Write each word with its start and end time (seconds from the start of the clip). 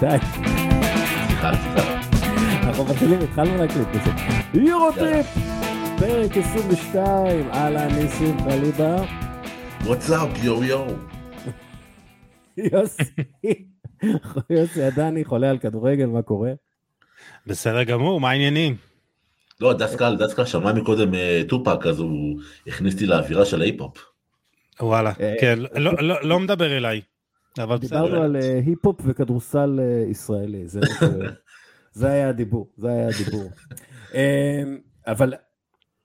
די. 0.00 0.16
אנחנו 2.62 2.84
מתחילים, 2.84 3.20
התחלנו 3.20 3.56
להקליט. 3.56 3.88
יורוטריפ, 4.54 5.26
פרק 5.98 6.36
22, 6.36 7.50
אהלן 7.50 7.88
ניסים 7.94 8.36
חליבה. 8.40 8.96
What's 9.80 10.10
up, 10.10 10.38
יו 10.44 10.64
יו? 10.64 10.84
יוסי, 12.56 13.04
יוסי 14.50 14.82
עדני 14.82 15.24
חולה 15.24 15.50
על 15.50 15.58
כדורגל, 15.58 16.06
מה 16.06 16.22
קורה? 16.22 16.50
בסדר 17.46 17.82
גמור, 17.82 18.20
מה 18.20 18.30
העניינים? 18.30 18.76
לא, 19.60 19.72
דווקא, 19.72 20.10
דווקא 20.10 20.44
שמע 20.44 20.72
מקודם 20.72 21.14
אה, 21.14 21.42
טופק, 21.48 21.86
אז 21.86 21.98
הוא 21.98 22.40
הכניס 22.66 22.94
אותי 22.94 23.06
לאווירה 23.06 23.44
של 23.44 23.60
ההיפ-הופ. 23.60 23.98
וואלה, 24.80 25.12
אה, 25.20 25.34
כן, 25.40 25.58
לא- 25.74 25.92
לא 26.02 26.16
לא 26.22 26.40
מדבר 26.40 26.76
אליי, 26.76 27.00
אבל 27.58 27.78
דיברנו. 27.78 28.22
על 28.22 28.36
אה, 28.36 28.60
היפ-הופ 28.66 29.00
וכדורסל 29.04 29.80
אה, 29.82 30.04
ישראלי, 30.10 30.68
זה 30.68 30.80
זה 31.92 32.08
היה 32.10 32.28
הדיבור, 32.28 32.70
זה 32.76 32.88
היה 32.88 33.08
הדיבור. 33.08 33.50
אה, 34.14 34.62
אבל 35.06 35.34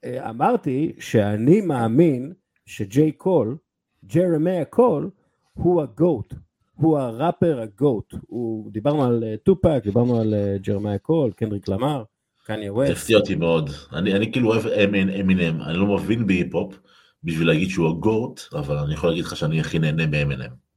אה, 0.06 0.30
אמרתי 0.30 0.94
שאני 1.00 1.62
מאמין 1.62 2.34
שג'יי 2.66 3.12
קול, 3.12 3.58
ג'רמיה 4.06 4.66
קול, 4.66 5.10
הוא 5.54 5.82
ה 5.82 5.91
GOAT, 5.91 6.34
הוא 6.76 6.98
הראפר 7.00 7.60
ה 7.62 7.71
GOAT. 7.71 8.14
הוא- 8.28 8.72
דיברנו 8.72 9.04
על 9.06 9.24
טופק, 9.44 9.82
דיברנו 9.84 10.20
על 10.22 10.34
ג'רמיה 10.62 10.98
קול, 10.98 11.32
קנדריק 11.32 11.68
למר, 11.68 12.04
קניה 12.46 12.74
ווסט. 12.74 12.92
הפתיע 12.92 13.18
אותי 13.18 13.36
מאוד. 13.36 13.70
אני, 13.94 14.14
אני 14.14 14.32
כאילו 14.32 14.50
אוהב 14.54 14.68
אמין, 14.68 15.10
אמינם, 15.10 15.62
אני 15.62 15.78
לא 15.78 15.96
מבין 15.96 16.28
בהיפ-הופ 16.28 16.80
בשביל 17.24 17.48
להגיד 17.48 17.70
שהוא 17.70 17.90
הגוט, 17.90 18.42
אבל 18.54 18.78
אני 18.78 18.94
יכול 18.94 19.10
להגיד 19.10 19.26
לך 19.26 19.36
שאני 19.36 19.60
הכי 19.60 19.80
נהנה 19.80 20.08
באמינם. 20.08 20.69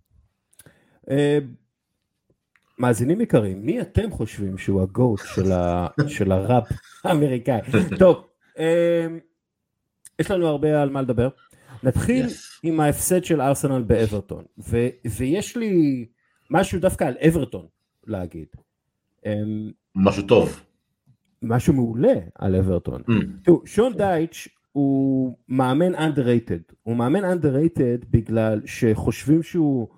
אה, 1.11 1.39
מאזינים 2.79 3.21
יקרים, 3.21 3.67
מי 3.67 3.81
אתם 3.81 4.11
חושבים 4.11 4.59
שהוא 4.59 4.83
הגוט 4.83 5.21
של, 5.35 5.53
ה, 5.53 5.87
של 6.17 6.33
הראפ 6.33 6.69
האמריקאי? 7.05 7.61
טוב, 7.99 8.27
אה, 8.59 9.07
יש 10.19 10.31
לנו 10.31 10.47
הרבה 10.47 10.83
על 10.83 10.91
מה 10.91 11.03
לדבר. 11.03 11.29
נתחיל 11.83 12.27
Yes. 12.27 12.31
עם 12.63 12.81
ההפסד 12.81 13.25
של 13.25 13.41
ארסנל 13.41 13.83
באברטון, 13.83 14.45
ו, 14.59 14.87
ויש 15.17 15.57
לי 15.57 16.07
משהו 16.51 16.81
דווקא 16.81 17.05
על 17.05 17.15
אברטון 17.29 17.67
להגיד. 18.07 18.47
אה, 19.27 19.33
משהו 19.95 20.23
טוב. 20.23 20.61
משהו 21.43 21.75
מעולה 21.75 22.15
על 22.35 22.57
אברטון. 22.57 23.03
Mm, 23.09 23.13
תראו, 23.45 23.67
שון 23.67 23.93
דייטש 23.97 24.49
הוא 24.73 25.37
מאמן 25.49 25.95
underrated, 25.95 26.75
הוא 26.83 26.97
מאמן 26.97 27.25
underrated 27.25 28.07
בגלל 28.11 28.61
שחושבים 28.65 29.43
שהוא 29.43 29.89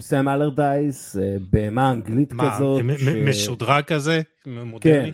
סאם 0.00 0.28
אלרדייס, 0.28 1.16
אה, 1.16 1.36
בהמה 1.50 1.90
אנגלית 1.92 2.32
מה, 2.32 2.54
כזאת, 2.56 2.82
מ- 2.82 2.98
ש- 2.98 3.08
משודרג 3.08 3.84
כזה? 3.84 4.22
כן, 4.44 4.50
מודרני? 4.62 5.12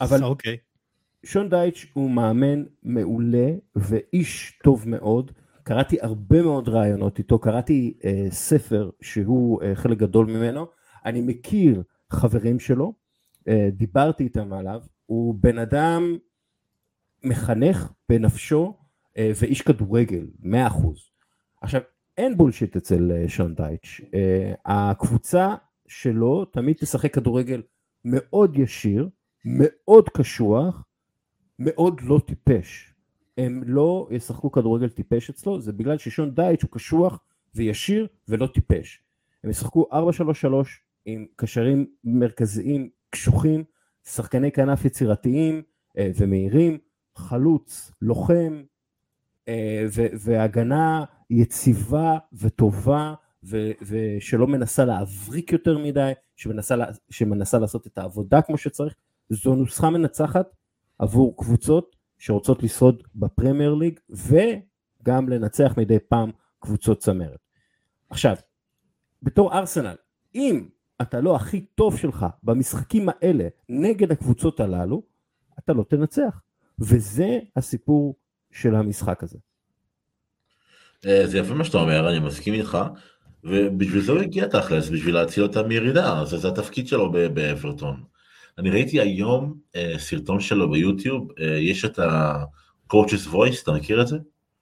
אבל 0.00 0.24
אוקיי. 0.32 0.56
שון 1.24 1.48
דייטש 1.48 1.86
הוא 1.92 2.10
מאמן 2.10 2.64
מעולה 2.82 3.48
ואיש 3.76 4.58
טוב 4.64 4.88
מאוד. 4.88 5.32
קראתי 5.62 5.96
הרבה 6.00 6.42
מאוד 6.42 6.68
רעיונות 6.68 7.18
איתו, 7.18 7.38
קראתי 7.38 7.98
אה, 8.04 8.26
ספר 8.30 8.90
שהוא 9.02 9.62
אה, 9.62 9.74
חלק 9.74 9.98
גדול 9.98 10.26
ממנו. 10.26 10.66
אני 11.04 11.20
מכיר 11.20 11.82
חברים 12.10 12.60
שלו, 12.60 12.92
אה, 13.48 13.68
דיברתי 13.72 14.24
איתם 14.24 14.52
עליו. 14.52 14.80
הוא 15.06 15.34
בן 15.40 15.58
אדם 15.58 16.16
מחנך 17.24 17.92
בנפשו 18.08 18.76
אה, 19.18 19.32
ואיש 19.40 19.62
כדורגל, 19.62 20.26
100%. 20.42 20.46
עכשיו, 21.62 21.80
אין 22.18 22.36
בולשיט 22.36 22.76
אצל 22.76 23.12
אה, 23.12 23.28
שון 23.28 23.54
דייטש. 23.54 24.00
אה, 24.14 24.52
הקבוצה 24.64 25.54
שלו 25.86 26.44
תמיד 26.44 26.76
תשחק 26.76 27.14
כדורגל 27.14 27.62
מאוד 28.04 28.58
ישיר, 28.58 29.08
מאוד 29.44 30.08
קשוח, 30.08 30.84
מאוד 31.58 32.00
לא 32.00 32.20
טיפש. 32.26 32.94
הם 33.38 33.62
לא 33.66 34.08
ישחקו 34.10 34.52
כדורגל 34.52 34.88
טיפש 34.88 35.30
אצלו, 35.30 35.60
זה 35.60 35.72
בגלל 35.72 35.98
ששון 35.98 36.34
דייטש 36.34 36.62
הוא 36.62 36.70
קשוח 36.70 37.20
וישיר 37.54 38.06
ולא 38.28 38.46
טיפש. 38.46 39.02
הם 39.44 39.50
ישחקו 39.50 39.88
4-3-3 39.92 39.96
עם 41.04 41.26
קשרים 41.36 41.86
מרכזיים 42.04 42.88
קשוחים, 43.10 43.64
שחקני 44.04 44.52
כנף 44.52 44.84
יצירתיים 44.84 45.62
אה, 45.98 46.10
ומהירים, 46.16 46.78
חלוץ, 47.16 47.92
לוחם, 48.02 48.62
והגנה 50.24 51.04
יציבה 51.32 52.18
וטובה, 52.32 53.14
ו- 53.44 53.70
ושלא 53.82 54.46
מנסה 54.46 54.84
להבריק 54.84 55.52
יותר 55.52 55.78
מדי, 55.78 56.12
שמנסה, 56.36 56.76
לה- 56.76 56.86
שמנסה 57.10 57.58
לעשות 57.58 57.86
את 57.86 57.98
העבודה 57.98 58.42
כמו 58.42 58.58
שצריך. 58.58 58.94
זו 59.28 59.54
נוסחה 59.54 59.90
מנצחת 59.90 60.46
עבור 60.98 61.36
קבוצות 61.36 61.96
שרוצות 62.18 62.62
לשרוד 62.62 63.02
בפרמייר 63.14 63.74
ליג 63.74 64.00
וגם 64.10 65.28
לנצח 65.28 65.74
מדי 65.76 65.98
פעם 66.08 66.30
קבוצות 66.58 66.98
צמרת. 66.98 67.40
עכשיו, 68.10 68.36
בתור 69.22 69.58
ארסנל, 69.58 69.94
אם 70.34 70.68
אתה 71.02 71.20
לא 71.20 71.36
הכי 71.36 71.60
טוב 71.60 71.96
שלך 71.96 72.26
במשחקים 72.42 73.08
האלה 73.08 73.48
נגד 73.68 74.12
הקבוצות 74.12 74.60
הללו, 74.60 75.02
אתה 75.58 75.72
לא 75.72 75.84
תנצח. 75.88 76.40
וזה 76.78 77.38
הסיפור 77.56 78.14
של 78.50 78.74
המשחק 78.74 79.22
הזה. 79.22 79.38
אה, 81.06 81.26
זה 81.26 81.38
יפה 81.38 81.54
מה 81.54 81.64
שאתה 81.64 81.78
אומר, 81.78 82.08
אני 82.08 82.18
מסכים 82.18 82.54
איתך, 82.54 82.78
ובשביל 83.44 84.02
זה 84.02 84.12
הוא 84.12 84.20
הגיע 84.20 84.46
תכלס, 84.46 84.88
בשביל 84.88 85.14
להציל 85.14 85.42
אותם 85.42 85.68
מירידה, 85.68 86.24
זה, 86.24 86.38
זה 86.38 86.48
התפקיד 86.48 86.88
שלו 86.88 87.12
ב- 87.12 87.26
באברטון. 87.26 88.02
אני 88.58 88.70
ראיתי 88.70 89.00
היום 89.00 89.54
אה, 89.76 89.94
סרטון 89.98 90.40
שלו 90.40 90.70
ביוטיוב, 90.70 91.28
אה, 91.40 91.58
יש 91.58 91.84
את 91.84 91.98
ה-coach's 91.98 93.32
voice, 93.32 93.62
אתה 93.62 93.72
מכיר 93.72 94.02
את 94.02 94.06
זה? 94.06 94.16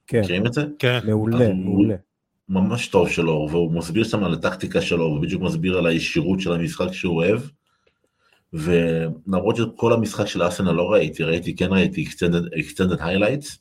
כן, 0.06 0.20
מכירים 0.20 0.46
את 0.46 0.52
זה? 0.52 0.64
כן. 0.78 1.00
מעולה, 1.04 1.52
מעולה. 1.52 1.94
ממש 2.48 2.88
טוב 2.88 3.08
שלו, 3.08 3.48
והוא 3.50 3.72
מסביר 3.72 4.04
שם 4.04 4.24
על 4.24 4.34
הטקטיקה 4.34 4.80
שלו, 4.80 5.04
ובדיוק 5.04 5.42
מסביר 5.42 5.78
על 5.78 5.86
הישירות 5.86 6.40
של 6.40 6.52
המשחק 6.52 6.92
שהוא 6.92 7.16
אוהב. 7.16 7.40
ולמרות 8.52 9.56
שכל 9.56 9.92
המשחק 9.92 10.26
של 10.26 10.48
אסנה 10.48 10.72
לא 10.72 10.92
ראיתי, 10.92 11.24
ראיתי, 11.24 11.56
כן 11.56 11.72
ראיתי 11.72 12.04
extended, 12.04 12.58
extended 12.58 13.00
highlights, 13.00 13.58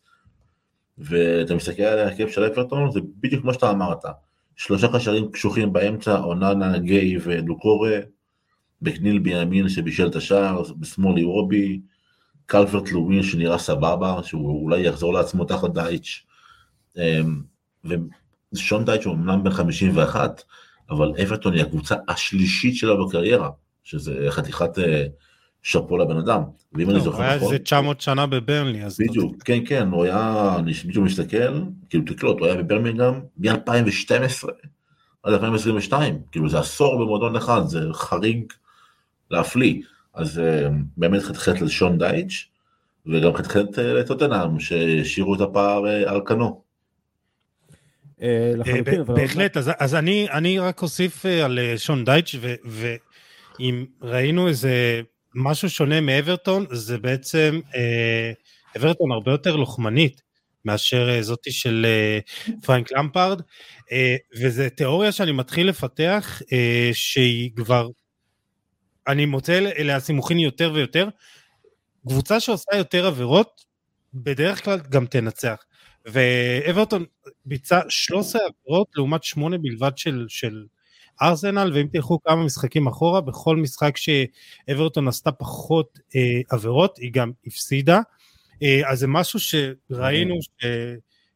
ואתה 1.00 1.56
מסתכל 1.56 1.84
על 1.84 2.00
ההרכב 2.00 2.30
של 2.30 2.44
אברטון, 2.44 2.92
זה 2.92 3.00
בדיוק 3.20 3.42
כמו 3.42 3.54
שאתה 3.54 3.72
אמרת, 3.72 4.04
שלושה 4.56 4.88
קשרים 4.94 5.32
קשוחים 5.32 5.74
באמצע, 5.74 6.20
אוננה, 6.20 6.78
גיי 6.78 7.18
ולוקורה, 7.24 8.00
בקניל 8.82 9.20
בימין 9.20 9.70
שבישל 9.70 10.08
את 10.08 10.16
השער, 10.16 10.62
בשמאל 10.80 11.18
אירובי, 11.18 11.80
קלברט 12.46 12.92
לווין 12.92 13.24
שנראה 13.24 13.58
סבבה, 13.58 14.20
שהוא 14.24 14.64
אולי 14.64 14.82
יחזור 14.82 15.14
לעצמו 15.14 15.46
תחת 15.46 15.74
דייטש. 15.74 16.26
אמ, 16.98 17.42
ושון 18.54 18.86
דייטש 18.86 19.06
הוא 19.06 19.14
אמנם 19.14 19.44
בן 19.44 19.52
51, 19.52 20.44
אבל 20.90 21.14
אברטון 21.24 21.54
היא 21.54 21.62
הקבוצה 21.62 21.96
השלישית 22.08 22.76
שלה 22.76 22.94
בקריירה, 22.96 23.50
שזה 23.84 24.26
חתיכת 24.30 24.80
אה, 24.80 25.06
שאפו 25.64 25.98
לבן 25.98 26.18
אדם. 26.18 26.42
ואם 26.74 26.90
אני 26.90 26.98
הוא 26.98 27.04
זוכר 27.04 27.22
היה 27.22 27.36
נכון, 27.36 27.54
איזה 27.54 27.64
900 27.64 28.02
שנה 28.02 28.26
בברנלי, 28.26 28.84
אז... 28.84 28.98
בדיוק, 29.00 29.44
כן 29.44 29.66
כן, 29.66 29.88
הוא 29.88 30.04
היה, 30.04 30.56
אני 30.60 30.74
בדיוק 30.86 31.06
מסתכל, 31.06 31.62
כאילו 31.90 32.04
תקלוט, 32.06 32.40
הוא 32.40 32.48
היה 32.48 32.56
בברמינגהם 32.56 33.22
מ-2012 33.38 34.48
עד 35.24 35.34
2022, 35.34 36.20
כאילו 36.32 36.50
זה 36.50 36.60
עשור 36.60 37.04
במועדון 37.04 37.36
אחד, 37.36 37.62
זה 37.66 37.80
חריג 37.94 38.54
להפליא. 39.32 39.82
אז 40.14 40.40
אה, 40.40 40.68
באמת 40.98 41.22
חתיכת 41.22 41.62
לשון 41.62 41.98
דייטש, 41.98 42.50
וגם 43.06 43.34
חתיכת 43.34 43.80
אה, 43.80 43.94
לטוטנאם, 43.94 44.60
שהשאירו 44.60 45.36
את 45.36 45.42
הפער 45.42 45.88
אה, 45.88 46.12
על 46.12 46.22
כנו. 46.26 46.62
בהחלט, 49.08 49.58
אז, 49.58 49.72
אז 49.80 49.96
אני, 49.96 50.28
אני 50.32 50.60
רק 50.60 50.82
אוסיף 50.82 51.26
על 51.26 51.60
שון 51.78 52.06
דייטש, 52.06 52.36
ו- 52.42 52.56
ואם 52.66 53.86
ראינו 54.02 54.48
איזה 54.48 55.02
משהו 55.36 55.70
שונה 55.70 56.02
מאברטון, 56.02 56.66
זה 56.72 56.98
בעצם 56.98 57.60
אה, 57.76 58.32
אברטון 58.78 59.12
הרבה 59.12 59.32
יותר 59.32 59.56
לוחמנית 59.56 60.22
מאשר 60.66 61.10
אה, 61.10 61.22
זאתי 61.24 61.52
של 61.52 61.86
אה, 61.90 62.20
פרנק 62.66 62.92
למפרד, 62.92 63.42
אה, 63.92 64.16
וזו 64.42 64.64
תיאוריה 64.76 65.12
שאני 65.12 65.32
מתחיל 65.32 65.70
לפתח, 65.70 66.42
אה, 66.54 66.90
שהיא 66.94 67.52
כבר, 67.56 67.88
אני 69.08 69.26
מוצא 69.26 69.58
אליה 69.78 70.00
סימוכין 70.00 70.40
יותר 70.40 70.72
ויותר, 70.74 71.10
קבוצה 72.08 72.40
שעושה 72.40 72.76
יותר 72.78 73.08
עבירות, 73.08 73.66
בדרך 74.14 74.66
כלל 74.66 74.80
גם 74.90 75.06
תנצח. 75.06 75.58
ואברטון 76.06 77.06
ביצע 77.46 77.80
13 77.90 78.42
עבירות 78.42 78.88
לעומת 78.96 79.24
8 79.24 79.58
בלבד 79.58 79.92
של, 79.98 80.26
של 80.30 80.66
ארסנל, 81.22 81.72
ואם 81.74 81.88
תלכו 81.92 82.20
כמה 82.22 82.44
משחקים 82.44 82.88
אחורה, 82.88 83.22
בכל 83.22 83.58
משחק 83.58 83.96
שאברטון 83.98 85.08
עשתה 85.08 85.32
פחות 85.32 86.00
אה, 86.16 86.42
עבירות, 86.50 86.98
היא 86.98 87.12
גם 87.14 87.32
הפסידה. 87.48 88.00
אה, 88.64 88.82
אז 88.92 89.00
זה 89.00 89.08
משהו 89.08 89.40
שראינו, 89.40 90.36
ש... 90.42 90.66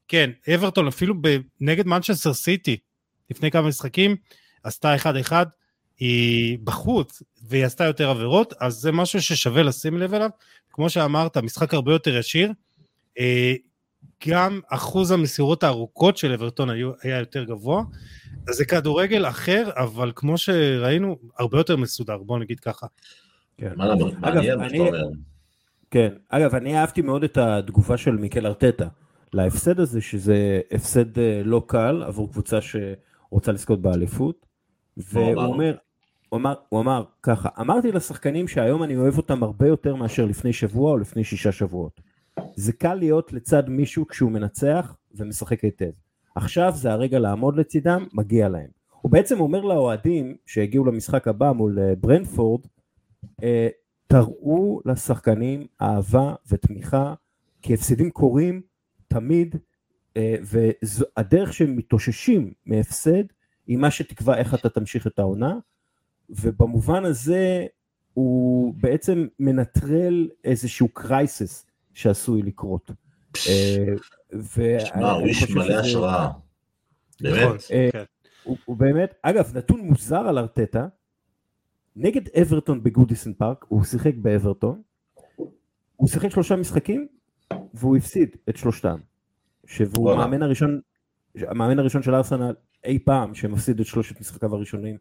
כן, 0.07 0.29
אברטון 0.55 0.87
אפילו 0.87 1.15
נגד 1.61 1.87
מנצ'סטר 1.87 2.33
סיטי, 2.33 2.77
לפני 3.29 3.51
כמה 3.51 3.67
משחקים, 3.67 4.15
עשתה 4.63 4.95
1-1, 4.95 5.33
היא 5.99 6.57
בחוץ 6.63 7.23
והיא 7.41 7.65
עשתה 7.65 7.83
יותר 7.83 8.09
עבירות, 8.09 8.53
אז 8.59 8.73
זה 8.73 8.91
משהו 8.91 9.21
ששווה 9.21 9.63
לשים 9.63 9.97
לב 9.97 10.13
אליו. 10.13 10.29
כמו 10.69 10.89
שאמרת, 10.89 11.37
משחק 11.37 11.73
הרבה 11.73 11.91
יותר 11.93 12.17
ישיר. 12.17 12.51
אה, 13.19 13.53
גם 14.27 14.59
אחוז 14.69 15.11
המסירות 15.11 15.63
הארוכות 15.63 16.17
של 16.17 16.33
אברטון 16.33 16.69
היה 17.03 17.19
יותר 17.19 17.43
גבוה. 17.43 17.83
אז 18.47 18.55
זה 18.55 18.65
כדורגל 18.65 19.25
אחר, 19.25 19.69
אבל 19.75 20.11
כמו 20.15 20.37
שראינו, 20.37 21.17
הרבה 21.39 21.57
יותר 21.57 21.77
מסודר, 21.77 22.17
בוא 22.17 22.39
נגיד 22.39 22.59
ככה. 22.59 22.87
כן. 23.57 23.69
שאתה 24.43 24.77
אומר. 24.77 25.09
כן, 25.91 26.13
אגב, 26.29 26.55
אני 26.55 26.77
אהבתי 26.77 27.01
מאוד 27.01 27.23
את 27.23 27.37
התגובה 27.37 27.97
של 27.97 28.11
מיקל 28.11 28.47
ארטטה 28.47 28.87
להפסד 29.33 29.79
הזה, 29.79 30.01
שזה 30.01 30.61
הפסד 30.71 31.19
אה, 31.19 31.41
לא 31.45 31.63
קל 31.67 32.03
עבור 32.03 32.31
קבוצה 32.31 32.59
שרוצה 32.61 33.51
לזכות 33.51 33.81
באליפות, 33.81 34.45
והוא 34.97 35.43
אומר, 35.43 35.75
הוא 36.29 36.37
אמר, 36.39 36.53
הוא 36.69 36.79
אמר 36.81 37.03
ככה, 37.23 37.49
אמרתי 37.59 37.91
לשחקנים 37.91 38.47
שהיום 38.47 38.83
אני 38.83 38.95
אוהב 38.95 39.17
אותם 39.17 39.43
הרבה 39.43 39.67
יותר 39.67 39.95
מאשר 39.95 40.25
לפני 40.25 40.53
שבוע 40.53 40.91
או 40.91 40.97
לפני 40.97 41.23
שישה 41.23 41.51
שבועות. 41.51 42.01
זה 42.55 42.73
קל 42.73 42.93
להיות 42.93 43.33
לצד 43.33 43.69
מישהו 43.69 44.07
כשהוא 44.07 44.31
מנצח 44.31 44.97
ומשחק 45.11 45.63
היטב. 45.63 45.91
עכשיו 46.35 46.73
זה 46.75 46.91
הרגע 46.91 47.19
לעמוד 47.19 47.57
לצידם, 47.57 48.05
מגיע 48.13 48.49
להם. 48.49 48.69
הוא 49.01 49.11
בעצם 49.11 49.39
אומר 49.39 49.61
לאוהדים 49.61 50.35
שהגיעו 50.45 50.85
למשחק 50.85 51.27
הבא 51.27 51.51
מול 51.51 51.79
אה, 51.79 51.95
ברנפורד, 51.95 52.61
אה, 53.43 53.67
תראו 54.07 54.81
לשחקנים 54.85 55.67
אהבה 55.81 56.33
ותמיכה, 56.51 57.13
כי 57.61 57.73
הפסדים 57.73 58.11
קורים 58.11 58.61
תמיד, 59.07 59.55
אה, 60.17 60.35
והדרך 60.43 61.53
שהם 61.53 61.75
מתאוששים 61.75 62.53
מהפסד 62.65 63.23
היא 63.67 63.77
מה 63.77 63.91
שתקבע 63.91 64.37
איך 64.37 64.53
אתה 64.53 64.69
תמשיך 64.69 65.07
את 65.07 65.19
העונה, 65.19 65.57
ובמובן 66.29 67.05
הזה 67.05 67.65
הוא 68.13 68.73
בעצם 68.77 69.27
מנטרל 69.39 70.29
איזשהו 70.43 70.87
קרייסס 70.87 71.65
שעשוי 71.93 72.41
לקרות. 72.41 72.91
שמע, 73.33 75.11
הוא 75.11 75.27
איש 75.27 75.49
מלא 75.49 75.73
השראה. 75.73 76.29
באמת. 77.21 77.43
נכון, 77.43 77.57
כן. 77.91 78.03
הוא 78.43 78.77
באמת, 78.77 79.15
אגב, 79.21 79.57
נתון 79.57 79.79
מוזר 79.79 80.19
על 80.19 80.37
ארטטה, 80.37 80.87
נגד 81.95 82.29
אברטון 82.41 82.83
בגודיסון 82.83 83.33
פארק, 83.33 83.65
הוא 83.67 83.83
שיחק 83.83 84.13
באברטון, 84.15 84.81
הוא 85.95 86.07
שיחק 86.07 86.29
שלושה 86.29 86.55
משחקים 86.55 87.07
והוא 87.73 87.97
הפסיד 87.97 88.29
את 88.49 88.57
שלושתם. 88.57 88.97
שהוא 89.67 90.11
המאמן 90.11 90.41
הראשון, 90.41 90.79
המאמן 91.35 91.79
הראשון 91.79 92.03
של 92.03 92.15
ארסנל 92.15 92.53
אי 92.85 92.99
פעם 92.99 93.35
שמפסיד 93.35 93.79
את 93.79 93.85
שלושת 93.85 94.19
משחקיו 94.19 94.55
הראשונים 94.55 94.97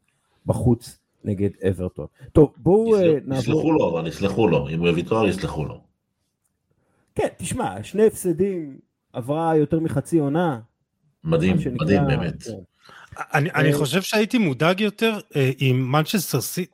בחוץ 0.47 0.99
נגד 1.25 1.51
אברטון. 1.69 2.07
טוב 2.33 2.53
בואו 2.57 2.97
אה, 2.97 3.13
נעבור... 3.25 3.39
יסלחו 3.39 3.73
לו 3.73 3.91
אבל 3.91 4.07
יסלחו 4.07 4.49
לו, 4.49 4.69
אם 4.69 4.81
הוא 4.81 4.89
יביא 4.89 5.05
תואר 5.05 5.29
יסלחו 5.29 5.65
לו. 5.65 5.92
כן, 7.15 7.29
תשמע, 7.37 7.83
שני 7.83 8.07
הפסדים, 8.07 8.79
עברה 9.13 9.57
יותר 9.57 9.81
מחצי 9.81 10.19
עונה. 10.19 10.59
מדהים, 11.25 11.57
מדהים 11.81 12.07
באמת. 12.07 12.43
כן. 12.43 12.53
אני, 13.35 13.51
אני 13.55 13.73
אה, 13.73 13.79
חושב 13.79 14.03
שהייתי 14.03 14.39
מודאג 14.39 14.81
יותר 14.81 15.19
אה, 15.37 15.51
עם 15.59 15.93
מנצ'סטר 15.93 16.41
סיטי, 16.41 16.73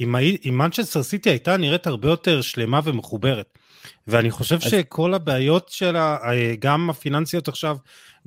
אם, 0.00 0.14
מנצ'סטר 0.58 1.02
סיטי 1.02 1.30
הייתה 1.30 1.56
נראית 1.56 1.86
הרבה 1.86 2.08
יותר 2.08 2.40
שלמה 2.40 2.80
ומחוברת. 2.84 3.58
ואני 4.06 4.30
חושב 4.30 4.54
אז... 4.54 4.70
שכל 4.70 5.14
הבעיות 5.14 5.68
שלה, 5.68 6.16
אה, 6.24 6.54
גם 6.58 6.90
הפיננסיות 6.90 7.48
עכשיו, 7.48 7.76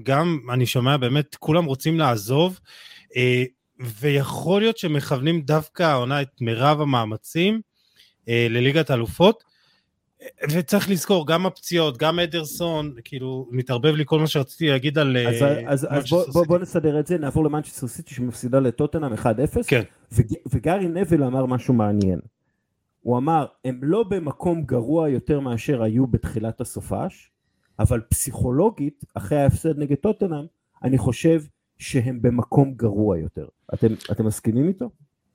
גם 0.04 0.40
אני 0.54 0.66
שומע 0.66 0.98
באמת, 0.98 1.36
כולם 1.36 1.66
רוצים 1.66 2.00
לעזוב, 2.00 2.60
ויכול 3.80 4.62
להיות 4.62 4.78
שמכוונים 4.78 5.42
דווקא 5.42 5.84
העונה 5.84 6.22
את 6.22 6.42
מירב 6.42 6.82
המאמצים 6.82 7.62
לליגת 8.28 8.90
האלופות. 8.90 9.44
וצריך 10.52 10.90
לזכור, 10.90 11.28
גם 11.28 11.46
הפציעות, 11.46 11.98
גם 11.98 12.20
אדרסון, 12.20 12.94
כאילו, 13.04 13.48
מתערבב 13.52 13.96
לי 13.96 14.04
כל 14.06 14.20
מה 14.20 14.28
שרציתי 14.28 14.68
להגיד 14.68 14.98
על... 14.98 15.18
אז, 15.18 15.42
אה, 15.42 15.46
אז, 15.68 15.88
אז 15.90 16.10
בוא, 16.10 16.26
בוא, 16.34 16.46
בוא 16.46 16.58
נסדר 16.58 17.00
את 17.00 17.08
זה, 17.08 17.18
נעבור 17.18 17.46
למנצ'סטר 17.46 17.88
סיטי 17.88 18.16
שמפסידה 18.16 18.60
לטוטנאם 18.60 19.14
1-0. 19.14 19.18
כן. 19.68 19.82
וגארי 20.52 20.88
נבל 20.88 21.24
אמר 21.24 21.46
משהו 21.46 21.74
מעניין. 21.74 22.20
הוא 23.02 23.18
אמר, 23.18 23.46
הם 23.66 23.80
לא 23.82 24.04
במקום 24.04 24.64
גרוע 24.64 25.10
יותר 25.10 25.40
מאשר 25.40 25.84
היו 25.84 26.08
בתחילת 26.08 26.62
הסופש, 26.62 27.32
אבל 27.80 28.02
פסיכולוגית, 28.10 29.06
אחרי 29.14 29.38
ההפסד 29.38 29.80
נגד 29.80 29.96
טוטנאם, 29.96 30.46
אני 30.84 30.98
חושב 30.98 31.42
שהם 31.78 32.22
במקום 32.22 32.74
גרוע 32.74 33.18
יותר. 33.18 33.48
אתם, 33.74 33.88
אתם 34.12 34.26
מסכימים 34.26 34.68
איתו? 34.68 34.90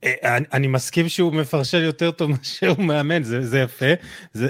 אה, 0.05 0.37
אני, 0.37 0.47
אני 0.53 0.67
מסכים 0.67 1.09
שהוא 1.09 1.33
מפרשל 1.33 1.83
יותר 1.83 2.11
טוב 2.11 2.31
מאשר 2.37 2.69
הוא 2.69 2.85
מאמן, 2.85 3.23
זה, 3.23 3.47
זה 3.47 3.59
יפה, 3.59 3.93
זה, 4.33 4.49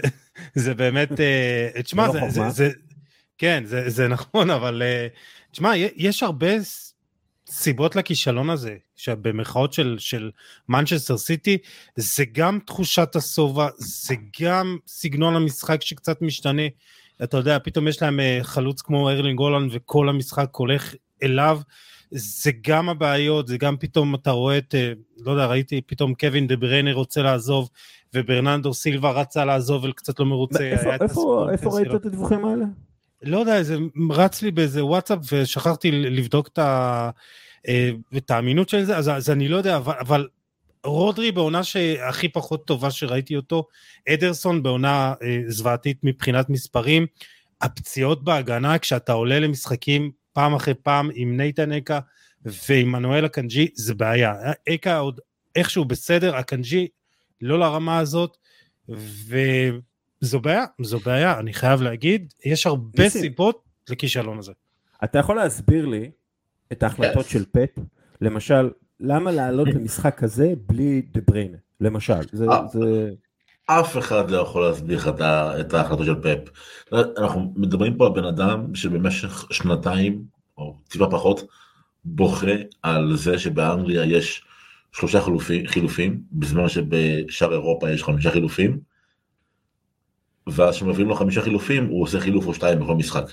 זה 0.55 0.75
באמת, 0.75 1.21
אה, 1.21 1.83
תשמע, 1.83 2.13
זה, 2.13 2.21
זה, 2.29 2.51
זה, 2.51 2.71
כן, 3.39 3.63
זה, 3.67 3.91
זה 3.91 4.09
נכון, 4.09 4.51
אבל 4.51 4.83
אה, 4.83 5.07
תשמע, 5.51 5.73
יש 5.77 6.23
הרבה 6.23 6.49
סיבות 7.51 7.97
לכישלון 7.97 8.51
הזה, 8.51 8.77
שבמחאות 8.97 9.73
של, 9.73 9.97
של 9.99 10.31
מנצ'סטר 10.69 11.19
סיטי, 11.19 11.59
זה 11.97 12.25
גם 12.33 12.59
תחושת 12.67 13.17
השובע, 13.17 13.69
זה 13.79 14.15
גם 14.41 14.77
סגנון 14.87 15.37
המשחק 15.37 15.83
שקצת 15.83 16.23
משתנה, 16.23 16.63
אתה 17.23 17.37
יודע, 17.37 17.59
פתאום 17.59 17.89
יש 17.89 18.03
להם 18.03 18.21
חלוץ 18.43 18.83
כמו 18.83 19.11
ארלינג 19.11 19.39
הולנד 19.39 19.71
וכל 19.75 20.09
המשחק 20.09 20.49
הולך 20.53 20.95
אליו, 21.23 21.61
זה 22.15 22.51
גם 22.61 22.89
הבעיות, 22.89 23.49
זה 23.49 23.59
גם 23.59 23.77
פתאום 23.77 24.15
אתה 24.15 24.31
רואה 24.31 24.59
את, 24.59 24.75
אה, 24.75 24.93
לא 25.19 25.33
יודע, 25.33 25.47
ראיתי 25.47 25.81
פתאום 25.87 26.15
קווין 26.15 26.47
דה 26.47 26.57
בריינר 26.57 26.93
רוצה 26.93 27.23
לעזוב, 27.23 27.69
וברננדו 28.15 28.75
סילבה 28.75 29.11
רצה 29.11 29.45
לעזוב 29.45 29.85
וקצת 29.85 30.21
לא 30.21 30.27
מרוצה. 30.27 30.65
איפה, 30.65 30.95
איפה, 30.95 31.49
איפה 31.53 31.71
ראית 31.71 31.95
את 31.95 32.07
הדיווחים 32.07 32.45
האלה? 32.45 32.65
לא 33.23 33.39
יודע, 33.39 33.63
זה 33.63 33.77
רץ 34.11 34.43
לי 34.43 34.51
באיזה 34.51 34.85
וואטסאפ 34.85 35.19
ושכחתי 35.33 35.91
לבדוק 35.91 36.49
את, 36.49 36.59
ה, 36.59 37.11
אה, 37.69 37.91
את 38.17 38.31
האמינות 38.31 38.69
של 38.69 38.85
זה, 38.85 38.97
אז, 38.97 39.09
אז 39.09 39.31
אני 39.31 39.49
לא 39.49 39.57
יודע, 39.57 39.77
אבל, 39.77 39.95
אבל 40.01 40.29
רודרי 40.85 41.33
בעונה 41.33 41.65
שהכי 41.65 42.29
פחות 42.29 42.67
טובה 42.67 42.91
שראיתי 42.91 43.37
אותו, 43.37 43.67
אדרסון 44.09 44.63
בעונה 44.63 45.15
אה, 45.23 45.41
זוועתית 45.47 45.99
מבחינת 46.03 46.51
מספרים, 46.51 47.07
הפציעות 47.61 48.25
בהגנה 48.25 48.79
כשאתה 48.79 49.13
עולה 49.13 49.41
למשחקים 49.41 50.11
פעם 50.33 50.55
אחרי 50.55 50.75
פעם 50.75 51.11
עם 51.15 51.37
נייתן 51.37 51.73
אקה 51.73 52.01
ועם 52.45 52.93
מנואל 52.93 53.25
הקנג'י 53.25 53.69
זה 53.75 53.95
בעיה. 53.95 54.35
אקה 54.69 54.99
עוד 54.99 55.21
איכשהו 55.57 55.85
בסדר, 55.85 56.37
הקנג'י 56.37 56.89
לא 57.43 57.59
לרמה 57.59 57.99
הזאת, 57.99 58.37
וזו 58.89 60.41
בעיה, 60.41 60.65
זו 60.83 60.99
בעיה, 60.99 61.39
אני 61.39 61.53
חייב 61.53 61.83
להגיד, 61.83 62.33
יש 62.45 62.67
הרבה 62.67 63.03
ניסים. 63.03 63.23
סיבות 63.23 63.63
לכישלון 63.89 64.39
הזה. 64.39 64.53
אתה 65.05 65.19
יכול 65.19 65.37
להסביר 65.37 65.87
לי 65.87 66.11
את 66.73 66.83
ההחלטות 66.83 67.27
של 67.27 67.45
פפ, 67.45 67.79
למשל, 68.21 68.71
למה 69.01 69.31
לעלות 69.31 69.69
למשחק 69.75 70.19
כזה 70.19 70.53
בלי 70.67 71.03
דה 71.13 71.21
בריינה, 71.27 71.59
למשל, 71.81 72.21
זה, 72.33 72.47
אה, 72.49 72.67
זה... 72.73 73.11
אף 73.67 73.99
אחד 73.99 74.31
לא 74.31 74.37
יכול 74.37 74.63
להסביר 74.63 74.99
לך 74.99 75.11
את 75.61 75.75
ההחלטות 75.75 76.07
של 76.07 76.15
פפ. 76.23 76.51
אנחנו 77.19 77.53
מדברים 77.57 77.97
פה 77.97 78.07
על 78.07 78.13
בן 78.13 78.25
אדם 78.25 78.75
שבמשך 78.75 79.47
שנתיים, 79.53 80.25
או 80.59 80.77
טיפה 80.89 81.07
פחות, 81.11 81.47
בוכה 82.05 82.53
על 82.83 83.17
זה 83.17 83.39
שבאנגליה 83.39 84.05
יש 84.05 84.45
שלושה 84.93 85.21
חילופים, 85.21 85.67
חילופים 85.67 86.23
בזמן 86.33 86.69
שבשאר 86.69 87.53
אירופה 87.53 87.91
יש 87.91 88.03
חמישה 88.03 88.31
חילופים, 88.31 88.81
ואז 90.47 90.75
כשמביאים 90.75 91.09
לו 91.09 91.15
חמישה 91.15 91.43
חילופים, 91.43 91.87
הוא 91.87 92.03
עושה 92.03 92.21
חילוף 92.21 92.47
או 92.47 92.55
שתיים 92.55 92.81
בכל 92.81 92.95
משחק. 92.95 93.25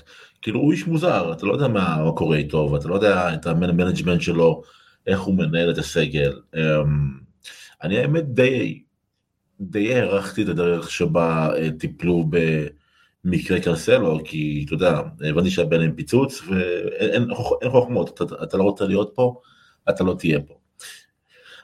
כאילו 0.42 0.60
הוא 0.60 0.72
איש 0.72 0.86
מוזר, 0.86 1.32
אתה 1.32 1.46
לא 1.46 1.52
יודע 1.52 1.68
מה 1.68 2.12
קורה 2.16 2.36
איתו, 2.36 2.70
ואתה 2.72 2.88
לא 2.88 2.94
יודע 2.94 3.34
את 3.34 3.46
ה 3.46 3.53
management 3.53 4.20
שלו, 4.20 4.62
איך 5.06 5.20
הוא 5.20 5.34
מנהל 5.34 5.70
את 5.70 5.78
הסגל. 5.78 6.40
אמ, 6.56 6.60
אני 7.82 7.98
האמת 7.98 8.24
די 8.34 8.82
די 9.60 9.94
הערכתי 9.94 10.42
את 10.42 10.48
הדרך 10.48 10.90
שבה 10.90 11.50
אה, 11.56 11.68
טיפלו 11.78 12.30
במקרה 13.24 13.60
קנסלו, 13.60 14.18
כי 14.24 14.62
אתה 14.66 14.74
יודע, 14.74 15.00
הבנתי 15.20 15.50
שהבן 15.50 15.80
עם 15.80 15.92
פיצוץ 15.94 16.42
ואין 16.48 17.30
אין 17.62 17.70
חוכמות, 17.70 18.22
אתה, 18.22 18.44
אתה 18.44 18.56
לא 18.56 18.62
רוצה 18.62 18.86
להיות 18.86 19.12
פה, 19.14 19.40
אתה 19.88 20.04
לא 20.04 20.16
תהיה 20.18 20.40
פה. 20.40 20.59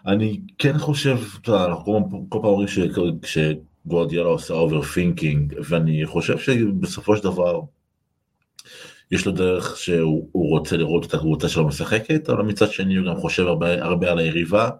אני 0.06 0.40
כן 0.58 0.78
חושב, 0.78 1.18
אתה 1.42 1.50
יודע, 1.50 1.64
אנחנו 1.64 2.26
כל, 2.28 2.38
פעם 2.42 2.50
אומרים 2.50 2.68
שגווארדיולה 3.24 4.26
עושה 4.28 4.54
overthinking, 4.54 5.54
ואני 5.68 6.06
חושב 6.06 6.38
שבסופו 6.38 7.16
של 7.16 7.22
דבר, 7.22 7.60
יש 9.10 9.26
לו 9.26 9.32
דרך 9.32 9.76
שהוא 9.76 10.28
רוצה 10.32 10.76
לראות 10.76 11.06
את 11.06 11.14
הקבוצה 11.14 11.48
שלו 11.48 11.66
משחקת, 11.66 12.30
אבל 12.30 12.42
מצד 12.42 12.70
שני 12.70 12.96
הוא 12.96 13.06
גם 13.06 13.16
חושב 13.16 13.46
הרבה, 13.46 13.84
הרבה 13.84 14.12
על 14.12 14.18
היריבה, 14.18 14.70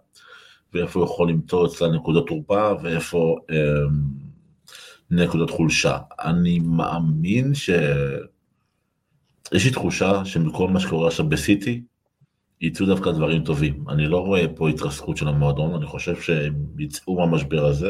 ואיפה 0.75 1.01
הוא 1.01 1.07
יכול 1.07 1.31
למצוא 1.31 1.67
אצלה 1.67 1.89
נקודות 1.89 2.27
תורפה 2.27 2.73
ואיפה 2.83 3.37
אה, 3.51 3.57
נקודות 5.11 5.51
חולשה. 5.51 5.99
אני 6.21 6.59
מאמין 6.59 7.55
ש... 7.55 7.71
יש 9.53 9.65
לי 9.65 9.71
תחושה 9.71 10.25
שמכל 10.25 10.69
מה 10.69 10.81
שקורה 10.81 11.09
עכשיו 11.09 11.29
בסיטי, 11.29 11.83
יצאו 12.61 12.87
דווקא 12.87 13.11
דברים 13.11 13.45
טובים. 13.45 13.85
אני 13.89 14.07
לא 14.07 14.19
רואה 14.19 14.45
פה 14.55 14.69
התרסקות 14.69 15.17
של 15.17 15.29
המועדון, 15.29 15.75
אני 15.75 15.87
חושב 15.87 16.21
שהם 16.21 16.55
יצאו 16.79 17.15
מהמשבר 17.17 17.67
הזה. 17.67 17.89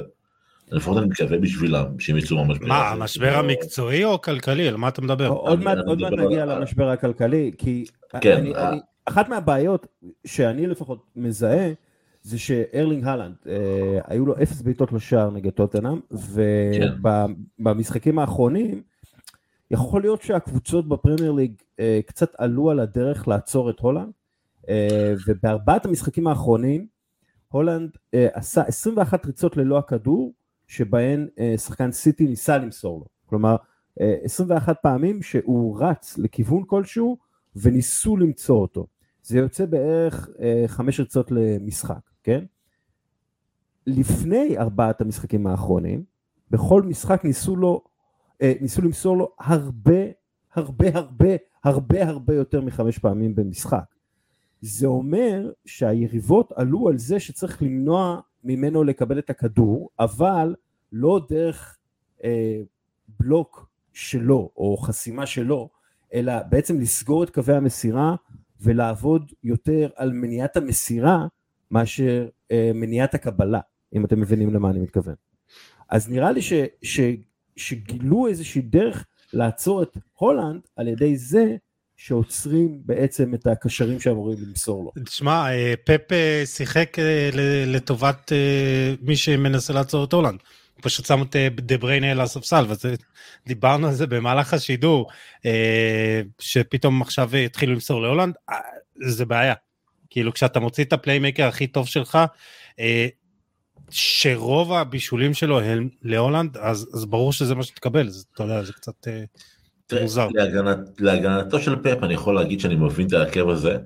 לפחות 0.73 0.99
אני 0.99 1.06
מקווה 1.06 1.38
בשבילם 1.38 1.85
שהם 1.99 2.16
יצאו 2.16 2.37
מהמשבר 2.37 2.64
הזה. 2.64 2.68
מה, 2.68 2.90
המשבר 2.90 3.32
לא- 3.32 3.37
המקצועי 3.38 4.04
או 4.04 4.14
הכלכלי? 4.14 4.68
על 4.68 4.76
מה 4.76 4.88
אתה 4.88 5.02
מדבר? 5.02 5.28
עוד 5.28 5.61
מעט 5.61 5.78
נגיע 6.18 6.42
על- 6.42 6.58
למשבר 6.61 6.88
הכלכלי, 6.88 7.50
כי 7.58 7.85
כן, 8.20 8.37
אני- 8.37 8.54
אה. 8.54 8.68
אני- 8.68 8.80
אחת 9.04 9.28
מהבעיות 9.28 9.87
שאני 10.26 10.66
לפחות 10.66 11.02
מזהה, 11.16 11.73
זה 12.23 12.38
שארלינג 12.38 13.04
הלנד, 13.06 13.35
אה, 13.49 13.54
היו 14.06 14.26
לו 14.26 14.35
אפס 14.42 14.62
בעיטות 14.62 14.92
לשער 14.92 15.30
נגד 15.30 15.50
טוטנאם, 15.50 16.00
כן. 16.78 16.92
ובמשחקים 17.58 18.18
האחרונים, 18.18 18.82
יכול 19.70 20.00
להיות 20.00 20.23
שהקבוצות 20.23 20.88
בפרמייר 20.88 21.32
ליג 21.32 21.52
אה, 21.80 22.00
קצת 22.06 22.35
עלו 22.38 22.70
על 22.70 22.80
הדרך 22.80 23.28
לעצור 23.28 23.70
את 23.70 23.80
הולנד, 23.80 24.11
ובארבעת 25.26 25.87
המשחקים 25.87 26.26
האחרונים, 26.26 26.87
הולנד 27.49 27.90
אה, 28.14 28.28
עשה 28.32 28.62
21 28.62 29.26
ריצות 29.26 29.56
ללא 29.56 29.78
הכדור, 29.78 30.32
שבהן 30.66 31.28
אה, 31.38 31.54
שחקן 31.58 31.92
סיטי 31.92 32.26
ניסה 32.26 32.58
למסור 32.58 32.99
לו. 32.99 33.06
כלומר, 33.26 33.56
אה, 34.00 34.16
21 34.23 34.76
פעמים 34.82 35.23
שהוא 35.23 35.78
רץ 35.80 36.18
לכיוון 36.18 36.62
כלשהו 36.66 37.16
וניסו 37.56 38.16
למצוא 38.16 38.56
אותו. 38.56 38.87
זה 39.23 39.38
יוצא 39.38 39.66
בערך 39.66 40.28
אה, 40.40 40.64
חמש 40.66 41.00
ריצות 41.00 41.30
למשחק, 41.30 42.11
כן? 42.23 42.44
לפני 43.87 44.58
ארבעת 44.58 45.00
המשחקים 45.00 45.46
האחרונים, 45.46 46.04
בכל 46.50 46.82
משחק 46.82 47.25
ניסו 47.25 47.56
לו, 47.56 47.85
אה, 48.42 48.52
ניסו 48.61 48.82
למסור 48.82 49.16
לו 49.16 49.32
הרבה, 49.38 50.00
הרבה, 50.54 50.87
הרבה, 50.94 51.30
הרבה, 51.64 52.08
הרבה 52.08 52.35
יותר 52.35 52.61
מחמש 52.61 52.99
פעמים 52.99 53.35
במשחק. 53.35 53.95
זה 54.60 54.86
אומר 54.86 55.50
שהיריבות 55.64 56.52
עלו 56.52 56.88
על 56.88 56.98
זה 56.98 57.20
שצריך 57.20 57.62
למנוע 57.62 58.20
ממנו 58.44 58.84
לקבל 58.84 59.18
את 59.18 59.30
הכדור, 59.30 59.90
אבל 59.98 60.54
לא 60.92 61.26
דרך 61.28 61.78
אה, 62.25 62.60
בלוק 63.20 63.68
שלו 63.92 64.50
או 64.56 64.76
חסימה 64.76 65.26
שלו, 65.26 65.68
אלא 66.14 66.42
בעצם 66.42 66.80
לסגור 66.80 67.25
את 67.25 67.30
קווי 67.30 67.54
המסירה 67.54 68.14
ולעבוד 68.60 69.32
יותר 69.44 69.88
על 69.96 70.12
מניעת 70.12 70.56
המסירה 70.56 71.26
מאשר 71.70 72.28
אה, 72.50 72.70
מניעת 72.75 73.14
הקבלה, 73.14 73.60
אם 73.94 74.04
אתם 74.04 74.20
מבינים 74.20 74.54
למה 74.54 74.70
אני 74.70 74.80
מתכוון. 74.80 75.14
אז 75.88 76.10
נראה 76.10 76.32
לי 76.32 76.42
ש, 76.42 76.52
ש, 76.82 77.00
שגילו 77.56 78.26
איזושהי 78.26 78.62
דרך 78.62 79.06
לעצור 79.32 79.82
את 79.82 79.96
הולנד 80.14 80.60
על 80.76 80.88
ידי 80.88 81.16
זה 81.16 81.56
שעוצרים 81.96 82.80
בעצם 82.84 83.34
את 83.34 83.46
הקשרים 83.46 84.00
שאמורים 84.00 84.38
למסור 84.48 84.84
לו. 84.84 85.04
תשמע, 85.04 85.50
אה, 85.50 85.74
פפ 85.84 86.12
אה, 86.12 86.42
שיחק 86.46 86.98
אה, 86.98 87.30
לטובת 87.66 88.32
מי 89.02 89.16
שמנסה 89.16 89.72
לעצור 89.72 90.04
את 90.04 90.12
הולנד. 90.12 90.38
הוא 90.74 90.82
פשוט 90.82 91.06
שם 91.06 91.22
את 91.22 91.36
דה 91.60 91.78
בריינה 91.78 92.10
על 92.10 92.20
הספסל, 92.20 92.66
ודיברנו 93.46 93.86
על 93.86 93.94
זה 93.94 94.06
במהלך 94.06 94.54
השידור, 94.54 95.10
שפתאום 96.38 97.02
עכשיו 97.02 97.36
התחילו 97.36 97.72
למסור 97.72 98.02
להולנד, 98.02 98.34
זה 99.06 99.24
בעיה. 99.24 99.54
כאילו 100.10 100.32
כשאתה 100.32 100.60
מוציא 100.60 100.84
את 100.84 100.92
ה 100.92 100.98
playmaker 100.98 101.49
הכי 101.48 101.66
טוב 101.66 101.86
שלך, 101.86 102.18
שרוב 103.90 104.72
הבישולים 104.72 105.34
שלו 105.34 105.60
הם 105.60 105.88
להולנד, 106.02 106.56
אז, 106.56 106.90
אז 106.94 107.04
ברור 107.04 107.32
שזה 107.32 107.54
מה 107.54 107.62
שתקבל, 107.62 108.06
אז 108.06 108.26
אתה 108.34 108.42
יודע, 108.42 108.62
זה 108.62 108.72
קצת 108.72 109.08
מוזר. 110.02 110.28
להגנת, 110.35 110.78
להגנתו 111.00 111.61
של 111.61 111.76
פפ 111.83 111.99
אני 112.02 112.14
יכול 112.14 112.35
להגיד 112.35 112.61
שאני 112.61 112.75
מבין 112.75 113.07
את 113.07 113.12
ההרכב 113.12 113.49
הזה, 113.49 113.78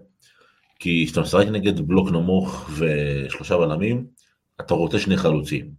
כי 0.79 1.05
כשאתה 1.07 1.21
משחק 1.21 1.47
נגד 1.47 1.81
בלוק 1.81 2.11
נמוך 2.11 2.71
ושלושה 2.79 3.57
בלמים, 3.59 4.07
אתה 4.61 4.75
רוצה 4.75 4.99
שני 4.99 5.17
חלוצים. 5.17 5.71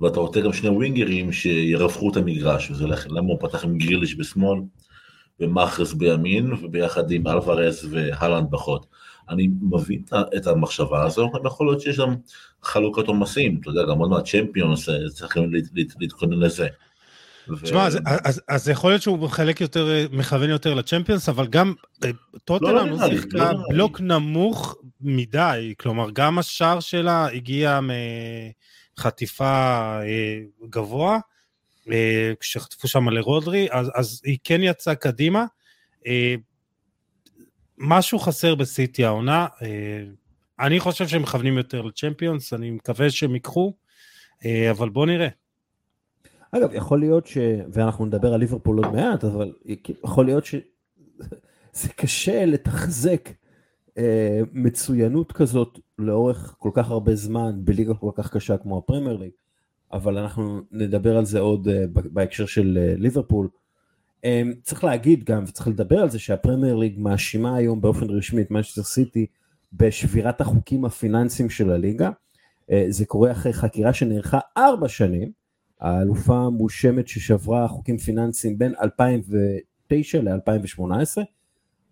ואתה 0.00 0.20
רוצה 0.20 0.40
גם 0.40 0.52
שני 0.52 0.68
ווינגרים 0.68 1.32
שירווחו 1.32 2.10
את 2.10 2.16
המגרש, 2.16 2.70
וזה 2.70 2.86
למה 2.86 3.28
הוא 3.28 3.38
פתח 3.40 3.64
עם 3.64 3.78
גריליש 3.78 4.16
בשמאל, 4.16 4.60
ומאחרס 5.40 5.92
בימין, 5.92 6.52
וביחד 6.52 7.10
עם 7.10 7.26
אלוורז 7.26 7.88
והלנד 7.90 8.50
בחוד. 8.50 8.86
אני 9.28 9.48
מבין 9.62 10.02
את 10.36 10.46
המחשבה 10.46 11.04
הזו, 11.04 11.30
גם 11.34 11.46
יכול 11.46 11.66
להיות 11.66 11.80
שיש 11.80 11.96
שם 11.96 12.14
חלוקת 12.62 13.06
עומסים, 13.06 13.58
אתה 13.60 13.70
יודע, 13.70 13.82
גם 13.82 13.98
עוד 13.98 14.10
מעט 14.10 14.24
צ'מפיונס, 14.28 14.88
אה, 14.88 14.94
צריכים 15.10 15.52
להת- 15.52 15.64
להת- 15.74 15.94
להתכונן 16.00 16.38
לזה. 16.38 16.66
ו- 17.48 17.56
תשמע, 17.62 17.86
אז, 17.86 17.98
אז, 18.24 18.42
אז 18.48 18.68
יכול 18.68 18.90
להיות 18.90 19.02
שהוא 19.02 19.18
מחלק 19.18 19.60
יותר, 19.60 20.06
מכוון 20.12 20.50
יותר 20.50 20.74
לצ'מפיונס, 20.74 21.28
אבל 21.28 21.46
גם 21.46 21.74
אה, 22.04 22.10
לא 22.34 22.38
טוטנאם 22.44 22.86
נראה 22.86 23.08
לי, 23.08 23.16
שיחקה 23.16 23.52
לא. 23.52 23.58
בלוק 23.68 24.00
נמוך 24.00 24.76
מדי, 25.00 25.74
כלומר 25.78 26.10
גם 26.12 26.38
השער 26.38 26.80
שלה 26.80 27.26
הגיע 27.26 27.80
מחטיפה 28.98 29.44
אה, 30.02 30.40
גבוה, 30.70 31.18
אה, 31.92 32.32
כשחטפו 32.40 32.88
שם 32.88 33.08
לרודרי, 33.08 33.68
אז, 33.70 33.90
אז 33.94 34.20
היא 34.24 34.38
כן 34.44 34.60
יצאה 34.62 34.94
קדימה. 34.94 35.44
משהו 37.78 38.18
חסר 38.18 38.54
בסיטי 38.54 39.04
העונה, 39.04 39.46
אני 40.60 40.80
חושב 40.80 41.08
שהם 41.08 41.22
מכוונים 41.22 41.58
יותר 41.58 41.82
לצ'מפיונס, 41.82 42.52
אני 42.52 42.70
מקווה 42.70 43.10
שהם 43.10 43.34
ייקחו, 43.34 43.74
אבל 44.70 44.88
בוא 44.88 45.06
נראה. 45.06 45.28
אגב, 46.52 46.74
יכול 46.74 47.00
להיות 47.00 47.26
ש... 47.26 47.38
ואנחנו 47.72 48.06
נדבר 48.06 48.34
על 48.34 48.40
ליברפול 48.40 48.84
עוד 48.84 48.92
מעט, 48.92 49.24
אבל 49.24 49.52
יכול 50.04 50.26
להיות 50.26 50.44
שזה 50.44 51.88
קשה 51.96 52.46
לתחזק 52.46 53.28
אה, 53.98 54.40
מצוינות 54.52 55.32
כזאת 55.32 55.78
לאורך 55.98 56.54
כל 56.58 56.70
כך 56.74 56.90
הרבה 56.90 57.14
זמן 57.14 57.52
בליגה 57.64 57.94
כל 57.94 58.10
כך 58.14 58.32
קשה 58.32 58.56
כמו 58.56 58.78
הפרמייר 58.78 59.16
ליג, 59.16 59.30
אבל 59.92 60.18
אנחנו 60.18 60.60
נדבר 60.70 61.16
על 61.16 61.24
זה 61.24 61.40
עוד 61.40 61.68
אה, 61.68 61.84
בהקשר 61.94 62.46
של 62.46 62.78
אה, 62.80 62.94
ליברפול. 62.96 63.48
אה, 64.24 64.42
צריך 64.62 64.84
להגיד 64.84 65.24
גם, 65.24 65.44
וצריך 65.46 65.68
לדבר 65.68 65.98
על 65.98 66.10
זה, 66.10 66.18
שהפרמייר 66.18 66.76
ליג 66.76 66.98
מאשימה 66.98 67.56
היום 67.56 67.80
באופן 67.80 68.10
רשמי 68.10 68.42
את 68.42 68.50
מנצ'סטר 68.50 68.82
סיטי 68.82 69.26
בשבירת 69.72 70.40
החוקים 70.40 70.84
הפיננסיים 70.84 71.50
של 71.50 71.70
הליגה. 71.70 72.10
אה, 72.70 72.86
זה 72.88 73.06
קורה 73.06 73.32
אחרי 73.32 73.52
חקירה 73.52 73.92
שנערכה 73.92 74.38
ארבע 74.56 74.88
שנים. 74.88 75.41
האלופה 75.82 76.36
המואשמת 76.36 77.08
ששברה 77.08 77.68
חוקים 77.68 77.98
פיננסיים 77.98 78.58
בין 78.58 78.74
2009 78.82 80.20
ל-2018. 80.22 81.22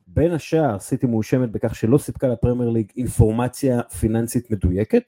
בין 0.06 0.32
השאר, 0.32 0.78
סיטי 0.78 1.06
מואשמת 1.06 1.50
בכך 1.50 1.75
שלא 1.75 1.99
סיפקה 1.99 2.28
לפרמייר 2.28 2.70
ליג 2.70 2.87
אינפורמציה 2.97 3.82
פיננסית 3.82 4.50
מדויקת, 4.50 5.02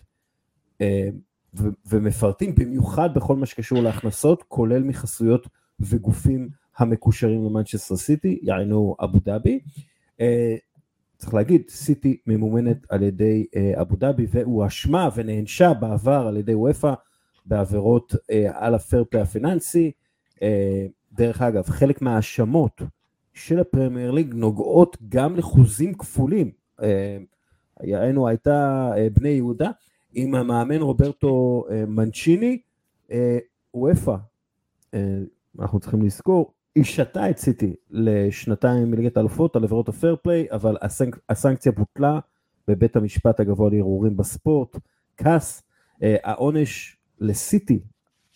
אה, 0.81 1.09
ומפרטים 1.87 2.55
במיוחד 2.55 3.15
בכל 3.15 3.37
מה 3.37 3.47
שקשור 3.47 3.83
להכנסות, 3.83 4.43
כולל 4.49 4.83
מחסויות 4.83 5.49
וגופים 5.81 6.49
המקושרים 6.79 7.45
למנצ'סטר 7.45 7.97
סיטי, 7.97 8.39
יענו 8.43 8.97
אבו 9.05 9.19
דאבי. 9.25 9.61
אה, 10.21 10.57
צריך 11.17 11.35
להגיד, 11.35 11.63
סיטי 11.69 12.17
ממומנת 12.27 12.87
על 12.89 13.03
ידי 13.03 13.47
אה, 13.57 13.81
אבו 13.81 13.97
דאבי 13.97 14.27
והואשמה 14.31 15.09
ונענשה 15.15 15.75
בעבר 15.75 16.27
על 16.29 16.37
ידי 16.37 16.55
אופ"א 16.55 16.93
בעבירות 17.47 18.15
אה, 18.31 18.51
על 18.55 18.75
ה 18.75 18.80
fair 18.80 19.00
play 19.00 19.21
הפיננסי. 19.21 19.93
אה, 20.43 20.87
דרך 21.13 21.43
אגב, 21.43 21.67
חלק 21.67 22.03
מההאשמות 22.03 22.83
של 23.35 23.59
הפרמייר 23.61 24.11
ליג 24.11 24.35
נוגעות 24.35 24.97
גם 25.09 25.37
לחוזים 25.37 25.95
כפולים. 25.95 26.51
אה, 26.83 27.19
יענו 27.83 28.29
הייתה 28.29 28.91
אה, 28.97 29.09
בני 29.13 29.29
יהודה 29.29 29.71
עם 30.15 30.35
המאמן 30.35 30.83
רוברטו 30.83 31.65
אה, 31.71 31.87
מנצ'יני, 31.87 32.59
אה, 33.13 33.39
ואופ"א, 33.75 34.17
אה, 34.95 35.19
אנחנו 35.59 35.81
צריכים 35.81 36.03
לזכור, 36.03 36.53
היא 36.75 36.85
השעתה 36.85 37.31
את 37.31 37.39
סיטי 37.39 37.75
לשנתיים 37.91 38.91
מליגת 38.91 39.17
האלופות 39.17 39.57
על 39.57 39.65
עבירות 39.65 39.89
ה 39.89 39.94
fair 39.94 40.17
play, 40.23 40.47
אבל 40.51 40.77
הסנק, 40.83 41.19
הסנקציה 41.29 41.73
בוטלה 41.73 42.19
בבית 42.69 42.97
המשפט 42.97 43.41
הגבוה 43.41 43.71
לערעורים 43.71 44.17
בספורט, 44.17 44.77
קאס, 45.17 45.63
אה, 46.03 46.17
העונש 46.23 46.97
לסיטי 47.23 47.81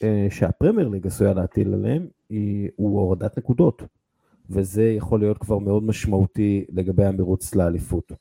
אה, 0.02 0.26
שהפרמייר 0.30 0.88
ליג 0.88 1.06
עשויה 1.06 1.34
להטיל 1.34 1.74
עליהם 1.74 2.06
היא, 2.28 2.70
הוא 2.76 3.00
הורדת 3.00 3.38
נקודות, 3.38 3.82
וזה 4.50 4.84
יכול 4.84 5.20
להיות 5.20 5.38
כבר 5.38 5.58
מאוד 5.58 5.82
משמעותי 5.82 6.64
לגבי 6.68 7.04
המרוץ 7.04 7.54
לאליפות. 7.54 8.12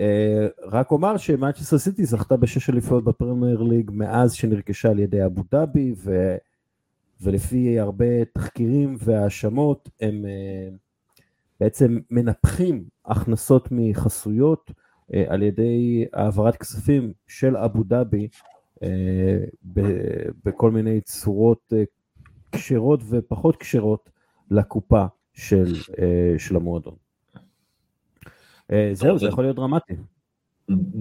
אה, 0.00 0.46
רק 0.62 0.90
אומר 0.90 1.16
שמאצ'סטר 1.16 1.78
סיטי 1.78 2.04
זכתה 2.04 2.36
בשש 2.36 2.70
אליפויות 2.70 3.04
בפרמייר 3.04 3.62
ליג 3.62 3.90
מאז 3.94 4.32
שנרכשה 4.32 4.90
על 4.90 4.98
ידי 4.98 5.24
אבו 5.24 5.42
דאבי, 5.52 5.94
ו... 5.96 6.36
ולפי 7.20 7.78
הרבה 7.78 8.24
תחקירים 8.24 8.96
והאשמות 8.98 9.88
הם 10.00 10.24
אה, 10.26 10.68
בעצם 11.60 11.98
מנפחים 12.10 12.84
הכנסות 13.04 13.68
מחסויות 13.70 14.70
על 15.26 15.42
ידי 15.42 16.04
העברת 16.12 16.56
כספים 16.56 17.12
של 17.26 17.56
אבו 17.56 17.82
דאבי 17.82 18.28
בכל 20.44 20.70
מיני 20.70 21.00
צורות 21.00 21.72
אה, 21.72 21.82
כשרות 22.52 23.00
ופחות 23.08 23.56
כשרות 23.56 24.10
לקופה 24.50 25.04
של, 25.34 25.74
אה, 25.98 26.38
של 26.38 26.56
המועדון. 26.56 26.94
אה, 28.72 28.90
זהו, 28.92 29.18
זה 29.18 29.26
יכול 29.26 29.44
להיות 29.44 29.56
דרמטי. 29.56 29.94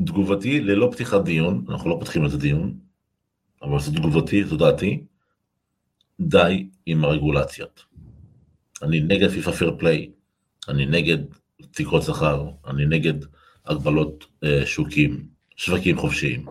תגובתי 0.06 0.62
ללא 0.62 0.90
פתיחת 0.92 1.24
דיון, 1.24 1.66
אנחנו 1.70 1.90
לא 1.90 1.96
פותחים 2.00 2.26
את 2.26 2.32
הדיון, 2.32 2.80
אבל 3.62 3.80
זו 3.80 3.92
תגובתי, 3.92 4.44
זו 4.44 4.58
דעתי, 4.58 5.04
די 6.20 6.70
עם 6.86 7.04
הרגולציות. 7.04 7.86
אני 8.82 9.00
נגד 9.00 9.30
פיפא 9.30 9.52
פייר 9.52 9.76
פליי, 9.80 10.12
אני 10.70 10.86
נגד 10.86 11.18
תקרות 11.72 12.04
שכר, 12.04 12.50
אני 12.68 12.86
נגד 12.86 13.14
הגבלות 13.66 14.26
אה, 14.44 14.66
שוקים, 14.66 15.26
שווקים 15.56 15.98
חופשיים. 15.98 16.46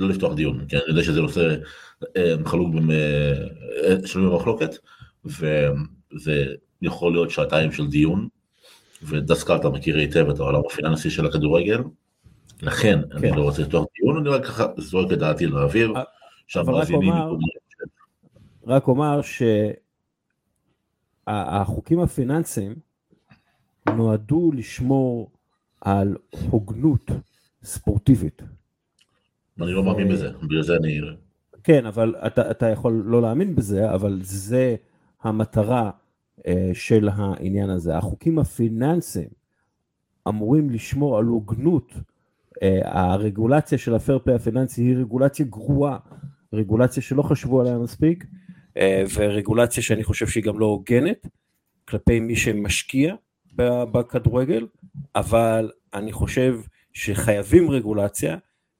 לא 0.00 0.08
לפתוח 0.08 0.34
דיון, 0.34 0.66
כי 0.68 0.76
אני 0.76 0.84
יודע 0.88 1.02
שזה 1.02 1.20
נושא 1.20 1.56
אה, 2.16 2.34
חלוק 2.44 2.74
אה, 2.90 4.06
שנוי 4.06 4.30
במחלוקת, 4.30 4.70
וזה 5.24 6.44
יכול 6.82 7.12
להיות 7.12 7.30
שעתיים 7.30 7.72
של 7.72 7.86
דיון, 7.86 8.28
ודסקל 9.02 9.56
אתה 9.56 9.68
מכיר 9.68 9.96
היטב 9.96 10.30
את 10.30 10.40
העולם 10.40 10.60
הפיננסי 10.66 11.10
של 11.10 11.26
הכדורגל, 11.26 11.82
לכן 12.62 13.00
כן. 13.10 13.16
אני 13.16 13.36
לא 13.36 13.42
רוצה 13.42 13.62
לפתוח 13.62 13.84
דיון, 13.96 14.16
אני 14.16 14.28
רק 14.28 14.44
ככה 14.44 14.66
זורק 14.76 15.12
את 15.12 15.18
דעתי 15.18 15.46
לאוויר, 15.46 15.92
אה, 15.96 16.02
שהמאזינים... 16.46 17.12
רק 18.66 18.88
אומר 18.88 19.20
שהחוקים 21.26 22.00
הפיננסיים 22.00 22.74
נועדו 23.96 24.52
לשמור 24.54 25.30
על 25.80 26.16
הוגנות 26.50 27.10
ספורטיבית. 27.64 28.42
אני 29.62 29.72
לא 29.72 29.84
מאמין 29.84 30.08
בזה, 30.08 30.30
בגלל 30.42 30.62
זה 30.62 30.76
אני... 30.76 31.00
כן, 31.64 31.86
אבל 31.86 32.14
אתה, 32.26 32.50
אתה 32.50 32.68
יכול 32.68 33.02
לא 33.06 33.22
להאמין 33.22 33.54
בזה, 33.54 33.94
אבל 33.94 34.18
זה 34.22 34.76
המטרה 35.22 35.90
אה, 36.46 36.70
של 36.74 37.08
העניין 37.12 37.70
הזה. 37.70 37.96
החוקים 37.96 38.38
הפיננסיים 38.38 39.28
אמורים 40.28 40.70
לשמור 40.70 41.18
על 41.18 41.24
הוגנות. 41.24 41.92
אה, 42.62 42.80
הרגולציה 42.84 43.78
של 43.78 43.94
הפרפליי 43.94 44.36
הפיננסי 44.36 44.82
היא 44.82 44.96
רגולציה 44.96 45.46
גרועה, 45.46 45.98
רגולציה 46.52 47.02
שלא 47.02 47.22
חשבו 47.22 47.60
עליה 47.60 47.78
מספיק, 47.78 48.24
אה, 48.76 49.04
ורגולציה 49.14 49.82
שאני 49.82 50.04
חושב 50.04 50.26
שהיא 50.26 50.44
גם 50.44 50.58
לא 50.58 50.66
הוגנת 50.66 51.26
כלפי 51.88 52.20
מי 52.20 52.36
שמשקיע 52.36 53.14
בכדורגל, 53.92 54.66
אבל 55.14 55.70
אני 55.94 56.12
חושב 56.12 56.60
שחייבים 56.92 57.70
רגולציה 57.70 58.36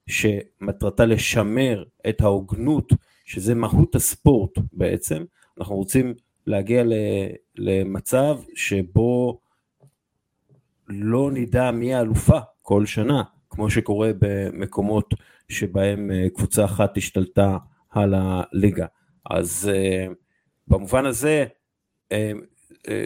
שמטרתה 0.07 1.05
לשמר 1.05 1.83
את 2.09 2.21
ההוגנות, 2.21 2.93
שזה 3.25 3.55
מהות 3.55 3.95
הספורט 3.95 4.51
בעצם. 4.73 5.23
אנחנו 5.59 5.75
רוצים 5.75 6.13
להגיע 6.47 6.83
למצב 7.55 8.39
שבו 8.55 9.39
לא 10.87 11.31
נדע 11.31 11.71
מי 11.71 11.93
האלופה 11.93 12.39
כל 12.61 12.85
שנה, 12.85 13.23
כמו 13.49 13.69
שקורה 13.69 14.11
במקומות 14.19 15.13
שבהם 15.49 16.11
אה, 16.11 16.29
קבוצה 16.35 16.65
אחת 16.65 16.97
השתלטה 16.97 17.57
על 17.89 18.13
הליגה. 18.17 18.85
אז 19.29 19.71
uh, 19.73 20.13
במובן 20.67 21.05
הזה, 21.05 21.45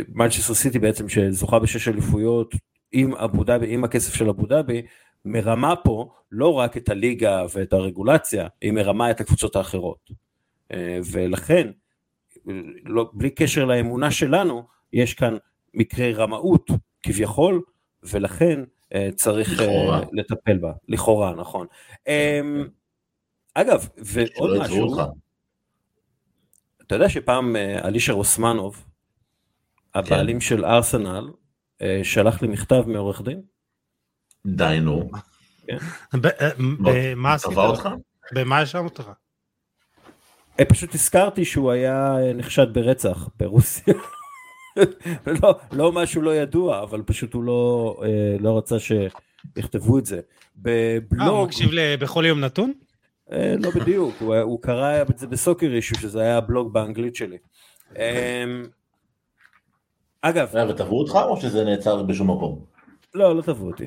מנצ'סטר 0.10 0.54
uh, 0.54 0.56
סיטי 0.56 0.80
בעצם 0.80 1.10
שזוכה 1.10 1.60
בשש 1.60 1.88
אליפויות 1.88 2.56
עם 2.92 3.16
אבו 3.16 3.44
דאבי, 3.44 3.74
עם 3.74 3.84
הכסף 3.84 4.14
של 4.14 4.30
אבו 4.30 4.46
דאבי, 4.46 4.82
מרמה 5.26 5.76
פה 5.76 6.14
לא 6.32 6.54
רק 6.54 6.78
את 6.78 6.90
הליגה 6.90 7.46
ואת 7.54 7.74
הרגולציה, 7.74 8.48
היא 8.62 8.72
מרמה 8.72 9.12
את 9.12 9.22
הקבוצות 9.22 9.56
האחרות. 9.56 10.12
Uh, 10.74 10.76
ולכן, 11.12 11.72
לא, 12.86 13.10
בלי 13.14 13.30
קשר 13.30 13.66
לאמונה 13.66 14.12
שלנו, 14.12 14.64
יש 14.94 15.14
כאן 15.14 15.38
מקרי 15.74 16.14
רמאות 16.14 16.70
כביכול, 17.04 17.62
ולכן 18.04 18.60
uh, 18.64 18.98
צריך 19.16 19.60
uh, 19.60 19.64
לטפל 20.14 20.58
בה. 20.58 20.72
לכאורה, 20.88 21.36
נכון. 21.36 21.68
Um, 22.08 22.70
אגב, 23.54 23.90
ועוד 23.98 24.60
משהו, 24.60 24.96
אתה 26.88 26.96
יודע 26.96 27.10
שפעם 27.10 27.56
אה, 27.56 27.88
אלישר 27.88 28.14
אוסמנוב, 28.14 28.86
הבעלים 29.96 30.36
כן. 30.36 30.46
של 30.46 30.66
ארסנל, 30.66 31.32
אה, 31.82 32.02
שלח 32.04 32.42
לי 32.42 32.48
מכתב 32.48 32.84
מעורך 32.88 33.22
דין? 33.22 33.42
די 34.46 34.80
נו. 34.82 35.10
כן. 35.68 35.78
במה 36.80 37.34
עשית? 37.34 37.52
במה 38.34 38.58
האשמת 38.58 39.00
אותך? 39.00 39.12
אה, 40.60 40.66
פשוט 40.66 40.96
הזכרתי 40.96 41.46
שהוא 41.46 41.72
היה 41.72 42.16
נחשד 42.36 42.74
ברצח 42.74 43.30
ברוסיה. 43.40 43.94
לא, 45.42 45.60
לא 45.72 45.92
משהו 45.92 46.22
לא 46.22 46.36
ידוע, 46.36 46.84
אבל 46.84 47.02
פשוט 47.06 47.34
הוא 47.34 47.44
לא, 47.44 47.96
לא 48.40 48.58
רצה 48.58 48.76
שיכתבו 48.80 50.00
את 50.00 50.06
זה. 50.06 50.20
בבלוג... 50.58 51.28
הוא 51.28 51.46
מקשיב 51.46 51.70
בכל 52.00 52.24
יום 52.28 52.40
נתון? 52.40 52.74
אה, 53.32 53.56
לא 53.60 53.70
בדיוק, 53.70 54.16
הוא, 54.20 54.36
הוא 54.36 54.62
קרא 54.62 55.02
את 55.02 55.18
זה 55.18 55.28
בסוקר 55.28 55.68
אישו, 55.68 55.96
שזה 55.96 56.22
היה 56.22 56.38
הבלוג 56.38 56.74
באנגלית 56.74 57.16
שלי. 57.16 57.38
אמ, 57.96 58.66
אגב... 60.22 60.56
ותבעו 60.70 61.00
אותך 61.00 61.16
או 61.16 61.42
שזה 61.42 61.64
נעצר 61.64 62.04
בשום 62.04 62.32
מקום? 62.32 62.75
לא, 63.16 63.36
לא 63.36 63.42
תבעו 63.42 63.68
אותי. 63.68 63.86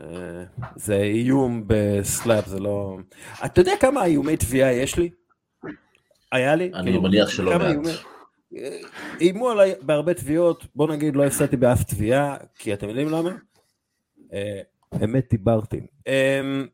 אה, 0.00 0.44
זה 0.76 0.96
איום 0.96 1.64
בסלאב, 1.66 2.46
זה 2.46 2.60
לא... 2.60 2.96
אתה 3.44 3.60
יודע 3.60 3.72
כמה 3.80 4.04
איומי 4.04 4.36
תביעה 4.36 4.72
יש 4.72 4.98
לי? 4.98 5.10
היה 6.32 6.54
לי? 6.54 6.70
אני 6.74 6.84
כאילו, 6.84 7.02
מניח 7.02 7.28
שלא 7.28 7.58
מעט. 7.58 7.76
איימו 9.20 9.50
עליי 9.50 9.74
בהרבה 9.82 10.14
תביעות, 10.14 10.66
בוא 10.74 10.88
נגיד 10.88 11.16
לא 11.16 11.24
הפסדתי 11.24 11.56
באף 11.56 11.82
תביעה, 11.82 12.36
כי 12.58 12.74
אתם 12.74 12.88
יודעים 12.88 13.08
למה? 13.08 13.30
אה, 14.32 14.60
אמת 15.04 15.26
דיברתי. 15.30 15.80
אמ, 16.06 16.66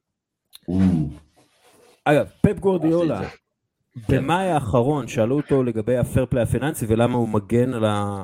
אגב, 2.05 2.27
פפ 2.41 2.59
גורדיולה, 2.59 3.23
במאי 4.09 4.47
האחרון 4.47 5.09
שאלו 5.09 5.37
אותו 5.37 5.63
לגבי 5.63 5.97
הפרפליי 5.97 6.43
הפיננסי 6.43 6.87
ולמה 6.89 7.17
הוא 7.17 7.29
מגן 7.29 7.75
על, 7.75 7.85
ה, 7.85 7.89
אה, 7.89 8.23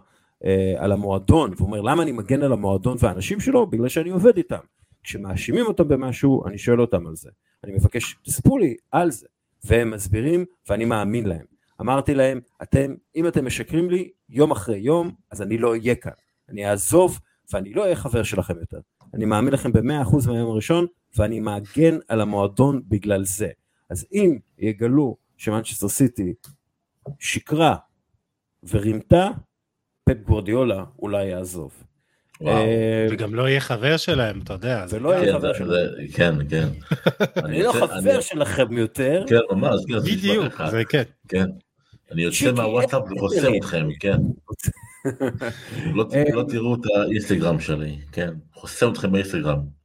על 0.79 0.92
המועדון, 0.92 1.51
והוא 1.57 1.66
אומר 1.66 1.81
למה 1.81 2.03
אני 2.03 2.12
מגן 2.12 2.42
על 2.42 2.53
המועדון 2.53 2.96
והאנשים 3.01 3.40
שלו? 3.40 3.66
בגלל 3.66 3.88
שאני 3.88 4.11
עובד 4.11 4.37
איתם. 4.37 4.59
כשמאשימים 5.03 5.66
אותם 5.66 5.88
במשהו, 5.88 6.46
אני 6.46 6.59
שואל 6.59 6.81
אותם 6.81 7.07
על 7.07 7.16
זה. 7.16 7.31
אני 7.64 7.72
מבקש, 7.72 8.16
תספרו 8.22 8.59
לי 8.59 8.77
על 8.90 9.11
זה. 9.11 9.27
והם 9.64 9.90
מסבירים 9.90 10.44
ואני 10.68 10.85
מאמין 10.85 11.27
להם. 11.27 11.44
אמרתי 11.81 12.14
להם, 12.14 12.40
אתם, 12.62 12.94
אם 13.16 13.29
אתם 13.29 13.46
משקרים 13.46 13.90
לי 13.90 14.11
יום 14.29 14.51
אחרי 14.51 14.79
יום, 14.79 15.11
אז 15.31 15.42
אני 15.42 15.59
לא 15.59 15.70
אהיה 15.70 15.94
כאן. 15.94 16.12
אני 16.49 16.70
אעזוב 16.70 17.20
ואני 17.53 17.75
לא 17.75 17.83
אהיה 17.83 17.96
חבר 17.96 18.22
שלכם 18.22 18.55
יותר. 18.61 18.81
אני 19.14 19.25
מאמין 19.25 19.53
לכם 19.53 19.72
במאה 19.72 20.03
אחוז 20.03 20.27
מהיום 20.27 20.51
הראשון, 20.51 20.87
ואני 21.16 21.40
מאגן 21.40 21.99
על 22.09 22.20
המועדון 22.20 22.83
בגלל 22.88 23.25
זה. 23.25 23.51
אז 23.90 24.07
אם 24.12 24.38
יגלו 24.59 25.16
שמנצ'סטר 25.37 25.88
סיטי 25.88 26.35
שיקרה 27.18 27.77
ורימתה, 28.70 29.31
פפ 30.09 30.23
גורדיולה 30.27 30.85
אולי 30.99 31.25
יעזוב. 31.27 31.73
אה, 32.47 33.07
וגם 33.11 33.35
לא 33.35 33.49
יהיה 33.49 33.61
חבר 33.61 33.97
שלהם, 33.97 34.40
אתה 34.45 34.53
יודע. 34.53 34.85
ולא 34.90 35.14
יהיה 35.14 35.33
כן, 35.33 35.38
חבר 35.38 35.53
שלהם. 35.53 35.88
כן, 36.14 36.35
כן. 36.49 36.69
אני 37.45 37.62
לא 37.62 37.73
חבר 37.73 38.21
שלכם 38.21 38.73
יותר. 38.73 39.25
כן, 39.29 39.37
ממש. 39.51 39.81
כן, 39.88 39.99
בדיוק, 39.99 40.62
זה 40.71 40.85
כן. 40.85 41.03
כן. 41.29 41.47
אני 42.12 42.23
יוצא 42.23 42.53
מהוואטסאפ 42.53 43.03
וחוסם 43.16 43.53
אתכם, 43.57 43.88
כן. 44.01 44.19
לא, 45.95 46.05
לא 46.33 46.45
תראו 46.49 46.75
את 46.75 46.81
האינסטגרם 46.97 47.61
שלי, 47.61 47.99
כן. 48.12 48.35
חוסם 48.55 48.92
אתכם 48.92 49.12
באינסטגרם. 49.12 49.76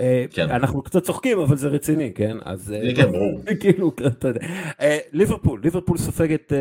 אה, 0.00 0.24
כן. 0.30 0.50
אנחנו 0.50 0.82
קצת 0.82 1.02
צוחקים 1.02 1.38
אבל 1.38 1.56
זה 1.56 1.68
רציני 1.68 2.12
כן? 2.14 2.36
אז 2.44 2.72
אה, 2.72 2.94
כן 2.96 3.12
ברור. 3.12 3.40
כאילו 3.60 3.92
אתה 4.06 4.28
יודע. 4.28 4.40
אה, 4.80 4.98
ליברפול 5.12 5.60
ליברפול 5.62 5.98
סופגת 5.98 6.52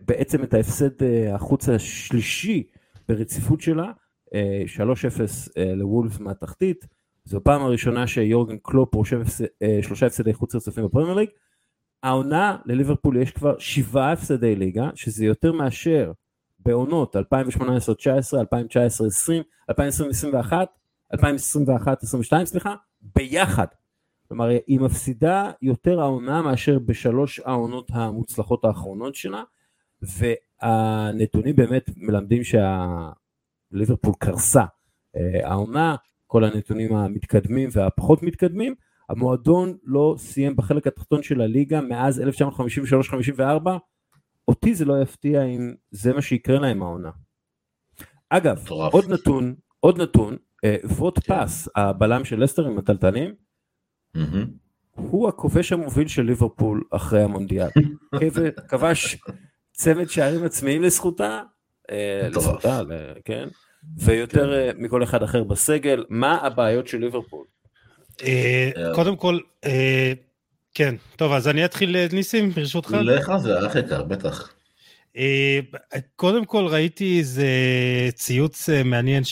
בעצם 0.00 0.42
את 0.42 0.54
ההפסד 0.54 1.02
החוץ 1.32 1.68
השלישי 1.68 2.62
ברציפות 3.08 3.60
שלה 3.60 3.92
3-0 4.30 4.32
לוולף 5.76 6.20
מהתחתית. 6.20 6.86
זו 7.24 7.40
פעם 7.44 7.62
הראשונה 7.62 8.06
שיורגן 8.06 8.56
קלופ 8.62 8.94
רושם 8.94 9.20
שלושה 9.82 10.06
הפסדי 10.06 10.34
חוץ 10.34 10.54
רצופים 10.54 10.84
בפרמייר 10.84 11.14
ליג. 11.14 11.28
העונה 12.02 12.56
לליברפול 12.64 13.16
יש 13.16 13.30
כבר 13.30 13.58
שבעה 13.58 14.12
הפסדי 14.12 14.56
ליגה 14.56 14.90
שזה 14.94 15.24
יותר 15.24 15.52
מאשר 15.52 16.12
בעונות 16.58 17.16
2018-19 17.16 17.18
2019-20 19.70 19.72
2020-2021 19.72 20.52
2021-2022 21.14 22.44
סליחה, 22.44 22.74
ביחד. 23.00 23.66
כלומר 24.28 24.48
היא 24.66 24.80
מפסידה 24.80 25.50
יותר 25.62 26.00
העונה 26.00 26.42
מאשר 26.42 26.78
בשלוש 26.78 27.40
העונות 27.40 27.90
המוצלחות 27.92 28.64
האחרונות 28.64 29.14
שלה, 29.14 29.42
והנתונים 30.02 31.56
באמת 31.56 31.90
מלמדים 31.96 32.42
שהליברפול 32.44 34.14
קרסה. 34.18 34.64
אה, 35.16 35.48
העונה, 35.48 35.96
כל 36.26 36.44
הנתונים 36.44 36.96
המתקדמים 36.96 37.68
והפחות 37.72 38.22
מתקדמים, 38.22 38.74
המועדון 39.08 39.76
לא 39.84 40.14
סיים 40.18 40.56
בחלק 40.56 40.86
התחתון 40.86 41.22
של 41.22 41.40
הליגה 41.40 41.80
מאז 41.80 42.22
1953-54, 43.30 43.42
אותי 44.48 44.74
זה 44.74 44.84
לא 44.84 45.02
יפתיע 45.02 45.42
אם 45.42 45.74
זה 45.90 46.12
מה 46.12 46.22
שיקרה 46.22 46.58
להם 46.58 46.82
העונה. 46.82 47.10
אגב. 48.28 48.68
עוד 48.68 49.04
נתון, 49.12 49.54
עוד 49.80 50.02
נתון, 50.02 50.36
אה, 50.64 50.76
ווט 50.84 51.18
כן. 51.24 51.44
פס, 51.44 51.68
הבלם 51.76 52.24
של 52.24 52.42
לסטר 52.42 52.66
עם 52.66 52.78
הטלטלים. 52.78 53.34
הוא 54.94 55.28
הכובש 55.28 55.72
המוביל 55.72 56.08
של 56.08 56.22
ליברפול 56.22 56.82
אחרי 56.90 57.22
המונדיאל. 57.22 57.68
כב- 58.20 58.50
כבש 58.68 59.16
צמד 59.72 60.08
שערים 60.10 60.44
עצמאיים 60.44 60.82
לזכותה, 60.82 61.40
אה. 61.90 62.28
לזכותה, 62.28 62.80
כן, 63.24 63.48
ויותר 63.98 64.54
אה, 64.54 64.70
מכל 64.76 65.02
אחד 65.02 65.22
אחר 65.22 65.44
בסגל. 65.44 66.04
מה 66.08 66.34
הבעיות 66.46 66.88
של 66.88 66.98
ליברפול? 66.98 67.44
קודם 68.94 69.16
כל, 69.16 69.38
כן, 70.74 70.94
טוב, 71.16 71.32
אז 71.32 71.48
אני 71.48 71.64
אתחיל, 71.64 71.96
ניסים, 72.12 72.50
ברשותך. 72.50 72.96
לך 73.02 73.32
זה, 73.36 73.66
אח 73.66 73.76
יקר, 73.76 74.02
בטח. 74.02 74.52
קודם 76.16 76.44
כל 76.44 76.66
ראיתי 76.66 77.18
איזה 77.18 77.48
ציוץ 78.14 78.68
מעניין 78.84 79.22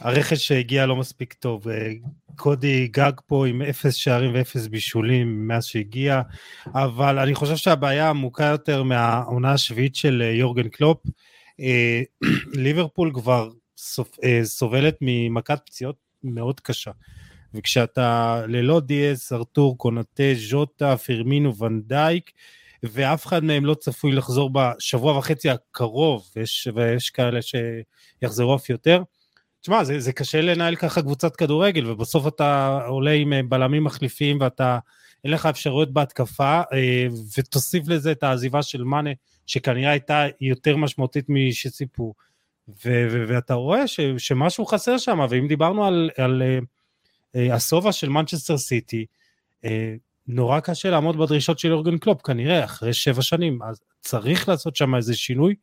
שהרכש 0.00 0.46
שהגיע 0.46 0.86
לא 0.86 0.96
מספיק 0.96 1.32
טוב. 1.32 1.68
אה, 1.68 1.92
קודי 2.36 2.88
גג 2.88 3.12
פה 3.26 3.46
עם 3.46 3.62
אפס 3.62 3.94
שערים 3.94 4.34
ואפס 4.34 4.66
בישולים 4.66 5.48
מאז 5.48 5.64
שהגיע, 5.64 6.22
אבל 6.66 7.18
אני 7.18 7.34
חושב 7.34 7.56
שהבעיה 7.56 8.10
עמוקה 8.10 8.44
יותר 8.44 8.82
מהעונה 8.82 9.52
השביעית 9.52 9.94
של 9.94 10.22
אה, 10.24 10.30
יורגן 10.30 10.68
קלופ. 10.68 11.02
אה, 11.60 12.02
ליברפול 12.62 13.10
כבר 13.14 13.50
סובלת 14.42 14.96
ממכת 15.00 15.58
פציעות 15.66 15.96
מאוד 16.24 16.60
קשה. 16.60 16.90
וכשאתה 17.54 18.40
ללא 18.48 18.80
דיאס, 18.80 19.32
ארתור, 19.32 19.78
קונטה, 19.78 20.22
ז'וטה, 20.34 20.96
פרמינו, 20.96 21.56
ונדייק, 21.56 22.30
ואף 22.82 23.26
אחד 23.26 23.44
מהם 23.44 23.64
לא 23.64 23.74
צפוי 23.74 24.12
לחזור 24.12 24.50
בשבוע 24.52 25.18
וחצי 25.18 25.50
הקרוב, 25.50 26.30
ויש, 26.36 26.68
ויש 26.74 27.10
כאלה 27.10 27.40
שיחזרו 27.42 28.56
אף 28.56 28.70
יותר. 28.70 29.02
תשמע, 29.64 29.84
זה, 29.84 30.00
זה 30.00 30.12
קשה 30.12 30.40
לנהל 30.40 30.76
ככה 30.76 31.02
קבוצת 31.02 31.36
כדורגל, 31.36 31.90
ובסוף 31.90 32.26
אתה 32.26 32.80
עולה 32.86 33.10
עם 33.10 33.32
אה, 33.32 33.40
בלמים 33.48 33.84
מחליפים, 33.84 34.38
ואתה, 34.40 34.78
אין 35.24 35.32
לך 35.32 35.46
אפשרויות 35.46 35.92
בהתקפה, 35.92 36.62
אה, 36.72 37.06
ותוסיף 37.38 37.88
לזה 37.88 38.12
את 38.12 38.22
העזיבה 38.22 38.62
של 38.62 38.84
מאנה, 38.84 39.10
שכנראה 39.46 39.90
הייתה 39.90 40.24
יותר 40.40 40.76
משמעותית 40.76 41.24
משציפו. 41.28 42.14
ו- 42.68 43.06
ו- 43.10 43.24
ואתה 43.28 43.54
רואה 43.54 43.86
ש- 43.86 44.00
שמשהו 44.18 44.66
חסר 44.66 44.98
שם, 44.98 45.26
ואם 45.30 45.48
דיברנו 45.48 45.84
על, 45.84 46.10
על 46.16 46.42
אה, 46.42 46.58
אה, 47.36 47.54
השובע 47.54 47.92
של 47.92 48.08
מנצ'סטר 48.08 48.58
סיטי, 48.58 49.06
נורא 50.26 50.60
קשה 50.60 50.90
לעמוד 50.90 51.16
בדרישות 51.16 51.58
של 51.58 51.68
יורגן 51.68 51.98
קלופ, 51.98 52.22
כנראה, 52.22 52.64
אחרי 52.64 52.92
שבע 52.92 53.22
שנים, 53.22 53.62
אז 53.62 53.80
צריך 54.00 54.48
לעשות 54.48 54.76
שם 54.76 54.94
איזה 54.94 55.16
שינוי, 55.16 55.54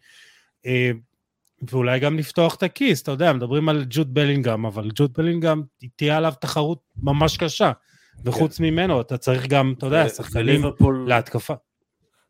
ואולי 1.70 2.00
גם 2.00 2.18
לפתוח 2.18 2.56
את 2.56 2.64
הכיס, 2.64 3.02
אתה 3.02 3.12
יודע, 3.12 3.34
מדברים 3.34 3.70
על 3.70 3.86
ג'וד 3.90 4.14
בלינגהם, 4.14 4.66
אבל 4.66 4.90
ג'וד 4.96 5.14
בלינגהם, 5.18 5.64
תהיה 5.96 6.18
עליו 6.18 6.34
תחרות 6.42 6.80
ממש 7.04 7.38
קשה, 7.38 7.72
וחוץ 8.26 8.60
ממנו, 8.60 9.02
אתה 9.02 9.18
צריך 9.18 9.48
גם, 9.48 9.74
אתה 9.78 9.86
יודע, 9.86 10.10
שחקנים 10.10 10.66
וליברפול- 10.66 11.08
להתקפה. 11.08 11.54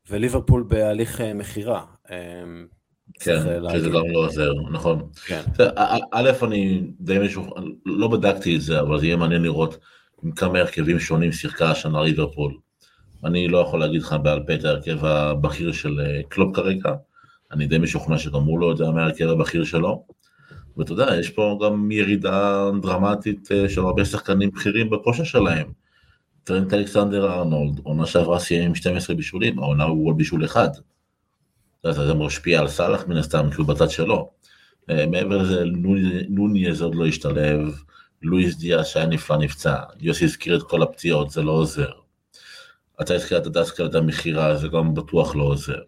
וליברפול 0.09 0.63
בהליך 0.67 1.21
אה, 1.21 1.33
מכירה. 1.33 1.83
אה, 2.11 2.15
כן, 3.19 3.31
אה, 3.31 3.73
שזה. 3.73 3.89
גם 3.89 4.01
לא 4.11 4.19
עוזר, 4.19 4.51
נכון. 4.71 5.07
כן. 5.25 5.41
א- 5.75 6.43
אני 6.43 6.81
די 6.99 7.19
משוכנע, 7.19 7.61
לא 7.85 8.07
בדקתי 8.07 8.55
את 8.55 8.61
זה, 8.61 8.79
אבל 8.79 8.99
זה 8.99 9.05
יהיה 9.05 9.15
מעניין 9.17 9.41
לראות 9.41 9.77
עם 10.23 10.31
כמה 10.31 10.59
הרכבים 10.59 10.99
שונים 10.99 11.31
שיחקה 11.31 11.71
השנה 11.71 12.01
ליברפול. 12.03 12.57
אני 13.25 13.47
לא 13.47 13.57
יכול 13.57 13.79
להגיד 13.79 14.01
לך 14.01 14.15
בעל 14.23 14.43
פה 14.47 14.53
את 14.53 14.65
ההרכב 14.65 15.05
הבכיר 15.05 15.71
של 15.71 15.99
קלופ 16.29 16.55
כרגע, 16.55 16.89
אני 17.51 17.67
די 17.67 17.77
משוכנע 17.77 18.17
שגם 18.17 18.43
הוא 18.43 18.59
לא 18.59 18.65
יודע 18.65 18.91
מה 18.91 19.01
ההרכב 19.01 19.27
הבכיר 19.29 19.63
שלו. 19.63 20.05
ואתה 20.77 20.91
יודע, 20.91 21.15
יש 21.19 21.29
פה 21.29 21.59
גם 21.65 21.91
ירידה 21.91 22.69
דרמטית 22.81 23.51
אה, 23.51 23.69
של 23.69 23.81
הרבה 23.81 24.05
שחקנים 24.05 24.51
בכירים 24.51 24.89
בכושר 24.89 25.23
שלהם. 25.23 25.71
טרנט 26.43 26.73
אלכסנדר 26.73 27.33
ארנולד, 27.33 27.79
עונה 27.83 28.05
שעברה 28.05 28.39
סיים 28.39 28.63
עם 28.63 28.75
12 28.75 29.15
בישולים, 29.15 29.59
העונה 29.59 29.83
הוא 29.83 30.03
גול 30.03 30.13
בישול 30.13 30.45
אחד. 30.45 30.69
זה 31.83 32.13
משפיע 32.13 32.59
על 32.59 32.67
סאלח 32.67 33.07
מן 33.07 33.17
הסתם, 33.17 33.49
כי 33.51 33.55
הוא 33.57 33.67
בצד 33.67 33.89
שלו. 33.89 34.31
אה, 34.89 35.05
מעבר 35.07 35.37
לזה, 35.37 35.63
נוני- 35.65 36.23
נוניז 36.29 36.81
עוד 36.81 36.95
לא 36.95 37.05
השתלב, 37.05 37.81
לואיס 38.21 38.57
דיאס 38.57 38.87
שהיה 38.87 39.05
נפלא 39.05 39.37
נפצע, 39.37 39.75
יוסי 39.99 40.25
הזכיר 40.25 40.57
את 40.57 40.63
כל 40.63 40.81
הפציעות, 40.81 41.29
זה 41.29 41.41
לא 41.41 41.51
עוזר. 41.51 41.89
אתה 43.01 43.13
הזכרת 43.15 43.47
את 43.47 43.51
דסקל 43.51 43.85
את 43.85 43.95
המכירה, 43.95 44.55
זה 44.57 44.67
גם 44.67 44.93
בטוח 44.93 45.35
לא 45.35 45.43
עוזר. 45.43 45.79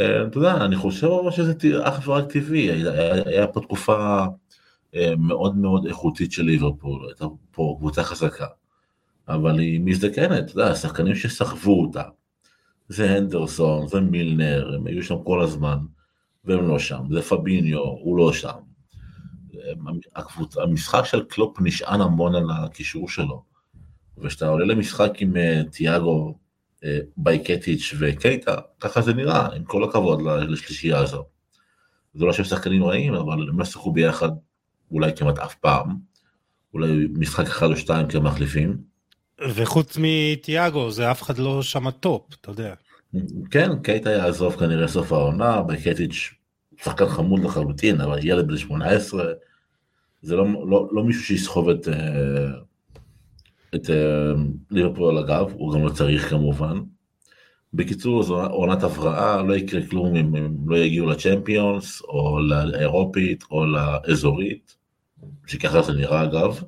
אה, 0.00 0.26
אתה 0.26 0.38
יודע, 0.38 0.64
אני 0.64 0.76
חושב 0.76 1.08
שזה 1.30 1.54
אך 1.82 2.08
ורק 2.08 2.32
טבעי, 2.32 2.70
היה, 3.26 3.46
פה 3.46 3.60
תקופה 3.60 4.24
אה, 4.94 5.14
מאוד 5.18 5.56
מאוד 5.56 5.86
איכותית 5.86 6.32
של 6.32 6.42
ליברפול, 6.42 7.06
הייתה 7.08 7.24
פה 7.50 7.76
קבוצה 7.78 8.04
חזקה, 8.04 8.46
אבל 9.28 9.58
היא 9.58 9.80
מזדקנת, 9.84 10.44
אתה 10.44 10.52
יודע, 10.52 10.70
השחקנים 10.70 11.14
שסחבו 11.14 11.82
אותה, 11.82 12.02
זה 12.88 13.10
הנדרסון, 13.10 13.88
זה 13.88 14.00
מילנר, 14.00 14.74
הם 14.74 14.86
היו 14.86 15.02
שם 15.02 15.16
כל 15.24 15.42
הזמן, 15.42 15.78
והם 16.44 16.68
לא 16.68 16.78
שם, 16.78 17.02
זה 17.10 17.22
פביניו, 17.22 17.78
הוא 17.78 18.18
לא 18.18 18.32
שם. 18.32 18.58
הקבוצ... 20.16 20.56
המשחק 20.56 21.04
של 21.04 21.24
קלופ 21.24 21.60
נשען 21.60 22.00
המון 22.00 22.34
על 22.34 22.50
הקישור 22.50 23.08
שלו, 23.08 23.42
וכשאתה 24.18 24.48
עולה 24.48 24.64
למשחק 24.64 25.12
עם 25.18 25.34
תיאגו, 25.70 26.28
אה, 26.28 26.39
בייקטיץ' 27.16 27.94
וקייטה, 27.98 28.54
ככה 28.80 29.00
זה 29.00 29.14
נראה, 29.14 29.46
עם 29.46 29.64
כל 29.64 29.84
הכבוד 29.84 30.22
לשלישייה 30.22 30.98
הזו. 30.98 31.24
זה 32.14 32.24
לא 32.24 32.32
שהם 32.32 32.44
שחקנים 32.44 32.84
רעים, 32.84 33.14
אבל 33.14 33.48
הם 33.48 33.58
לא 33.58 33.64
שיחקו 33.64 33.92
ביחד 33.92 34.28
אולי 34.90 35.16
כמעט 35.16 35.38
אף 35.38 35.54
פעם, 35.54 35.96
אולי 36.74 37.06
משחק 37.12 37.46
אחד 37.46 37.66
או 37.66 37.76
שתיים 37.76 38.08
כמחליפים. 38.08 38.76
וחוץ 39.54 39.98
מתיאגו, 40.00 40.90
זה 40.90 41.10
אף 41.10 41.22
אחד 41.22 41.38
לא 41.38 41.62
שם 41.62 41.90
top, 41.90 42.22
אתה 42.40 42.50
יודע. 42.50 42.74
כן, 43.50 43.82
קייטה 43.82 44.10
יעזוב 44.10 44.56
כנראה 44.56 44.88
סוף 44.88 45.12
העונה, 45.12 45.62
בייקטיץ' 45.62 46.34
שחקן 46.76 47.06
חמוד 47.08 47.44
לחלוטין, 47.44 48.00
אבל 48.00 48.18
ילד 48.22 48.48
בן 48.48 48.56
18, 48.56 49.24
זה 50.22 50.36
לא, 50.36 50.46
לא, 50.68 50.88
לא 50.92 51.04
מישהו 51.04 51.22
שיסחוב 51.24 51.68
את, 51.68 51.88
אה, 51.88 52.48
את 53.74 53.90
אה, 53.90 54.32
ליברפול 54.70 55.18
על 55.18 55.24
הגב, 55.24 55.52
הוא 55.52 55.74
גם 55.74 55.84
לא 55.84 55.90
צריך 55.90 56.30
כמובן. 56.30 56.80
בקיצור, 57.74 58.22
זו 58.22 58.46
עונת 58.46 58.82
הבראה, 58.82 59.42
לא 59.42 59.54
יקרה 59.54 59.86
כלום 59.86 60.16
אם 60.16 60.34
הם 60.34 60.56
לא 60.66 60.76
יגיעו 60.76 61.06
לצ'מפיונס, 61.06 62.02
או 62.02 62.38
לאירופית, 62.40 63.44
או 63.50 63.66
לאזורית, 63.66 64.76
שככה 65.46 65.82
זה 65.82 65.92
נראה 65.92 66.22
אגב. 66.22 66.62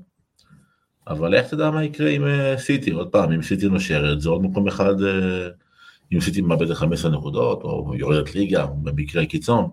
אבל 1.09 1.35
איך 1.35 1.47
תדע 1.47 1.71
מה 1.71 1.85
יקרה 1.85 2.11
עם 2.11 2.27
אה, 2.27 2.59
סיטי, 2.59 2.91
עוד 2.91 3.09
פעם, 3.09 3.33
אם 3.33 3.43
סיטי 3.43 3.69
נושרת, 3.69 4.21
זה 4.21 4.29
עוד 4.29 4.43
מקום 4.43 4.69
אחד, 4.69 5.03
אה, 5.03 5.49
אם 6.13 6.21
סיטי 6.21 6.41
מאבדת 6.41 6.77
15 6.77 7.11
נקודות, 7.11 7.63
או 7.63 7.93
יורדת 7.97 8.35
ליגה, 8.35 8.67
במקרה 8.67 9.27
קיצון. 9.27 9.71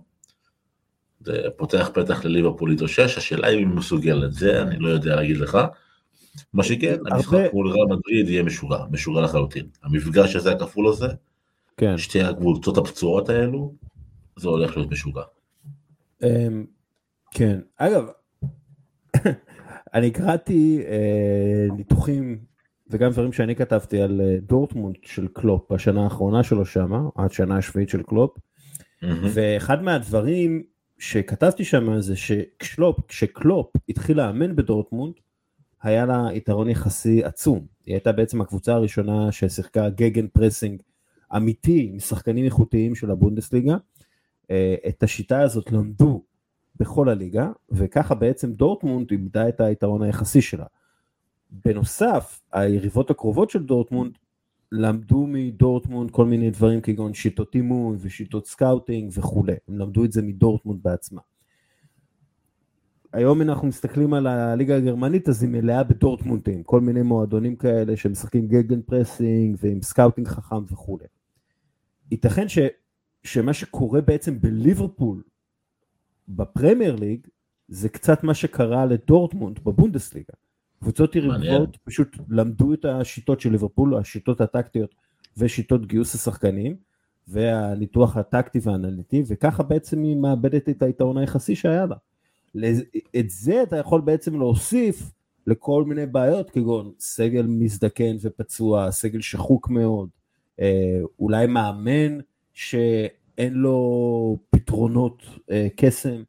זה 1.19 1.41
פותח 1.57 1.89
פתח 1.93 2.25
לליברפול 2.25 2.69
להתאושש, 2.69 3.17
השאלה 3.17 3.47
אם 3.47 3.57
היא 3.57 3.67
מסוגלת, 3.67 4.33
זה 4.33 4.61
אני 4.61 4.79
לא 4.79 4.89
יודע 4.89 5.15
להגיד 5.15 5.37
לך. 5.37 5.57
מה 6.53 6.63
שכן, 6.63 6.97
המשחק 7.11 7.49
מול 7.53 7.71
ריאל 7.71 7.85
מדריד 7.85 8.29
יהיה 8.29 8.43
משוגע, 8.43 8.77
משוגע 8.91 9.21
לחלוטין. 9.21 9.65
המפגש 9.83 10.35
הזה 10.35 10.51
הכפול 10.51 10.87
הזה, 10.87 11.07
כן. 11.77 11.97
שתי 11.97 12.21
הקבוצות 12.21 12.77
הפצועות 12.77 13.29
האלו, 13.29 13.73
זה 14.35 14.49
הולך 14.49 14.77
להיות 14.77 14.91
משוגע. 14.91 15.23
אמ, 16.23 16.65
כן, 17.31 17.59
אגב, 17.77 18.05
אני 19.93 20.11
קראתי 20.11 20.83
אה, 20.87 21.75
ניתוחים 21.77 22.39
וגם 22.89 23.11
דברים 23.11 23.33
שאני 23.33 23.55
כתבתי 23.55 24.01
על 24.01 24.21
אה, 24.21 24.35
דורטמונד 24.41 24.95
של 25.03 25.27
קלופ 25.33 25.71
בשנה 25.71 26.03
האחרונה 26.03 26.43
שלו 26.43 26.65
שמה, 26.65 27.01
השנה 27.15 27.57
השביעית 27.57 27.89
של 27.89 28.03
קלופ. 28.03 28.37
ואחד 29.33 29.83
מהדברים 29.83 30.63
שכתבתי 30.97 31.65
שם 31.65 32.01
זה 32.01 32.15
שכשקלופ, 32.15 32.99
כשקלופ 33.07 33.71
התחיל 33.89 34.17
לאמן 34.17 34.55
בדורטמונד, 34.55 35.13
היה 35.81 36.05
לה 36.05 36.27
יתרון 36.33 36.69
יחסי 36.69 37.23
עצום. 37.23 37.65
היא 37.85 37.95
הייתה 37.95 38.11
בעצם 38.11 38.41
הקבוצה 38.41 38.73
הראשונה 38.73 39.31
ששיחקה 39.31 39.89
gegenpressing 39.89 40.81
אמיתי 41.35 41.91
משחקנים 41.93 42.45
איכותיים 42.45 42.95
של 42.95 43.11
הבונדסליגה. 43.11 43.77
אה, 44.51 44.75
את 44.87 45.03
השיטה 45.03 45.41
הזאת 45.41 45.71
למדו 45.71 46.23
בכל 46.75 47.09
הליגה, 47.09 47.51
וככה 47.71 48.15
בעצם 48.15 48.53
דורטמונד 48.53 49.11
איבדה 49.11 49.49
את 49.49 49.61
היתרון 49.61 50.01
היחסי 50.01 50.41
שלה. 50.41 50.65
בנוסף, 51.65 52.41
היריבות 52.53 53.11
הקרובות 53.11 53.49
של 53.49 53.63
דורטמונד 53.63 54.17
למדו 54.71 55.25
מדורטמונד 55.27 56.11
כל 56.11 56.25
מיני 56.25 56.51
דברים 56.51 56.81
כגון 56.81 57.13
שיטות 57.13 57.55
אימון 57.55 57.97
ושיטות 57.99 58.47
scouting 58.47 59.11
וכולי, 59.15 59.55
הם 59.67 59.77
למדו 59.77 60.05
את 60.05 60.11
זה 60.11 60.21
מדורטמונד 60.21 60.83
בעצמה. 60.83 61.21
היום 63.13 63.41
אנחנו 63.41 63.67
מסתכלים 63.67 64.13
על 64.13 64.27
הליגה 64.27 64.77
הגרמנית 64.77 65.29
אז 65.29 65.43
היא 65.43 65.49
מלאה 65.49 65.83
בדורטמונדים, 65.83 66.63
כל 66.63 66.81
מיני 66.81 67.01
מועדונים 67.01 67.55
כאלה 67.55 67.97
שמשחקים 67.97 68.47
gegenpressing 68.47 69.57
ועם 69.59 69.81
scouting 69.81 70.27
חכם 70.27 70.63
וכולי. 70.71 71.05
ייתכן 72.11 72.49
ש, 72.49 72.59
שמה 73.23 73.53
שקורה 73.53 74.01
בעצם 74.01 74.41
בליברפול 74.41 75.23
בפרמייר 76.27 76.95
ליג 76.95 77.27
זה 77.67 77.89
קצת 77.89 78.23
מה 78.23 78.33
שקרה 78.33 78.85
לדורטמונד 78.85 79.59
בבונדסליגה. 79.63 80.33
קבוצות 80.79 81.15
יריבות 81.15 81.77
פשוט 81.83 82.17
למדו 82.29 82.73
את 82.73 82.85
השיטות 82.85 83.41
של 83.41 83.51
ליברפול, 83.51 83.97
השיטות 83.97 84.41
הטקטיות 84.41 84.95
ושיטות 85.37 85.85
גיוס 85.85 86.15
השחקנים, 86.15 86.75
והניתוח 87.27 88.17
הטקטי 88.17 88.59
והאנליטי, 88.63 89.23
וככה 89.27 89.63
בעצם 89.63 90.03
היא 90.03 90.15
מאבדת 90.15 90.69
את 90.69 90.83
היתרון 90.83 91.17
היחסי 91.17 91.55
שהיה 91.55 91.85
לה. 91.85 91.95
את 93.19 93.29
זה 93.29 93.63
אתה 93.63 93.77
יכול 93.77 94.01
בעצם 94.01 94.39
להוסיף 94.39 95.11
לכל 95.47 95.83
מיני 95.83 96.05
בעיות, 96.05 96.49
כגון 96.49 96.91
סגל 96.99 97.45
מזדקן 97.49 98.15
ופצוע, 98.21 98.91
סגל 98.91 99.21
שחוק 99.21 99.69
מאוד, 99.69 100.09
אה, 100.59 100.99
אולי 101.19 101.47
מאמן 101.47 102.19
שאין 102.53 103.53
לו 103.53 104.37
פתרונות 104.49 105.23
אה, 105.51 105.67
קסם, 105.75 106.23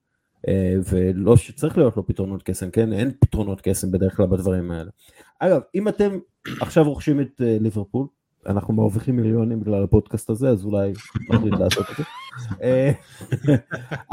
אה, 0.49 0.75
ולא 0.91 1.37
שצריך 1.37 1.79
להיות 1.79 1.97
לו 1.97 2.07
פתרונות 2.07 2.43
קסם, 2.43 2.71
כן? 2.71 2.93
אין 2.93 3.11
פתרונות 3.21 3.61
קסם 3.61 3.91
בדרך 3.91 4.17
כלל 4.17 4.27
בדברים 4.27 4.71
האלה. 4.71 4.91
אגב, 5.39 5.61
אם 5.75 5.89
אתם 5.89 6.19
עכשיו 6.61 6.85
רוכשים 6.89 7.21
את 7.21 7.41
ליברפול, 7.41 8.07
אנחנו 8.47 8.75
מרוויחים 8.75 9.17
מיליונים 9.17 9.61
בגלל 9.61 9.85
הפודקאסט 9.85 10.31
הזה, 10.31 10.49
אז 10.49 10.65
אולי 10.65 10.93
נחליט 11.31 11.55
לעשות 11.55 11.87
את 11.91 11.97
זה. 11.97 12.05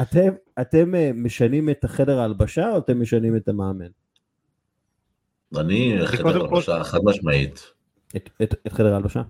אתם, 0.01 0.29
אתם 0.61 0.91
משנים 1.23 1.69
את 1.69 1.83
החדר 1.83 2.19
ההלבשה 2.19 2.71
או 2.71 2.77
אתם 2.77 3.01
משנים 3.01 3.35
את 3.35 3.47
המאמן? 3.47 3.85
אני 5.57 5.99
חדר 6.05 6.41
הלבשה 6.41 6.83
חד 6.83 6.99
משמעית. 7.03 7.71
את, 8.15 8.29
את, 8.43 8.53
את 8.67 8.73
חדר 8.73 8.93
ההלבשה? 8.93 9.21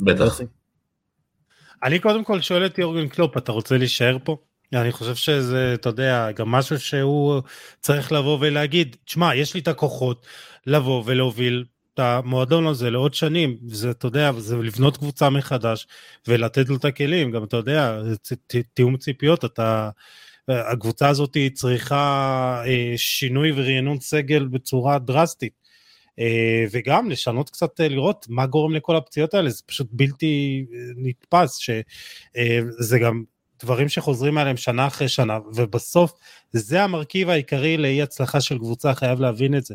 בטח. 0.00 0.40
אני 1.82 1.98
קודם 1.98 2.24
כל 2.24 2.40
שואל 2.40 2.66
את 2.66 2.78
יורגן 2.78 3.08
קלופ, 3.08 3.36
אתה 3.36 3.52
רוצה 3.52 3.78
להישאר 3.78 4.16
פה? 4.24 4.36
אני 4.72 4.92
חושב 4.92 5.14
שזה, 5.14 5.74
אתה 5.74 5.88
יודע, 5.88 6.30
גם 6.30 6.48
משהו 6.48 6.80
שהוא 6.80 7.42
צריך 7.80 8.12
לבוא 8.12 8.38
ולהגיד, 8.40 8.96
תשמע, 9.04 9.34
יש 9.34 9.54
לי 9.54 9.60
את 9.60 9.68
הכוחות 9.68 10.26
לבוא 10.66 11.02
ולהוביל 11.06 11.64
את 11.98 12.02
המועדון 12.02 12.66
הזה 12.66 12.90
לעוד 12.90 13.14
שנים, 13.14 13.58
זה, 13.66 13.90
אתה 13.90 14.06
יודע, 14.06 14.32
זה 14.32 14.56
לבנות 14.56 14.96
קבוצה 14.96 15.30
מחדש 15.30 15.86
ולתת 16.28 16.68
לו 16.68 16.76
את 16.76 16.84
הכלים, 16.84 17.30
גם 17.30 17.44
אתה 17.44 17.56
יודע, 17.56 18.00
תיאום 18.74 18.96
ציפיות, 18.96 19.44
אתה, 19.44 19.90
הקבוצה 20.48 21.08
הזאת 21.08 21.36
צריכה 21.54 22.62
אה, 22.66 22.92
שינוי 22.96 23.52
ורענון 23.56 24.00
סגל 24.00 24.46
בצורה 24.46 24.98
דרסטית. 24.98 25.52
אה, 26.18 26.64
וגם 26.70 27.10
לשנות 27.10 27.50
קצת, 27.50 27.80
אה, 27.80 27.88
לראות 27.88 28.26
מה 28.28 28.46
גורם 28.46 28.74
לכל 28.74 28.96
הפציעות 28.96 29.34
האלה, 29.34 29.50
זה 29.50 29.62
פשוט 29.66 29.88
בלתי 29.90 30.64
נתפס, 30.96 31.56
שזה 31.56 32.98
גם 32.98 33.22
דברים 33.62 33.88
שחוזרים 33.88 34.38
עליהם 34.38 34.56
שנה 34.56 34.86
אחרי 34.86 35.08
שנה, 35.08 35.38
ובסוף 35.54 36.12
זה 36.52 36.82
המרכיב 36.82 37.30
העיקרי 37.30 37.76
לאי 37.76 38.02
הצלחה 38.02 38.40
של 38.40 38.58
קבוצה, 38.58 38.94
חייב 38.94 39.20
להבין 39.20 39.54
את 39.54 39.64
זה. 39.64 39.74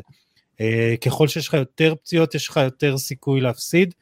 ככל 1.04 1.28
שיש 1.28 1.48
לך 1.48 1.54
יותר 1.54 1.94
פציעות, 1.94 2.34
יש 2.34 2.48
לך 2.48 2.56
יותר 2.56 2.98
סיכוי 2.98 3.40
להפסיד, 3.40 3.94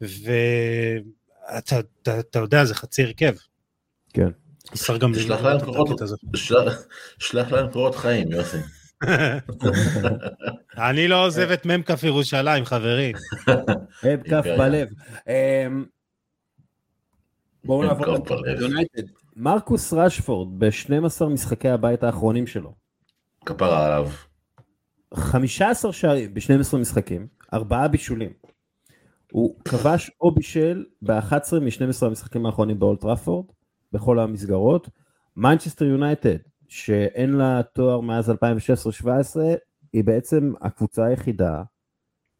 ואתה 0.00 1.78
יודע, 2.38 2.64
זה 2.64 2.74
חצי 2.74 3.02
הרכב. 3.02 3.34
כן. 4.12 4.28
צריך 4.74 5.02
גם 5.02 5.14
שלח 5.14 5.40
להם 5.40 5.60
קורות, 5.60 6.00
שלח 7.18 7.52
להם 7.52 7.70
קורות 7.72 7.94
חיים, 7.94 8.32
יוסי. 8.32 8.56
אני 10.90 11.08
לא 11.08 11.26
עוזב 11.26 11.50
את 11.50 11.66
מ"כ 11.66 12.02
ירושלים, 12.02 12.64
חברים. 12.64 13.16
מ"כ 14.04 14.32
בלב. 14.58 14.88
אמ, 15.28 15.84
בואו 17.64 17.84
נעבור 17.84 18.16
ליונייטד. 18.44 19.02
מרקוס 19.36 19.92
רשפורד 19.92 20.48
ב-12 20.58 21.24
משחקי 21.24 21.68
הבית 21.68 22.02
האחרונים 22.02 22.46
שלו. 22.46 22.74
כפרה 23.46 23.86
עליו. 23.86 24.08
15 25.14 25.92
שערים 25.92 26.34
ב-12 26.34 26.76
משחקים, 26.76 27.26
4 27.52 27.88
בישולים. 27.88 28.30
הוא 29.32 29.56
כבש 29.64 30.10
או 30.20 30.34
בישל 30.34 30.84
ב-11 31.02 31.60
מ-12 31.60 32.06
המשחקים 32.06 32.46
האחרונים 32.46 32.78
באולטראפורד, 32.78 33.46
בכל 33.92 34.18
המסגרות. 34.18 34.88
מנצ'סטר 35.36 35.84
יונייטד, 35.84 36.36
שאין 36.68 37.32
לה 37.32 37.60
תואר 37.72 38.00
מאז 38.00 38.30
2016-2017, 38.30 38.34
היא 39.92 40.04
בעצם 40.04 40.52
הקבוצה 40.60 41.04
היחידה 41.04 41.62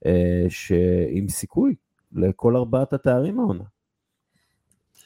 אה, 0.06 0.44
שעם 0.48 1.28
סיכוי 1.28 1.74
לכל 2.12 2.56
ארבעת 2.56 2.92
התארים 2.92 3.40
העונה. 3.40 3.64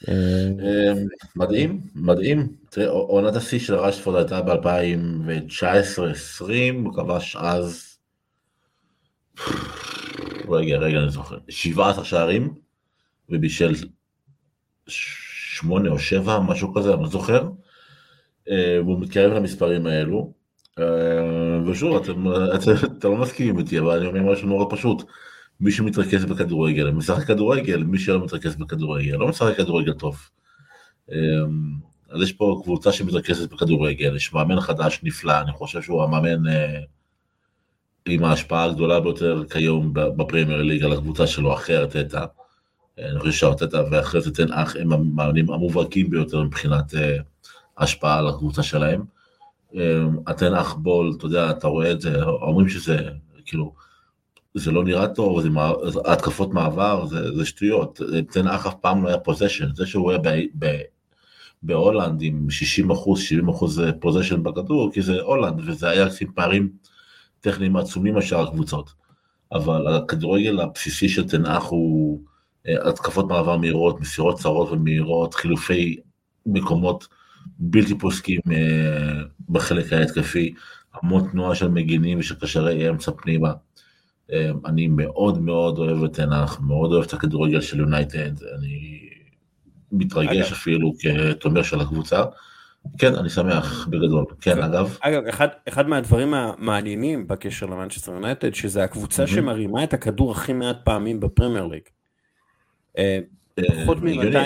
אה, 0.07 0.93
מדהים, 1.35 1.81
מדהים. 1.95 2.55
תראה, 2.69 2.89
עונת 2.89 3.35
השיא 3.35 3.59
של 3.59 3.75
רשפורד 3.75 4.17
הייתה 4.17 4.41
ב-2019-2020, 4.41 6.43
הוא 6.83 6.93
כבש 6.93 7.35
אז, 7.35 7.97
רגע, 10.49 10.77
רגע, 10.77 10.99
אני 10.99 11.09
זוכר, 11.09 11.37
17 11.49 12.05
שערים, 12.05 12.53
ובישל 13.29 13.73
שמונה 14.87 15.89
או 15.89 15.99
שבע, 15.99 16.39
משהו 16.39 16.73
כזה, 16.73 16.93
אני 16.93 17.03
לא 17.03 17.09
זוכר. 17.09 17.49
אה, 18.49 18.79
והוא 18.83 18.99
מתקרב 18.99 19.33
למספרים 19.33 19.87
האלו. 19.87 20.33
אה, 20.79 21.61
ושוב, 21.67 22.03
אתם, 22.03 22.25
אתם 22.97 23.11
לא 23.11 23.17
מסכימים 23.17 23.59
איתי, 23.59 23.79
אבל 23.79 23.97
אני 23.97 24.07
אומר 24.07 24.31
משהו 24.31 24.47
נורא 24.47 24.75
פשוט. 24.75 25.03
מי 25.59 25.71
שמתרכז 25.71 26.25
בכדורגל, 26.25 26.91
משחק 26.91 27.23
כדורגל, 27.23 27.83
מי 27.83 27.99
שלא 27.99 28.23
מתרכז 28.23 28.55
בכדורגל, 28.55 29.15
לא 29.15 29.27
משחק 29.27 29.57
כדורגל 29.57 29.93
טוב. 29.93 30.17
אה, 31.11 31.17
אז 32.09 32.21
יש 32.21 32.33
פה 32.33 32.61
קבוצה 32.63 32.91
שמתרכזת 32.91 33.53
בכדורגל, 33.53 34.15
יש 34.15 34.33
מאמן 34.33 34.59
חדש 34.59 34.99
נפלא, 35.03 35.41
אני 35.41 35.51
חושב 35.51 35.81
שהוא 35.81 36.03
המאמן 36.03 36.51
עם 38.05 38.23
ההשפעה 38.23 38.63
הגדולה 38.63 38.99
ביותר 38.99 39.43
כיום 39.49 39.93
בפרמייר 39.93 40.61
ליג 40.61 40.83
על 40.83 40.93
הקבוצה 40.93 41.27
שלו, 41.27 41.53
אחרי 41.53 41.77
ארטטה. 41.77 42.25
אני 42.99 43.19
חושב 43.19 43.31
שארטטה 43.31 43.81
ואחרי 43.91 44.21
זה 44.21 44.31
תן 44.31 44.51
אח 44.53 44.75
הם 44.75 44.93
המאמנים 44.93 45.51
המובהקים 45.51 46.09
ביותר 46.09 46.43
מבחינת 46.43 46.93
השפעה 47.77 48.19
על 48.19 48.27
הקבוצה 48.27 48.63
שלהם. 48.63 49.03
התן 50.27 50.53
אח 50.53 50.73
בול, 50.73 51.13
אתה 51.17 51.25
יודע, 51.25 51.49
אתה 51.49 51.67
רואה 51.67 51.91
את 51.91 52.01
זה, 52.01 52.23
אומרים 52.23 52.69
שזה, 52.69 52.97
כאילו, 53.45 53.73
זה 54.55 54.71
לא 54.71 54.83
נראה 54.83 55.07
טוב, 55.07 55.41
זה 55.41 55.49
התקפות 56.05 56.53
מעבר, 56.53 57.05
זה, 57.05 57.35
זה 57.35 57.45
שטויות. 57.45 58.01
טן 58.31 58.47
האח 58.47 58.67
אף 58.67 58.75
פעם 58.81 59.03
לא 59.03 59.09
היה 59.09 59.17
possession, 59.17 59.67
זה 59.75 59.85
שהוא 59.85 60.11
היה 60.11 60.19
ב, 60.19 60.27
ב, 60.59 60.81
בהולנד 61.63 62.21
עם 62.21 62.49
60 62.49 62.91
אחוז, 62.91 63.19
70 63.19 63.49
אחוז 63.49 63.81
possession 63.99 64.43
בכדור, 64.43 64.91
כי 64.93 65.01
זה 65.01 65.21
הולנד, 65.21 65.61
וזה 65.65 65.89
היה 65.89 66.07
עם 66.21 66.31
פערים 66.35 66.69
טכניים 67.41 67.75
עצומים 67.75 68.15
משאר 68.15 68.47
הקבוצות. 68.47 68.93
אבל 69.51 69.87
הכדורגל 69.87 70.59
הבסיסי 70.59 71.09
של 71.09 71.27
טן 71.27 71.41
האח 71.41 71.63
הוא 71.63 72.21
אה, 72.67 72.89
התקפות 72.89 73.27
מעבר 73.27 73.57
מהירות, 73.57 73.99
מסירות 73.99 74.39
קצרות 74.39 74.71
ומהירות, 74.71 75.33
חילופי 75.33 75.99
מקומות 76.45 77.07
בלתי 77.59 77.97
פוסקים 77.97 78.39
אה, 78.51 79.21
בחלק 79.49 79.93
ההתקפי, 79.93 80.53
המון 80.93 81.29
תנועה 81.31 81.55
של 81.55 81.67
מגינים 81.67 82.19
ושל 82.19 82.35
קשרי 82.35 82.89
אמצע 82.89 83.11
פנימה. 83.11 83.53
אה, 84.31 84.51
אני 84.65 84.87
מאוד 84.87 85.41
מאוד 85.41 85.77
אוהב 85.77 86.03
את 86.03 86.13
תנח, 86.13 86.59
מאוד 86.59 86.91
אוהב 86.91 87.03
את 87.03 87.13
הכדורגל 87.13 87.61
של 87.61 87.79
יונייטד, 87.79 88.43
אני 88.57 89.09
מתרגש 89.91 90.51
אפילו 90.51 90.93
כתומך 90.99 91.65
של 91.65 91.81
הקבוצה. 91.81 92.23
כן, 92.97 93.15
אני 93.15 93.29
שמח 93.29 93.87
בגדול, 93.87 94.25
כן 94.41 94.63
אגב. 94.63 94.97
אגב, 95.01 95.27
אחד, 95.27 95.47
אחד 95.67 95.87
מהדברים 95.87 96.33
המעניינים 96.33 97.27
בקשר 97.27 97.65
למנצ'סטר 97.65 98.11
יונייטד, 98.11 98.53
שזה 98.53 98.83
הקבוצה 98.83 99.23
mm-hmm. 99.23 99.27
שמרימה 99.27 99.83
את 99.83 99.93
הכדור 99.93 100.31
הכי 100.31 100.53
מעט 100.53 100.77
פעמים 100.83 101.19
בפרמייר 101.19 101.65
ליג. 101.65 101.81
אה, 102.97 103.19
פחות 103.55 103.97
מ-200, 104.01 104.37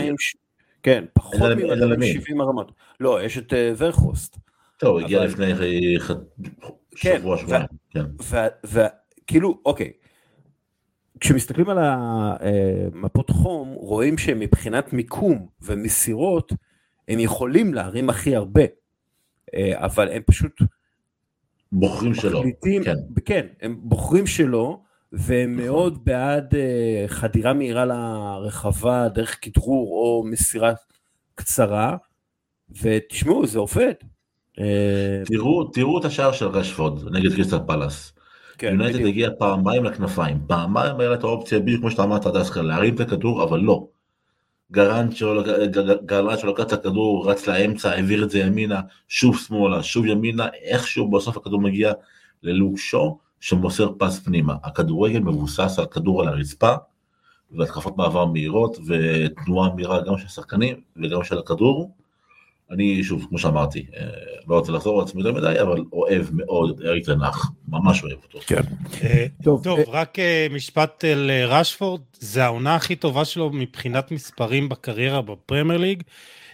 כן, 0.83 1.05
פחות 1.13 1.51
מ-270 1.51 2.41
הרמות. 2.41 2.71
לא, 2.99 3.23
יש 3.23 3.37
את 3.37 3.53
אה, 3.53 3.71
ורכוסט. 3.77 4.37
טוב, 4.77 4.97
הגיע 4.97 5.25
לפני 5.25 5.53
כן, 6.95 7.17
שבוע, 7.17 7.37
שבועיים. 7.37 7.65
וכאילו, 9.29 9.59
אוקיי, 9.65 9.91
כשמסתכלים 11.19 11.69
על 11.69 11.77
המפות 11.81 13.29
חום, 13.29 13.73
רואים 13.73 14.17
שמבחינת 14.17 14.93
מיקום 14.93 15.47
ומסירות, 15.61 16.53
הם 17.07 17.19
יכולים 17.19 17.73
להרים 17.73 18.09
הכי 18.09 18.35
הרבה, 18.35 18.61
אה, 19.53 19.85
אבל 19.85 20.11
הם 20.11 20.21
פשוט... 20.25 20.61
בוחרים 21.71 22.13
שלא, 22.13 22.43
כן. 22.83 22.93
כן, 23.25 23.47
הם 23.61 23.79
בוחרים 23.81 24.27
שלא, 24.27 24.79
והם 25.11 25.53
נכון. 25.53 25.65
מאוד 25.65 26.05
בעד 26.05 26.53
uh, 26.53 27.07
חדירה 27.07 27.53
מהירה 27.53 27.85
לרחבה 27.85 29.09
דרך 29.09 29.37
כדרור 29.41 29.91
או 29.91 30.23
מסירה 30.27 30.73
קצרה, 31.35 31.97
ותשמעו, 32.81 33.47
זה 33.47 33.59
עובד. 33.59 33.93
אה, 34.59 35.21
תראו, 35.25 35.63
תראו 35.63 35.99
את 35.99 36.05
השער 36.05 36.31
של 36.31 36.47
רשפורד 36.47 37.15
נגד 37.15 37.33
קריסטל 37.33 37.59
פלאס. 37.67 38.18
כן, 38.59 38.67
יונייטד 38.67 39.05
הגיע 39.05 39.29
פעמיים 39.37 39.83
לכנפיים, 39.83 40.37
פעמיים 40.47 40.99
היה 40.99 41.09
לה 41.09 41.15
את 41.15 41.23
האופציה, 41.23 41.59
בדיוק 41.59 41.81
כמו 41.81 41.91
שאתה 41.91 42.03
אמרת, 42.03 42.27
דסקל, 42.27 42.61
להרים 42.61 42.95
את 42.95 42.99
הכדור, 42.99 43.43
אבל 43.43 43.59
לא. 43.59 43.87
גרנט 44.71 45.13
שלוקח 46.37 46.63
את 46.63 46.73
הכדור, 46.73 47.31
רץ 47.31 47.47
לאמצע, 47.47 47.91
העביר 47.91 48.23
את 48.23 48.29
זה 48.29 48.39
ימינה, 48.39 48.81
שוב 49.07 49.37
שמאלה, 49.37 49.83
שוב 49.83 50.05
ימינה, 50.05 50.47
איכשהו 50.63 51.11
בסוף 51.11 51.37
הכדור 51.37 51.61
מגיע 51.61 51.93
ללוק 52.43 52.77
שו, 52.77 53.17
שמוסר 53.39 53.91
פס 53.97 54.19
פנימה. 54.19 54.55
הכדורגל 54.63 55.19
מבוסס 55.19 55.79
על 55.79 55.85
כדור 55.85 56.21
על 56.21 56.27
הרצפה, 56.27 56.73
והתקפות 57.51 57.97
מעבר 57.97 58.25
מהירות, 58.25 58.77
ותנועה 58.87 59.69
מהירה 59.75 60.01
גם 60.01 60.17
של 60.17 60.27
שחקנים 60.27 60.81
וגם 61.03 61.23
של 61.23 61.37
הכדור. 61.37 61.91
אני 62.71 63.03
שוב, 63.03 63.25
כמו 63.29 63.37
שאמרתי, 63.37 63.85
אה, 63.97 64.05
לא 64.47 64.55
רוצה 64.55 64.71
לחזור 64.71 64.99
על 64.99 65.05
עצמי 65.05 65.21
יותר 65.21 65.33
מדי, 65.33 65.61
אבל 65.61 65.83
אוהב 65.93 66.25
מאוד 66.31 66.69
את 66.69 66.85
אריק 66.85 67.05
תנח, 67.05 67.51
ממש 67.67 68.03
אוהב 68.03 68.17
אותו. 68.23 68.39
כן. 68.47 68.61
אה, 69.03 69.25
טוב, 69.43 69.63
טוב, 69.63 69.79
רק 69.87 70.19
אה, 70.19 70.47
משפט 70.51 71.03
על 71.03 71.31
רשפורד, 71.31 72.01
זה 72.13 72.45
העונה 72.45 72.75
הכי 72.75 72.95
טובה 72.95 73.25
שלו 73.25 73.49
מבחינת 73.49 74.11
מספרים 74.11 74.69
בקריירה 74.69 75.21
בפרמייר 75.21 75.79
ליג. 75.79 76.03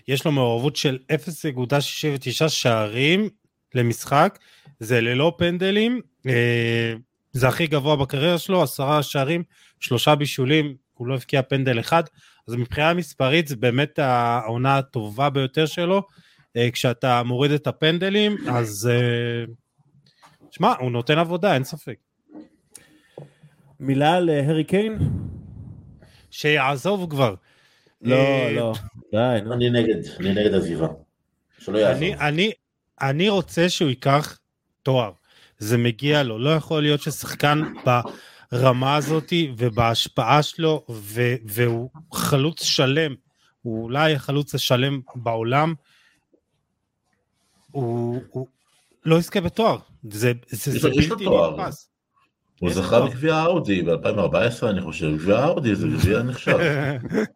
יש 0.07 0.25
לו 0.25 0.31
מעורבות 0.31 0.75
של 0.75 0.97
0.69 1.11 2.49
שערים 2.49 3.29
למשחק, 3.75 4.39
זה 4.79 5.01
ללא 5.01 5.33
פנדלים, 5.37 6.01
זה 7.31 7.47
הכי 7.47 7.67
גבוה 7.67 7.95
בקריירה 7.95 8.37
שלו, 8.37 8.63
עשרה 8.63 9.03
שערים, 9.03 9.43
שלושה 9.79 10.15
בישולים, 10.15 10.75
הוא 10.97 11.07
לא 11.07 11.13
הבקיע 11.13 11.41
פנדל 11.41 11.79
אחד, 11.79 12.03
אז 12.47 12.55
מבחינה 12.55 12.93
מספרית 12.93 13.47
זה 13.47 13.55
באמת 13.55 13.99
העונה 13.99 14.77
הטובה 14.77 15.29
ביותר 15.29 15.65
שלו, 15.65 16.03
אה, 16.57 16.71
כשאתה 16.71 17.23
מוריד 17.23 17.51
את 17.51 17.67
הפנדלים, 17.67 18.37
אז 18.49 18.89
אה, 18.93 19.53
שמע, 20.51 20.73
הוא 20.79 20.91
נותן 20.91 21.17
עבודה, 21.17 21.53
אין 21.53 21.63
ספק. 21.63 21.95
מילה 23.79 24.13
על 24.13 24.29
הארי 24.29 24.63
קיין? 24.63 24.97
שיעזוב 26.31 27.09
כבר. 27.09 27.35
לא, 28.01 28.15
אה, 28.15 28.51
לא, 28.51 28.73
די, 29.11 29.53
אני 29.53 29.69
נגד, 29.69 29.95
אני 30.19 30.29
נגד 30.29 30.53
עזיבה. 30.53 30.87
שלא 31.59 31.77
יעזוב. 31.77 32.03
אני, 32.03 32.51
אני 33.01 33.29
רוצה 33.29 33.69
שהוא 33.69 33.89
ייקח 33.89 34.37
תואר. 34.83 35.11
זה 35.57 35.77
מגיע 35.77 36.23
לו, 36.23 36.39
לא 36.39 36.49
יכול 36.49 36.81
להיות 36.81 37.01
ששחקן 37.01 37.61
ברמה 38.51 38.95
הזאת 38.95 39.33
ובהשפעה 39.57 40.43
שלו, 40.43 40.85
ו, 40.89 41.21
והוא 41.45 41.89
חלוץ 42.13 42.63
שלם, 42.63 43.15
הוא 43.61 43.83
אולי 43.83 44.15
החלוץ 44.15 44.55
השלם 44.55 44.99
בעולם, 45.15 45.73
הוא, 47.71 48.21
הוא 48.29 48.47
לא 49.05 49.15
יזכה 49.15 49.41
בתואר, 49.41 49.77
זה, 50.09 50.31
זה, 50.49 50.79
זה 50.79 50.89
בלתי 50.89 51.25
נתפס. 51.25 51.89
הוא 52.59 52.73
זכה 52.73 53.01
בגביע 53.01 53.35
האודי 53.35 53.81
ב-2014 53.81 54.69
אני 54.69 54.81
חושב, 54.81 55.17
גביע 55.17 55.37
האודי 55.39 55.75
זה 55.75 55.87
גביע 55.87 56.23
נחשב. 56.23 56.57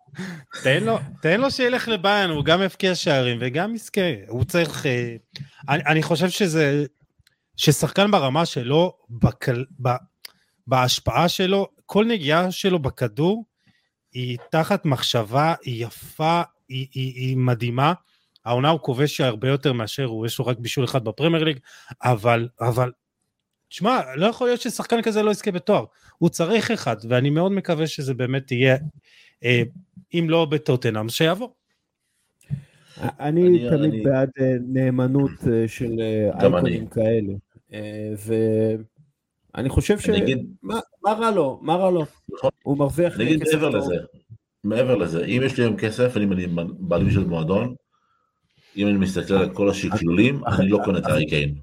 תן 0.64 0.84
לו, 0.84 0.98
תן 1.22 1.42
לו 1.42 1.52
שילך 1.52 1.88
לביין, 1.88 2.30
הוא 2.30 2.46
גם 2.46 2.62
יבקיע 2.62 2.96
שערים 2.96 3.38
וגם 3.42 3.76
יזכה, 3.76 4.02
הוא 4.28 4.44
צריך, 4.44 4.86
אה, 4.86 5.16
אני, 5.70 5.84
אני 5.86 6.04
חושב 6.04 6.30
שזה, 6.30 6.86
ששחקן 7.56 8.12
ברמה 8.12 8.46
שלו, 8.46 8.94
בקל, 9.10 9.66
ב, 9.82 9.90
בהשפעה 10.70 11.30
שלו, 11.30 11.68
כל 11.86 12.06
נגיעה 12.06 12.52
שלו 12.52 12.80
בכדור 12.80 13.46
היא 14.14 14.38
תחת 14.52 14.86
מחשבה, 14.86 15.56
היא 15.64 15.86
יפה, 15.86 16.42
היא, 16.70 16.88
היא, 16.94 17.14
היא 17.16 17.38
מדהימה. 17.38 17.94
העונה 18.46 18.70
הוא 18.70 18.80
כובש 18.80 19.22
הרבה 19.22 19.50
יותר 19.50 19.74
מאשר 19.74 20.06
הוא, 20.06 20.26
יש 20.26 20.40
לו 20.40 20.46
רק 20.46 20.60
בישול 20.60 20.86
אחד 20.86 21.04
בפרמייר 21.04 21.44
ליג, 21.44 21.60
אבל, 22.04 22.48
אבל, 22.62 22.92
תשמע, 23.70 24.02
לא 24.16 24.26
יכול 24.26 24.48
להיות 24.48 24.62
ששחקן 24.62 25.02
כזה 25.02 25.24
לא 25.24 25.32
יזכה 25.32 25.52
בתואר. 25.52 25.86
הוא 26.18 26.30
צריך 26.30 26.72
אחד, 26.72 26.96
ואני 27.10 27.30
מאוד 27.30 27.52
מקווה 27.52 27.88
שזה 27.88 28.14
באמת 28.14 28.52
יהיה, 28.52 28.78
אה, 29.44 29.64
אם 30.14 30.26
לא 30.30 30.46
בטוטנאם, 30.46 31.10
שיעבור. 31.10 31.56
אני, 33.20 33.70
תמיד 33.70 33.94
אני... 33.94 34.04
בעד 34.04 34.30
אה, 34.40 34.56
נאמנות 34.68 35.32
אה, 35.52 35.68
של 35.68 36.00
אה, 36.00 36.30
אייקונים 36.40 36.88
כאלה. 36.88 37.34
ואני 39.54 39.70
חושב 39.70 40.00
ש... 40.00 40.10
אגיד... 40.10 40.56
מה, 40.64 40.80
מה 41.04 41.12
רע 41.12 41.32
לו? 41.32 41.60
מה 41.62 41.76
רע 41.76 41.92
לו? 41.92 42.06
נכון. 42.34 42.50
הוא 42.64 42.78
מרוויח 42.78 43.14
כסף. 43.14 43.22
נגיד 43.22 43.44
מעבר 43.44 43.70
לזה, 43.70 43.96
מעבר 44.64 44.96
לזה, 44.96 45.26
אם 45.26 45.42
יש 45.46 45.58
לי 45.58 45.64
היום 45.64 45.78
כסף, 45.78 46.18
אני 46.18 46.48
בעלים 46.80 47.12
של 47.12 47.26
מועדון, 47.26 47.76
אם 48.78 48.88
אני 48.88 48.98
מסתכל 48.98 49.34
על 49.34 49.54
כל 49.54 49.70
השקלולים, 49.70 50.46
אני 50.46 50.70
לא 50.70 50.80
קונה 50.86 51.00
את 51.00 51.06
הארי 51.06 51.26
קיין. 51.26 51.56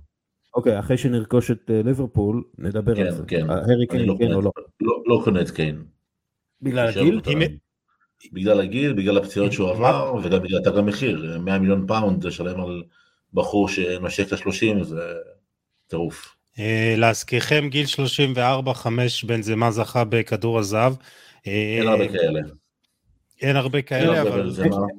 אוקיי, 0.54 0.78
אחרי 0.78 0.98
שנרכוש 0.98 1.50
את 1.50 1.70
ליברפול, 1.84 2.42
נדבר 2.58 2.94
כן, 2.94 3.06
על 3.06 3.10
זה. 3.10 3.22
כן, 3.28 3.50
הארי 3.50 3.86
קיין, 3.86 4.06
לא 4.06 4.14
כן 4.18 4.32
או 4.32 4.40
לא? 4.40 4.50
לא, 4.80 5.02
לא 5.06 5.20
קונה 5.24 5.40
את 5.40 5.50
קיין. 5.50 5.84
בגלל 6.62 6.88
הגיל? 6.88 7.20
בגלל 8.32 8.60
הגיל, 8.60 8.92
בגלל 8.92 9.18
הפציעות 9.18 9.52
שהוא 9.52 9.70
עבר, 9.70 10.14
וגם 10.22 10.42
בגלל 10.42 10.60
תג 10.64 10.78
המחיר, 10.78 11.38
100 11.40 11.58
מיליון 11.58 11.86
פאונד 11.86 12.24
לשלם 12.24 12.60
על 12.60 12.82
בחור 13.34 13.68
שנושק 13.68 14.32
ל-30, 14.32 14.82
זה 14.84 15.14
טירוף. 15.86 16.35
אה, 16.58 16.94
להזכירכם, 16.96 17.68
גיל 17.68 17.86
34, 17.86 18.74
5 18.74 19.24
בנזמה 19.24 19.70
זכה 19.70 20.04
בכדור 20.04 20.58
הזהב. 20.58 20.92
אה, 21.46 21.78
אין 21.80 21.88
הרבה 21.88 22.08
כאלה. 22.08 22.40
אין 23.42 23.56
הרבה 23.56 23.82
כאלה, 23.82 24.22
אבל... 24.22 24.50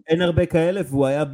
אין 0.08 0.22
הרבה 0.22 0.46
כאלה, 0.46 0.82
והוא 0.88 1.06
היה 1.06 1.26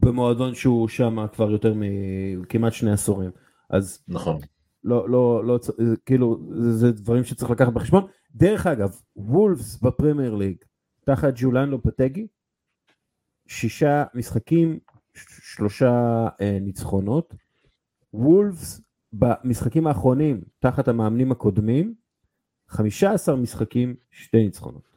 במועדון 0.00 0.54
שהוא 0.54 0.88
שם 0.88 1.26
כבר 1.32 1.50
יותר 1.50 1.74
מכמעט 1.76 2.72
שני 2.72 2.92
עשורים. 2.92 3.30
אז... 3.70 4.04
נכון. 4.08 4.40
לא, 4.84 5.08
לא, 5.08 5.44
לא, 5.44 5.58
כאילו, 6.06 6.40
זה 6.70 6.92
דברים 6.92 7.24
שצריך 7.24 7.50
לקחת 7.50 7.72
בחשבון. 7.72 8.06
דרך 8.34 8.66
אגב, 8.66 9.00
וולפס 9.16 9.76
בפרמייר 9.76 10.34
ליג, 10.34 10.56
תחת 11.04 11.32
ג'ולן 11.36 11.68
לופטגי, 11.68 12.26
שישה 13.46 14.04
משחקים, 14.14 14.78
שלושה 15.42 16.26
אה, 16.40 16.58
ניצחונות. 16.60 17.34
וולפס 18.14 18.80
במשחקים 19.18 19.86
האחרונים, 19.86 20.40
תחת 20.58 20.88
המאמנים 20.88 21.32
הקודמים, 21.32 21.94
15 22.68 23.36
משחקים, 23.36 23.94
שתי 24.10 24.44
ניצחונות. 24.44 24.88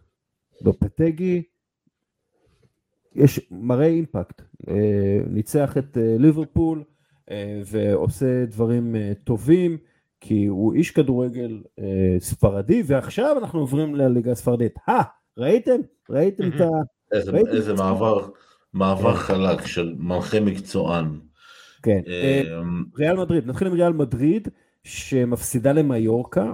לופטגי, 0.62 1.44
יש 3.16 3.48
מראה 3.52 3.86
אימפקט, 3.86 4.42
אה, 4.70 5.20
ניצח 5.30 5.78
את 5.78 5.98
אה, 5.98 6.16
ליברפול 6.20 6.84
אה, 7.32 7.62
ועושה 7.66 8.46
דברים 8.46 8.96
אה, 8.96 9.12
טובים, 9.24 9.78
כי 10.22 10.46
הוא 10.46 10.74
איש 10.74 10.92
כדורגל 10.92 11.64
אה, 11.80 12.16
ספרדי, 12.20 12.84
ועכשיו 12.86 13.38
אנחנו 13.40 13.60
עוברים 13.60 13.96
לליגה 13.96 14.32
הספרדית. 14.32 14.76
הא, 14.88 15.04
ראיתם? 15.38 15.82
ראיתם 16.10 16.48
את 16.48 16.62
ה... 16.62 16.70
איזה, 17.12 17.38
איזה 17.38 17.74
מעבר, 17.74 18.30
מעבר 18.74 19.14
כן. 19.14 19.20
חלק 19.20 19.66
של 19.66 19.96
מנחה 19.98 20.40
מקצוען. 20.40 21.20
כן, 21.88 22.02
אה, 22.08 22.42
אמ, 22.60 22.84
ריאל 22.98 23.18
מדריד, 23.18 23.48
נתחיל 23.48 23.68
עם 23.68 23.74
ריאל 23.74 23.94
מדריד 23.94 24.48
שמפסידה 24.84 25.72
למיורקה, 25.72 26.54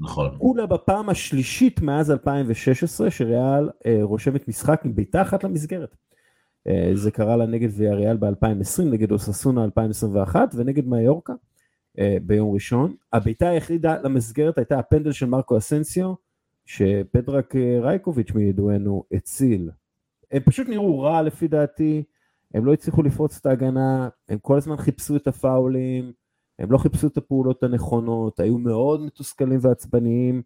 נכון. 0.00 0.34
וכולה 0.34 0.66
בפעם 0.66 1.08
השלישית 1.08 1.80
מאז 1.80 2.10
2016 2.10 3.10
שריאל 3.10 3.70
אה, 3.86 3.98
רושמת 4.02 4.48
משחק 4.48 4.80
עם 4.84 4.94
בעיטה 4.94 5.22
אחת 5.22 5.44
למסגרת. 5.44 5.96
אה, 6.68 6.90
זה 6.94 7.10
קרה 7.10 7.36
לה 7.36 7.46
נגד 7.46 7.68
ויאריאל 7.72 8.16
ב-2020, 8.16 8.82
נגד 8.84 9.12
אוססונה 9.12 9.64
2021 9.64 10.54
ונגד 10.54 10.86
מיורקה 10.86 11.32
ביום 12.22 12.54
ראשון. 12.54 12.94
הבעיטה 13.12 13.48
היחידה 13.48 13.96
למסגרת 14.02 14.58
הייתה 14.58 14.78
הפנדל 14.78 15.12
של 15.12 15.26
מרקו 15.26 15.58
אסנסיו, 15.58 16.14
שפדרק 16.66 17.54
רייקוביץ' 17.82 18.30
מידוענו 18.34 19.04
הציל. 19.12 19.70
הם 20.30 20.42
פשוט 20.42 20.68
נראו 20.68 21.00
רע 21.00 21.22
לפי 21.22 21.48
דעתי, 21.48 22.02
הם 22.54 22.64
לא 22.64 22.72
הצליחו 22.72 23.02
לפרוץ 23.02 23.36
את 23.40 23.46
ההגנה, 23.46 24.08
הם 24.28 24.38
כל 24.38 24.56
הזמן 24.56 24.76
חיפשו 24.76 25.16
את 25.16 25.26
הפאולים, 25.26 26.12
הם 26.58 26.72
לא 26.72 26.78
חיפשו 26.78 27.06
את 27.06 27.16
הפעולות 27.16 27.62
הנכונות, 27.62 28.40
היו 28.40 28.58
מאוד 28.58 29.00
מתוסכלים 29.00 29.58
ועצבניים, 29.62 30.42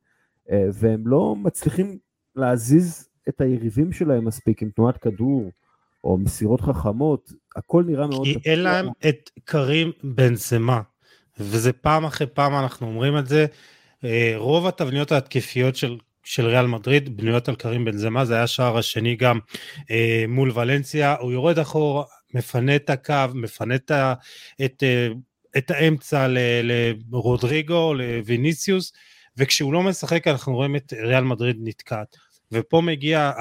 אה, 0.51 0.67
והם 0.73 1.07
לא 1.07 1.37
מצליחים 1.37 1.99
להזיז 2.37 3.09
את 3.29 3.41
היריבים 3.41 3.93
שלהם 3.93 4.25
מספיק 4.25 4.63
עם 4.63 4.71
תנועת 4.71 4.97
כדור, 4.97 5.51
או 6.05 6.19
מסירות 6.19 6.61
חכמות, 6.61 7.33
הכל 7.57 7.85
נראה 7.87 8.07
מאוד... 8.07 8.25
כי 8.25 8.39
אין 8.45 8.63
להם 8.63 8.87
את 9.09 9.31
קרים 9.45 9.93
בן 10.05 10.35
זמה, 10.35 10.81
וזה 11.39 11.73
פעם 11.73 12.05
אחרי 12.05 12.27
פעם 12.27 12.55
אנחנו 12.55 12.87
אומרים 12.87 13.19
את 13.19 13.27
זה, 13.27 13.47
אה, 14.05 14.35
רוב 14.37 14.67
התבניות 14.67 15.13
ההתקפיות 15.13 15.77
של 15.77 15.99
של 16.27 16.47
ריאל 16.47 16.67
מדריד 16.67 17.17
בנויות 17.17 17.49
על 17.49 17.55
קרים 17.55 17.85
בן 17.85 17.97
זמה, 17.97 18.25
זה 18.25 18.35
היה 18.35 18.43
השער 18.43 18.79
השני 18.79 19.17
גם 19.17 19.39
אה, 19.91 20.25
מול 20.29 20.53
ולנסיה, 20.55 21.17
הוא 21.21 21.33
יורד 21.33 21.59
אחורה, 21.59 22.05
מפנה 22.35 22.77
את 22.77 22.91
הקו, 22.91 23.15
מפנה 23.35 23.75
את, 23.75 23.91
את, 24.65 24.83
אה, 24.83 25.09
את 25.59 25.71
האמצע 25.71 26.27
לרודריגו, 27.11 27.95
לוויניסיוס, 27.95 28.93
וכשהוא 29.37 29.73
לא 29.73 29.83
משחק 29.83 30.27
אנחנו 30.27 30.55
רואים 30.55 30.77
את 30.77 30.93
ריאל 30.93 31.25
מדריד 31.25 31.57
נתקעת. 31.61 32.17
ופה 32.53 32.81
מגיע 32.81 33.33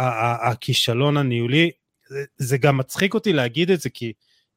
הכישלון 0.41 1.17
הניהולי, 1.17 1.71
זה, 2.09 2.23
זה 2.37 2.57
גם 2.57 2.77
מצחיק 2.77 3.13
אותי 3.13 3.33
להגיד 3.33 3.71
את 3.71 3.81
זה, 3.81 3.89
כי 3.89 4.13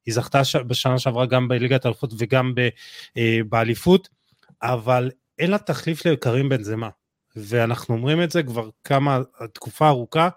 היא 0.07 0.14
זכתה 0.14 0.43
בשנה 0.66 0.99
שעברה 0.99 1.26
גם 1.26 1.49
בליגת 1.49 1.85
האלופות 1.85 2.11
וגם 2.18 2.55
אה, 3.16 3.39
באליפות, 3.49 4.09
אבל 4.62 5.11
אין 5.39 5.51
לה 5.51 5.59
תחליף 5.59 6.07
לקרים 6.07 6.49
בן 6.49 6.62
זמה. 6.62 6.89
ואנחנו 7.39 7.95
אומרים 7.95 8.22
את 8.22 8.30
זה 8.30 8.43
כבר 8.43 8.68
כמה, 8.84 9.20
תקופה 9.53 9.89
ארוכה, 9.89 10.28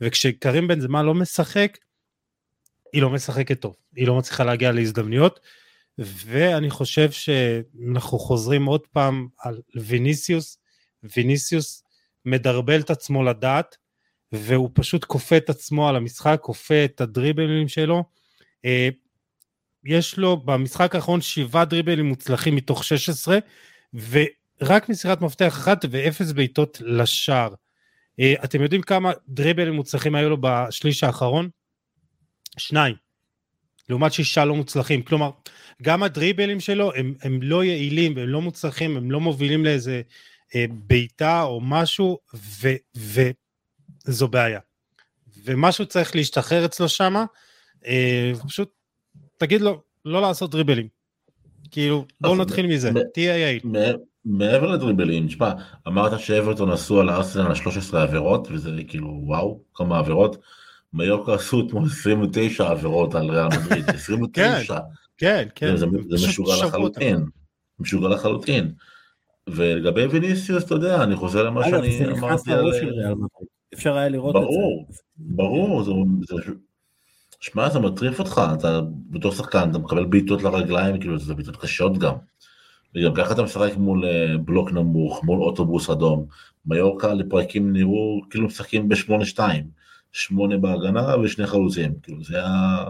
וכשקרים 0.00 0.68
בן 0.68 0.80
זמן 0.80 1.04
לא 1.04 1.14
משחק, 1.14 1.78
היא 2.92 3.02
לא 3.02 3.10
משחקת 3.10 3.60
טוב, 3.60 3.76
היא 3.96 4.06
לא 4.06 4.18
מצליחה 4.18 4.44
להגיע 4.44 4.72
להזדמנויות, 4.72 5.40
ואני 5.98 6.70
חושב 6.70 7.10
שאנחנו 7.10 8.18
חוזרים 8.18 8.64
עוד 8.64 8.86
פעם 8.92 9.28
על 9.38 9.60
ויניסיוס, 9.76 10.58
ויניסיוס 11.16 11.82
מדרבל 12.24 12.80
את 12.80 12.90
עצמו 12.90 13.22
לדעת, 13.22 13.76
והוא 14.32 14.70
פשוט 14.74 15.04
כופה 15.04 15.36
את 15.36 15.50
עצמו 15.50 15.88
על 15.88 15.96
המשחק, 15.96 16.38
כופה 16.40 16.84
את 16.84 17.00
הדריבלים 17.00 17.68
שלו. 17.68 18.04
אה, 18.64 18.88
יש 19.84 20.18
לו 20.18 20.36
במשחק 20.36 20.94
האחרון 20.94 21.20
שבעה 21.20 21.64
דריבלים 21.64 22.06
מוצלחים 22.06 22.56
מתוך 22.56 22.84
16, 22.84 23.38
ורק 24.64 24.88
מסירת 24.88 25.20
מפתח 25.20 25.48
אחת 25.48 25.84
ואפס 25.90 26.32
בעיטות 26.32 26.78
לשער. 26.80 27.54
אה, 28.20 28.34
אתם 28.44 28.62
יודעים 28.62 28.82
כמה 28.82 29.12
דריבלים 29.28 29.74
מוצלחים 29.74 30.14
היו 30.14 30.28
לו 30.30 30.36
בשליש 30.40 31.04
האחרון? 31.04 31.48
שניים. 32.58 32.94
לעומת 33.88 34.12
שישה 34.12 34.44
לא 34.44 34.54
מוצלחים. 34.54 35.02
כלומר, 35.02 35.30
גם 35.82 36.02
הדריבלים 36.02 36.60
שלו 36.60 36.94
הם, 36.94 37.14
הם 37.22 37.42
לא 37.42 37.64
יעילים 37.64 38.16
והם 38.16 38.28
לא 38.28 38.40
מוצלחים, 38.40 38.96
הם 38.96 39.10
לא 39.10 39.20
מובילים 39.20 39.64
לאיזה 39.64 40.02
אה, 40.54 40.64
בעיטה 40.70 41.42
או 41.42 41.60
משהו, 41.60 42.18
ו, 42.34 42.68
וזו 44.06 44.28
בעיה. 44.28 44.60
ומשהו 45.44 45.86
צריך 45.86 46.16
להשתחרר 46.16 46.64
אצלו 46.64 46.88
שמה, 46.88 47.24
אה, 47.86 48.32
פשוט 48.46 48.70
תגיד 49.36 49.60
לו 49.60 49.82
לא 50.04 50.22
לעשות 50.22 50.50
דריבלים. 50.50 50.88
כאילו, 51.70 52.06
בואו 52.20 52.36
נתחיל 52.36 52.66
מזה, 52.66 52.90
תהיה 53.14 53.38
יעיל. 53.38 53.62
מעבר 54.24 54.66
לדריבלים, 54.66 55.26
תשמע, 55.26 55.52
אמרת 55.88 56.20
שאברטון 56.20 56.70
עשו 56.70 57.00
על 57.00 57.10
ארסנל 57.10 57.46
על 57.46 57.54
13 57.54 58.02
עבירות, 58.02 58.48
וזה 58.50 58.70
כאילו 58.88 59.20
וואו, 59.22 59.60
כמה 59.74 59.98
עבירות. 59.98 60.36
מיורקה 60.92 61.34
עשו 61.34 61.66
אתמול 61.66 61.84
29 61.86 62.70
עבירות 62.70 63.14
על 63.14 63.30
ריאל 63.30 63.46
מדריד, 63.46 63.90
29. 63.94 64.78
כן, 65.18 65.48
כן. 65.54 65.76
זה, 65.76 65.86
זה 66.10 66.28
משוגע 66.28 66.52
לחלוטין, 66.66 67.26
משוגע 67.80 68.08
לחלוטין. 68.08 68.72
ולגבי 69.46 70.06
ויניסיוס, 70.06 70.64
אתה 70.64 70.74
יודע, 70.74 71.02
אני 71.02 71.16
חוזר 71.16 71.42
למה 71.42 71.64
שאני 71.64 72.08
אמרתי 72.18 72.52
על... 72.52 72.72
אפשר 73.74 73.96
היה 73.96 74.08
לראות 74.08 74.34
ברור, 74.34 74.86
את 74.88 74.94
זה. 74.94 75.00
ברור, 75.16 75.84
ברור, 75.84 76.14
שמע, 77.40 77.70
זה 77.70 77.78
מטריף 77.78 78.18
אותך, 78.18 78.42
אתה 78.58 78.80
בתור 79.10 79.32
שחקן, 79.32 79.70
אתה 79.70 79.78
מקבל 79.78 80.04
בעיטות 80.04 80.42
לרגליים, 80.42 81.00
כאילו, 81.00 81.18
זה 81.18 81.34
בעיטות 81.34 81.56
קשות 81.56 81.98
גם. 81.98 82.14
וגם 82.94 83.14
ככה 83.14 83.32
אתה 83.32 83.42
משחק 83.42 83.76
מול 83.76 84.04
אה, 84.04 84.38
בלוק 84.38 84.72
נמוך, 84.72 85.24
מול 85.24 85.42
אוטובוס 85.42 85.90
אדום. 85.90 86.26
מיורקה 86.66 87.14
לפרקים 87.14 87.72
נראו 87.72 88.20
כאילו 88.30 88.46
משחקים 88.46 88.88
ב-8-2, 88.88 89.38
שמונה 90.12 90.56
בהגנה 90.56 91.18
ושני 91.18 91.46
חלוצים, 91.46 91.92
כאילו 92.02 92.24
זה 92.24 92.36
היה 92.36 92.84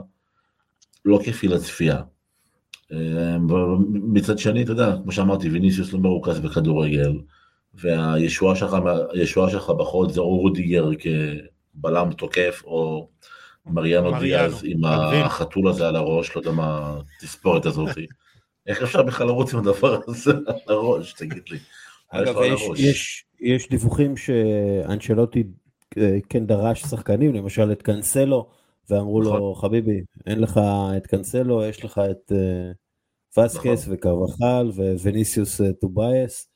לא 1.05 1.21
כיפי 1.25 1.49
לצפייה. 1.49 2.03
אה, 2.93 3.37
מצד 3.91 4.39
שני, 4.39 4.63
אתה 4.63 4.73
יודע, 4.73 4.97
כמו 5.03 5.13
שאמרתי, 5.13 5.49
ויניסיוס 5.49 5.93
לא 5.93 5.99
מרוכז 5.99 6.41
בכדורגל, 6.41 7.13
והישועה 7.75 8.57
שלך, 8.57 8.77
שלך 9.51 9.71
בחוד 9.71 10.11
זה 10.11 10.21
או 10.21 10.37
רודיגר 10.37 10.89
כבלם 10.99 12.13
תוקף, 12.13 12.63
או 12.65 13.09
מריאנו 13.67 14.19
דיאז 14.21 14.65
עם 14.65 14.85
החתול 15.25 15.69
הזה 15.69 15.89
על 15.89 15.97
הראש, 15.97 16.37
לא 16.37 16.41
יודע 16.41 16.53
מה 16.53 16.99
התספורת 17.17 17.67
הזאת. 17.67 17.89
איך 18.67 18.83
אפשר 18.83 19.03
בכלל 19.03 19.27
לרוץ 19.27 19.55
עם 19.55 19.59
הדבר 19.59 20.01
הזה 20.09 20.33
על 20.33 20.57
הראש, 20.69 21.13
תגיד 21.13 21.43
לי. 21.51 21.59
אגב, 22.09 22.37
יש, 22.43 22.63
יש, 22.77 23.25
יש 23.41 23.69
דיווחים 23.69 24.17
שאנצ'לוטי 24.17 25.45
אה, 25.99 26.19
כן 26.29 26.47
דרש 26.47 26.83
שחקנים, 26.83 27.35
למשל 27.35 27.73
את 27.73 27.83
קאנסלו, 27.83 28.49
ואמרו 28.91 29.21
לו, 29.21 29.35
נכון. 29.35 29.55
חביבי, 29.55 30.01
אין 30.27 30.41
לך 30.41 30.61
את 30.97 31.07
קאנסלו, 31.07 31.65
יש 31.65 31.85
לך 31.85 32.01
את 32.11 32.33
uh, 32.33 32.35
ואסקס 33.35 33.83
נכון. 33.83 33.95
וקרבחאל 33.95 34.71
ווניסיוס 35.03 35.61
uh, 35.61 35.65
טובייס. 35.81 36.49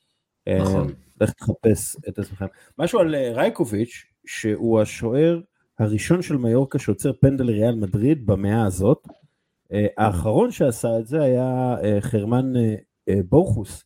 נכון. 0.61 0.93
לך 1.21 1.31
תחפש 1.31 1.95
את 2.09 2.19
עצמכם. 2.19 2.45
משהו 2.77 2.99
על 2.99 3.15
רייקוביץ', 3.15 4.05
שהוא 4.25 4.81
השוער 4.81 5.39
הראשון 5.79 6.21
של 6.21 6.37
מיורקה 6.37 6.79
שעוצר 6.79 7.11
פנדל 7.21 7.49
ריאל 7.49 7.75
מדריד 7.75 8.25
במאה 8.25 8.65
הזאת. 8.65 9.07
אה, 9.73 9.87
האחרון 9.97 10.51
שעשה 10.51 10.99
את 10.99 11.07
זה 11.07 11.21
היה 11.21 11.75
אה, 11.83 11.97
חרמן 12.01 12.55
אה, 12.55 13.15
בורגוס 13.29 13.83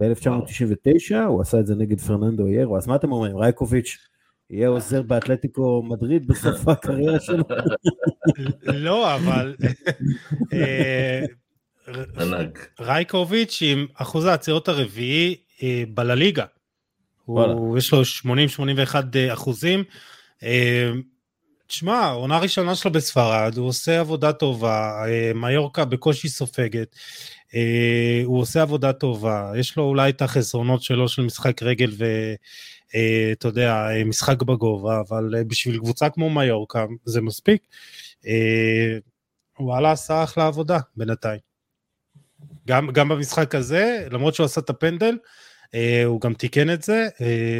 ב-1999, 0.00 1.14
הוא 1.26 1.40
עשה 1.40 1.60
את 1.60 1.66
זה 1.66 1.74
נגד 1.74 2.00
פרננדו 2.00 2.48
ירו, 2.48 2.76
אז 2.76 2.86
מה 2.86 2.96
אתם 2.96 3.12
אומרים, 3.12 3.36
רייקוביץ' 3.36 3.98
יהיה 4.50 4.68
עוזר 4.68 5.02
באתלטיקו 5.02 5.82
מדריד 5.82 6.26
בסוף 6.26 6.68
הקריירה 6.68 7.20
שלו? 7.20 7.44
לא, 8.64 9.14
אבל... 9.14 9.54
רייקוביץ' 12.80 13.62
עם 13.62 13.86
אחוז 13.94 14.24
העצירות 14.24 14.68
הרביעי 14.68 15.36
בלליגה. 15.94 16.44
יש 17.76 17.92
לו 17.92 18.02
80-81 18.02 18.94
אחוזים. 19.32 19.84
תשמע, 21.74 22.10
עונה 22.10 22.38
ראשונה 22.38 22.74
שלו 22.74 22.92
בספרד, 22.92 23.52
הוא 23.56 23.68
עושה 23.68 24.00
עבודה 24.00 24.32
טובה, 24.32 25.04
אה, 25.06 25.32
מיורקה 25.34 25.84
בקושי 25.84 26.28
סופגת, 26.28 26.96
אה, 27.54 28.22
הוא 28.24 28.40
עושה 28.40 28.62
עבודה 28.62 28.92
טובה, 28.92 29.52
יש 29.56 29.76
לו 29.76 29.82
אולי 29.82 30.10
את 30.10 30.22
החסרונות 30.22 30.82
שלו 30.82 31.08
של 31.08 31.22
משחק 31.22 31.62
רגל 31.62 31.90
ואתה 31.90 33.48
אה, 33.48 33.50
יודע, 33.50 33.86
משחק 34.06 34.42
בגובה, 34.42 35.00
אבל 35.00 35.34
בשביל 35.48 35.78
קבוצה 35.78 36.10
כמו 36.10 36.30
מיורקה 36.30 36.84
זה 37.04 37.20
מספיק. 37.20 37.62
וואלה 39.60 39.92
עשה 39.92 40.24
אחלה 40.24 40.46
עבודה 40.46 40.78
בינתיים. 40.96 41.40
גם, 42.66 42.90
גם 42.90 43.08
במשחק 43.08 43.54
הזה, 43.54 44.06
למרות 44.10 44.34
שהוא 44.34 44.44
עשה 44.44 44.60
את 44.60 44.70
הפנדל, 44.70 45.16
הוא 46.04 46.20
גם 46.20 46.34
תיקן 46.34 46.70
את 46.70 46.82
זה, 46.82 47.08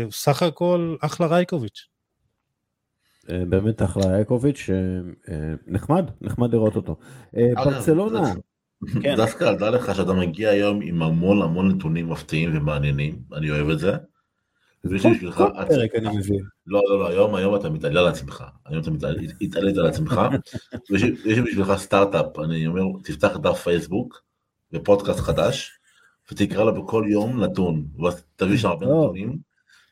הוא 0.05 0.13
סך 0.13 0.43
הכל 0.43 0.97
אחלה 1.01 1.27
רייקוביץ'. 1.27 1.94
אה, 3.31 3.45
באמת 3.49 3.83
אחלה 3.83 4.17
אייקוביץ', 4.17 4.71
אה, 5.29 5.55
נחמד, 5.67 6.11
נחמד 6.21 6.55
לראות 6.55 6.77
אותו. 6.77 6.97
אה, 7.37 7.65
ברצלונה. 7.65 8.35
כן. 9.03 9.17
דווקא 9.17 9.53
דע 9.53 9.71
לך 9.71 9.95
שאתה 9.95 10.13
מגיע 10.13 10.51
היום 10.51 10.81
עם 10.83 11.03
המון 11.03 11.43
המון 11.43 11.69
נתונים 11.69 12.11
מפתיעים 12.11 12.57
ומעניינים, 12.57 13.19
אני 13.33 13.51
אוהב 13.51 13.69
את 13.69 13.79
זה. 13.79 13.93
כל 15.35 15.49
פרק 15.69 15.95
אני 15.95 16.17
מבין. 16.17 16.45
לא, 16.67 16.83
לא, 16.89 16.99
לא, 16.99 17.09
היום, 17.09 17.35
היום 17.35 17.57
אתה 17.57 17.71
מתעלה 17.71 18.01
על 18.01 18.07
עצמך, 18.07 18.45
היום 18.67 18.83
אתה 18.83 18.91
מתעלית 18.91 19.77
על 19.79 19.87
עצמך, 19.87 20.21
ויש 20.91 21.39
בשבילך 21.39 21.73
סטארט-אפ, 21.77 22.39
אני 22.39 22.67
אומר, 22.67 22.83
תפתח 23.05 23.37
דף 23.37 23.63
פייסבוק 23.63 24.23
ופודקאסט 24.73 25.21
חדש, 25.21 25.71
ותקרא 26.33 26.65
לו 26.65 26.85
בכל 26.85 27.05
יום 27.09 27.45
נתון, 27.45 27.87
ותביא 27.99 28.57
שם 28.57 28.69
הרבה 28.69 28.87
נתונים, 28.87 29.39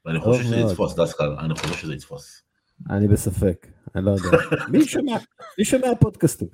ואני 0.05 0.21
חושב 0.21 0.43
שזה 0.43 0.57
יתפוס 0.57 0.95
דווקא, 0.95 1.25
אני 1.39 1.55
חושב 1.55 1.75
שזה 1.75 1.95
יתפוס. 1.95 2.43
אני 2.91 3.09
בספק, 3.09 3.67
אני 3.95 4.05
לא 4.05 4.11
יודע. 4.11 4.39
מי 4.73 4.85
שומע, 4.85 5.17
מי 5.59 5.65
שומע 5.65 5.87
פודקאסטים? 6.01 6.49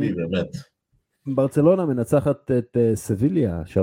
מי 0.00 0.08
אמ, 0.08 0.14
באמת? 0.16 0.56
ברצלונה 1.26 1.86
מנצחת 1.86 2.50
את 2.50 2.76
אה, 2.76 2.96
סביליה 2.96 3.62
3-0, 3.66 3.74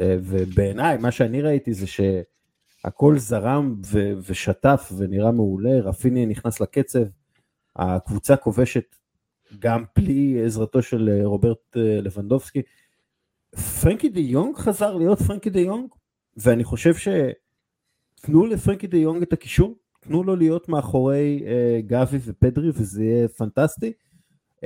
אה, 0.00 0.16
ובעיניי 0.22 0.98
מה 0.98 1.10
שאני 1.10 1.42
ראיתי 1.42 1.74
זה 1.74 1.86
שהכל 1.86 3.18
זרם 3.18 3.80
ו- 3.86 4.12
ושטף 4.28 4.92
ונראה 4.96 5.32
מעולה, 5.32 5.80
רפיני 5.80 6.26
נכנס 6.26 6.60
לקצב, 6.60 7.04
הקבוצה 7.76 8.36
כובשת 8.36 8.96
גם 9.58 9.84
בלי 9.96 10.42
עזרתו 10.44 10.82
של 10.82 11.08
אה, 11.12 11.26
רוברט 11.26 11.76
לבנדובסקי. 11.76 12.62
פרנקי 13.82 14.08
דה 14.08 14.20
יונג 14.20 14.56
חזר 14.56 14.94
להיות 14.96 15.18
פרנקי 15.18 15.50
דה 15.50 15.60
יונג, 15.60 15.88
ואני 16.36 16.64
חושב 16.64 16.94
שתנו 16.94 18.46
לפרנקי 18.46 18.86
דה 18.86 18.96
יונג 18.96 19.22
את 19.22 19.32
הקישור, 19.32 19.74
תנו 20.00 20.24
לו 20.24 20.36
להיות 20.36 20.68
מאחורי 20.68 21.42
uh, 21.44 21.86
גבי 21.86 22.18
ופדרי 22.24 22.70
וזה 22.74 23.04
יהיה 23.04 23.28
פנטסטי. 23.28 23.92
Um, 24.56 24.64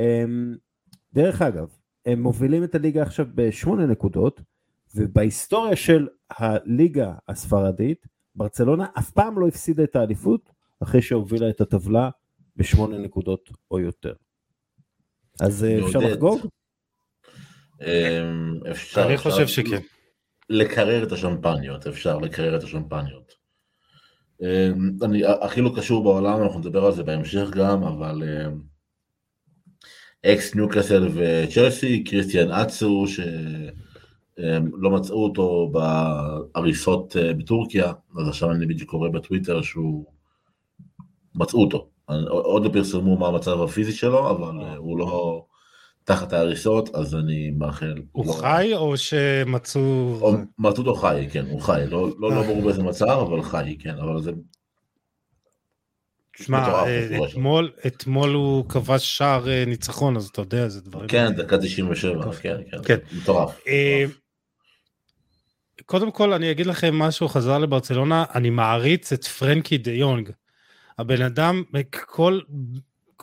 דרך 1.13 1.43
אגב, 1.43 1.69
הם 2.07 2.23
מובילים 2.23 2.65
את 2.65 2.75
הליגה 2.75 3.03
עכשיו 3.03 3.27
בשמונה 3.35 3.87
נקודות, 3.87 4.41
ובהיסטוריה 4.95 5.77
של 5.77 6.09
הליגה 6.31 7.15
הספרדית, 7.29 8.07
ברצלונה 8.35 8.87
אף 8.99 9.11
פעם 9.11 9.39
לא 9.39 9.49
הפסידה 9.49 9.85
את 9.85 9.97
האליפות 9.97 10.51
אחרי 10.83 11.03
שהובילה 11.03 11.51
את 11.51 11.61
הטבלה 11.61 12.11
בשמונה 12.57 12.99
נקודות 12.99 13.51
או 13.71 13.81
יותר. 13.81 14.15
אז 15.41 15.67
uh, 15.67 15.87
אפשר 15.87 15.99
לחגוג? 15.99 16.41
אמ, 17.83 18.61
אפשר, 18.71 19.07
אני 19.07 19.17
חושב 19.17 19.47
שכן. 19.47 19.81
לקרר 20.51 21.03
את 21.03 21.13
השמפניות, 21.13 21.87
אפשר 21.87 22.19
לקרר 22.19 22.57
את 22.57 22.63
השמפניות. 22.63 23.44
אמ, 24.45 24.91
אני 25.03 25.23
הכי 25.41 25.61
לא 25.61 25.73
קשור 25.77 26.05
בעולם, 26.05 26.43
אנחנו 26.43 26.59
נדבר 26.59 26.85
על 26.85 26.93
זה 26.93 27.03
בהמשך 27.03 27.51
גם, 27.51 27.85
אבל 27.85 28.23
אמ, 28.23 28.61
אקס 30.27 30.55
ניוקאסל 30.55 31.09
וצ'לסי, 31.15 32.05
קריסטיאן 32.05 32.51
אצו, 32.53 33.05
שלא 33.07 34.91
מצאו 34.91 35.25
אותו 35.25 35.73
בהריסות 35.73 37.17
אה, 37.17 37.35
בטורקיה, 37.35 37.93
אז 38.21 38.29
עכשיו 38.29 38.51
אני 38.51 38.67
בדיוק 38.67 38.91
קורא 38.91 39.09
בטוויטר 39.09 39.63
שהוא, 39.63 40.05
מצאו 41.35 41.61
אותו, 41.61 41.89
עוד 42.29 42.65
לא 42.65 42.71
פרסמו 42.73 43.17
מה 43.17 43.29
המצב 43.29 43.63
הפיזי 43.63 43.93
שלו, 43.93 44.31
אבל 44.31 44.61
אה, 44.61 44.77
הוא 44.77 44.99
לא 44.99 45.45
תחת 46.05 46.33
ההריסות, 46.33 46.95
אז 46.95 47.15
אני 47.15 47.51
מאחל. 47.51 47.95
הוא 48.13 48.27
לא- 48.27 48.33
חי 48.33 48.71
או 48.75 48.97
שמצאו... 48.97 50.19
או- 50.21 50.35
מצאו 50.59 50.79
אותו 50.83 50.95
חי, 50.95 51.29
כן, 51.33 51.45
הוא 51.51 51.61
חי, 51.61 51.83
לא 51.91 52.09
לא- 52.19 52.31
לא 52.31 52.43
ברור 52.43 52.63
באיזה 52.63 52.83
מצב, 52.83 53.07
אבל 53.07 53.43
חי, 53.43 53.77
כן, 53.81 53.95
אבל 53.99 54.23
זה... 54.23 54.33
שמע, 56.37 56.69
אה. 56.69 57.25
אתמול, 57.31 57.73
אתמול 57.87 58.31
הוא 58.35 58.69
כבש 58.69 59.17
שער 59.17 59.49
אה, 59.49 59.65
ניצחון, 59.67 60.17
אז 60.17 60.27
אתה 60.27 60.41
יודע, 60.41 60.69
זה 60.69 60.81
דברים... 60.81 61.09
כן, 61.09 61.33
דקה 61.37 61.59
97, 61.59 62.33
כן, 62.33 62.57
כן, 62.71 62.77
כן. 62.85 62.97
מטורף. 63.23 63.61
אה, 63.69 64.05
קודם 65.87 66.11
כל 66.11 66.33
אני 66.33 66.51
אגיד 66.51 66.67
לכם 66.67 66.99
משהו, 66.99 67.29
חזר 67.29 67.59
לברצלונה, 67.59 68.25
אני 68.35 68.51
מעריץ 68.51 69.13
את 69.13 69.25
פרנקי 69.25 69.79
דה 69.79 69.91
יונג. 69.93 70.31
הבן 70.99 71.23
אדם, 71.23 71.63
כל, 72.07 72.41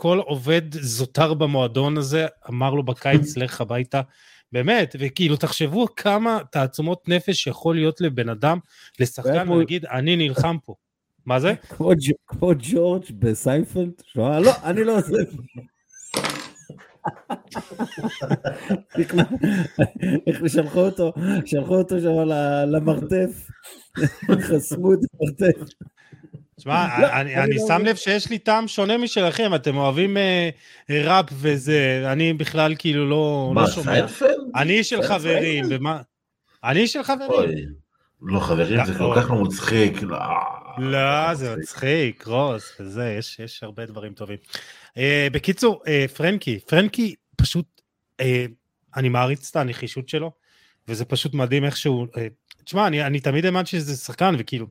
כל 0.02 0.20
עובד 0.20 0.62
זוטר 0.72 1.34
במועדון 1.34 1.98
הזה, 1.98 2.28
אמר 2.50 2.74
לו 2.74 2.84
בקיץ 2.84 3.38
לך 3.38 3.62
הביתה. 3.62 4.02
באמת, 4.52 4.96
וכאילו 5.00 5.36
תחשבו 5.36 5.88
כמה 5.96 6.40
תעצומות 6.52 7.10
נפש 7.10 7.48
יכול 7.48 7.76
להיות 7.76 8.02
לבן 8.02 8.30
אדם, 8.30 8.58
לשחקן 9.00 9.50
ולהגיד 9.50 9.86
אני 9.86 10.16
נלחם 10.16 10.58
פה. 10.66 10.76
מה 11.26 11.40
זה? 11.40 11.54
כמו 12.28 12.52
ג'ורג' 12.60 13.04
בסיינפלד, 13.20 13.92
שהוא 14.06 14.28
אמר, 14.28 14.40
לא, 14.40 14.52
אני 14.64 14.84
לא 14.84 14.98
עוזב. 14.98 15.26
איך 20.28 20.42
שלחו 20.48 20.80
אותו, 20.80 21.14
שלחו 21.46 21.76
אותו 21.76 22.00
שם 22.00 22.16
למרתף, 22.72 23.48
חסמו 24.42 24.94
את 24.94 25.00
המרתף. 25.14 25.74
תשמע, 26.62 27.02
לא, 27.02 27.08
אני, 27.14 27.56
לא 27.56 27.68
שם. 27.68 27.86
לב 27.86 27.96
שיש 27.96 28.30
לי 28.30 28.38
טעם 28.38 28.68
שונה 28.68 28.98
משלכם, 28.98 29.56
אתם 29.56 29.78
אוהבים 29.78 30.18
אה, 30.18 30.50
ראפ 30.90 31.26
וזה, 31.34 32.04
אני 32.12 32.34
בכלל 32.34 32.76
כאילו 32.80 33.10
לא, 33.10 33.52
מה, 33.56 33.62
לא 33.62 33.68
שומע. 33.68 33.94
סיינפלד? 33.94 34.38
אני 34.56 34.74
איש 34.74 34.90
של? 34.90 35.02
חברים, 35.02 35.66
ומה... 35.70 36.02
אני 36.64 36.80
איש 36.80 36.94
של 36.94 37.04
חברים. 37.04 37.68
לא 38.22 38.40
חברים, 38.40 38.86
זה 38.86 38.94
כל 38.98 39.04
אוי. 39.04 39.22
כך 39.22 39.30
לא 39.30 39.36
מצחיק. 39.36 40.02
לא, 40.78 41.34
זה 41.34 41.56
מצחיק, 41.56 42.28
רוס, 42.28 42.76
וזה, 42.80 43.16
יש, 43.20 43.40
יש 43.40 43.64
הרבה 43.64 43.86
דברים 43.86 44.14
טובים. 44.14 44.38
אה, 44.98 45.28
בקיצור, 45.32 45.82
אה, 45.88 46.06
פרנקי, 46.16 46.60
פרנקי 46.60 47.16
פשוט, 47.38 47.82
אני 48.96 49.10
מעריץ 49.10 49.50
את 49.50 49.56
הנחישות 49.56 50.10
שלו, 50.10 50.32
וזה 50.88 51.06
פשוט 51.06 51.34
מדהים 51.34 51.66
איך 51.66 51.78
שהוא, 51.78 52.08
תשמע, 52.64 52.88
אני, 52.88 53.06
אני 53.06 53.20
תמיד 53.20 53.46
האמנתי 53.46 53.70
שזה 53.70 53.96
שחקן, 53.96 54.36
וכאילו, 54.38 54.68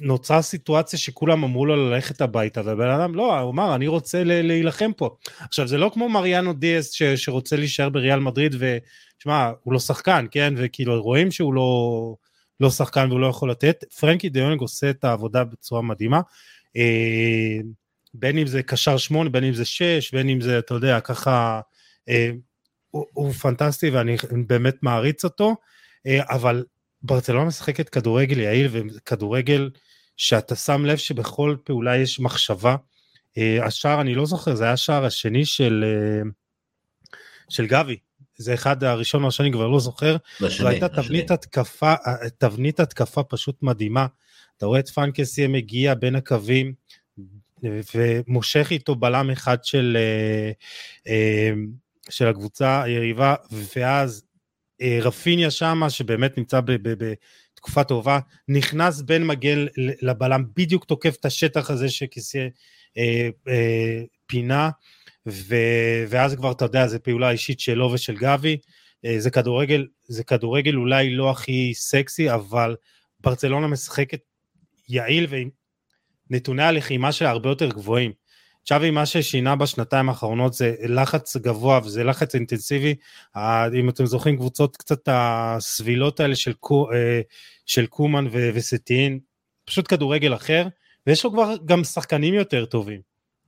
נוצרה 0.00 0.42
סיטואציה 0.42 0.98
שכולם 0.98 1.44
אמרו 1.44 1.66
לו 1.66 1.76
ללכת 1.76 2.20
הביתה, 2.20 2.60
והבן 2.64 2.88
אדם, 2.88 3.14
לא, 3.14 3.38
הוא 3.38 3.50
אמר, 3.50 3.74
אני 3.74 3.86
רוצה 3.86 4.24
להילחם 4.24 4.90
פה. 4.96 5.16
עכשיו, 5.40 5.66
זה 5.66 5.78
לא 5.78 5.90
כמו 5.94 6.08
מריאנו 6.08 6.52
דיאס 6.52 6.92
ש, 6.92 7.02
שרוצה 7.02 7.56
להישאר 7.56 7.88
בריאל 7.88 8.20
מדריד, 8.20 8.56
ותשמע, 8.58 9.50
הוא 9.62 9.72
לא 9.72 9.78
שחקן, 9.78 10.26
כן? 10.30 10.54
וכאילו, 10.56 11.02
רואים 11.02 11.30
שהוא 11.30 11.54
לא... 11.54 12.14
לא 12.60 12.70
שחקן 12.70 13.06
והוא 13.08 13.20
לא 13.20 13.26
יכול 13.26 13.50
לתת. 13.50 13.84
פרנקי 14.00 14.28
דיונג 14.28 14.60
עושה 14.60 14.90
את 14.90 15.04
העבודה 15.04 15.44
בצורה 15.44 15.82
מדהימה. 15.82 16.20
אה, 16.76 17.58
בין 18.14 18.38
אם 18.38 18.46
זה 18.46 18.62
קשר 18.62 18.96
שמונה, 18.96 19.30
בין 19.30 19.44
אם 19.44 19.54
זה 19.54 19.64
שש, 19.64 20.10
בין 20.12 20.28
אם 20.28 20.40
זה, 20.40 20.58
אתה 20.58 20.74
יודע, 20.74 21.00
ככה, 21.00 21.60
אה, 22.08 22.30
הוא, 22.90 23.06
הוא 23.12 23.32
פנטסטי 23.32 23.90
ואני 23.90 24.16
באמת 24.46 24.74
מעריץ 24.82 25.24
אותו, 25.24 25.56
אה, 26.06 26.20
אבל 26.28 26.64
ברצלונה 27.04 27.44
משחקת 27.44 27.88
כדורגל 27.88 28.38
יעיל 28.38 28.68
וכדורגל 28.72 29.70
שאתה 30.16 30.56
שם 30.56 30.84
לב 30.84 30.96
שבכל 30.96 31.56
פעולה 31.64 31.96
יש 31.96 32.20
מחשבה. 32.20 32.76
אה, 33.38 33.66
השער, 33.66 34.00
אני 34.00 34.14
לא 34.14 34.26
זוכר, 34.26 34.54
זה 34.54 34.64
היה 34.64 34.72
השער 34.72 35.04
השני 35.04 35.44
של, 35.44 35.84
אה, 35.86 36.30
של 37.48 37.66
גבי. 37.66 37.96
זה 38.36 38.54
אחד 38.54 38.84
הראשון 38.84 39.22
או 39.22 39.28
השני, 39.28 39.52
כבר 39.52 39.68
לא 39.68 39.80
זוכר, 39.80 40.16
זו 40.40 40.68
הייתה. 40.68 40.88
תבנית 40.88 41.30
התקפה, 41.30 41.94
תבנית 42.38 42.80
התקפה 42.80 43.22
פשוט 43.22 43.62
מדהימה. 43.62 44.06
אתה 44.56 44.66
רואה 44.66 44.80
את 44.80 44.88
פאנקסי 44.88 45.46
מגיע 45.46 45.94
בין 45.94 46.14
הקווים 46.14 46.74
ומושך 47.94 48.68
איתו 48.70 48.94
בלם 48.94 49.30
אחד 49.30 49.64
של, 49.64 49.96
אה, 50.00 50.52
אה, 51.12 51.50
של 52.10 52.28
הקבוצה 52.28 52.82
היריבה, 52.82 53.34
ואז 53.76 54.22
אה, 54.22 54.33
רפיניה 54.82 55.50
שמה, 55.50 55.90
שבאמת 55.90 56.38
נמצא 56.38 56.60
בתקופה 56.64 57.84
טובה, 57.84 58.18
נכנס 58.48 59.00
בין 59.00 59.26
מגן 59.26 59.66
לבלם, 60.02 60.44
בדיוק 60.56 60.84
תוקף 60.84 61.16
את 61.20 61.24
השטח 61.24 61.70
הזה 61.70 61.88
שכיסא 61.88 62.48
אה, 62.98 63.28
אה, 63.48 64.02
פינה, 64.26 64.70
ואז 66.08 66.34
כבר 66.34 66.52
אתה 66.52 66.64
יודע, 66.64 66.86
זו 66.86 66.98
פעולה 67.02 67.30
אישית 67.30 67.60
שלו 67.60 67.90
ושל 67.92 68.16
גבי. 68.16 68.56
אה, 69.04 69.20
זה 69.20 69.30
כדורגל, 69.30 69.86
זה 70.04 70.24
כדורגל 70.24 70.74
אולי 70.74 71.10
לא 71.10 71.30
הכי 71.30 71.72
סקסי, 71.74 72.30
אבל 72.30 72.76
ברצלונה 73.20 73.66
משחקת 73.66 74.20
יעיל 74.88 75.26
ועם 75.28 75.50
נתוני 76.30 76.62
הלחימה 76.62 77.12
שלה 77.12 77.30
הרבה 77.30 77.48
יותר 77.48 77.68
גבוהים. 77.70 78.12
צ'אבי 78.64 78.90
מה 78.90 79.06
ששינה 79.06 79.56
בשנתיים 79.56 80.08
האחרונות 80.08 80.54
זה 80.54 80.74
לחץ 80.88 81.36
גבוה 81.36 81.80
וזה 81.84 82.04
לחץ 82.04 82.34
אינטנסיבי. 82.34 82.94
אם 83.74 83.88
אתם 83.88 84.06
זוכרים 84.06 84.36
קבוצות 84.36 84.76
קצת 84.76 85.08
הסבילות 85.12 86.20
האלה 86.20 86.34
של, 86.34 86.52
קו, 86.52 86.92
אה, 86.92 87.20
של 87.66 87.86
קומן 87.86 88.26
ו- 88.32 88.50
וסטין, 88.54 89.18
פשוט 89.64 89.88
כדורגל 89.88 90.34
אחר, 90.34 90.66
ויש 91.06 91.24
לו 91.24 91.32
כבר 91.32 91.54
גם 91.64 91.84
שחקנים 91.84 92.34
יותר 92.34 92.64
טובים. 92.64 93.00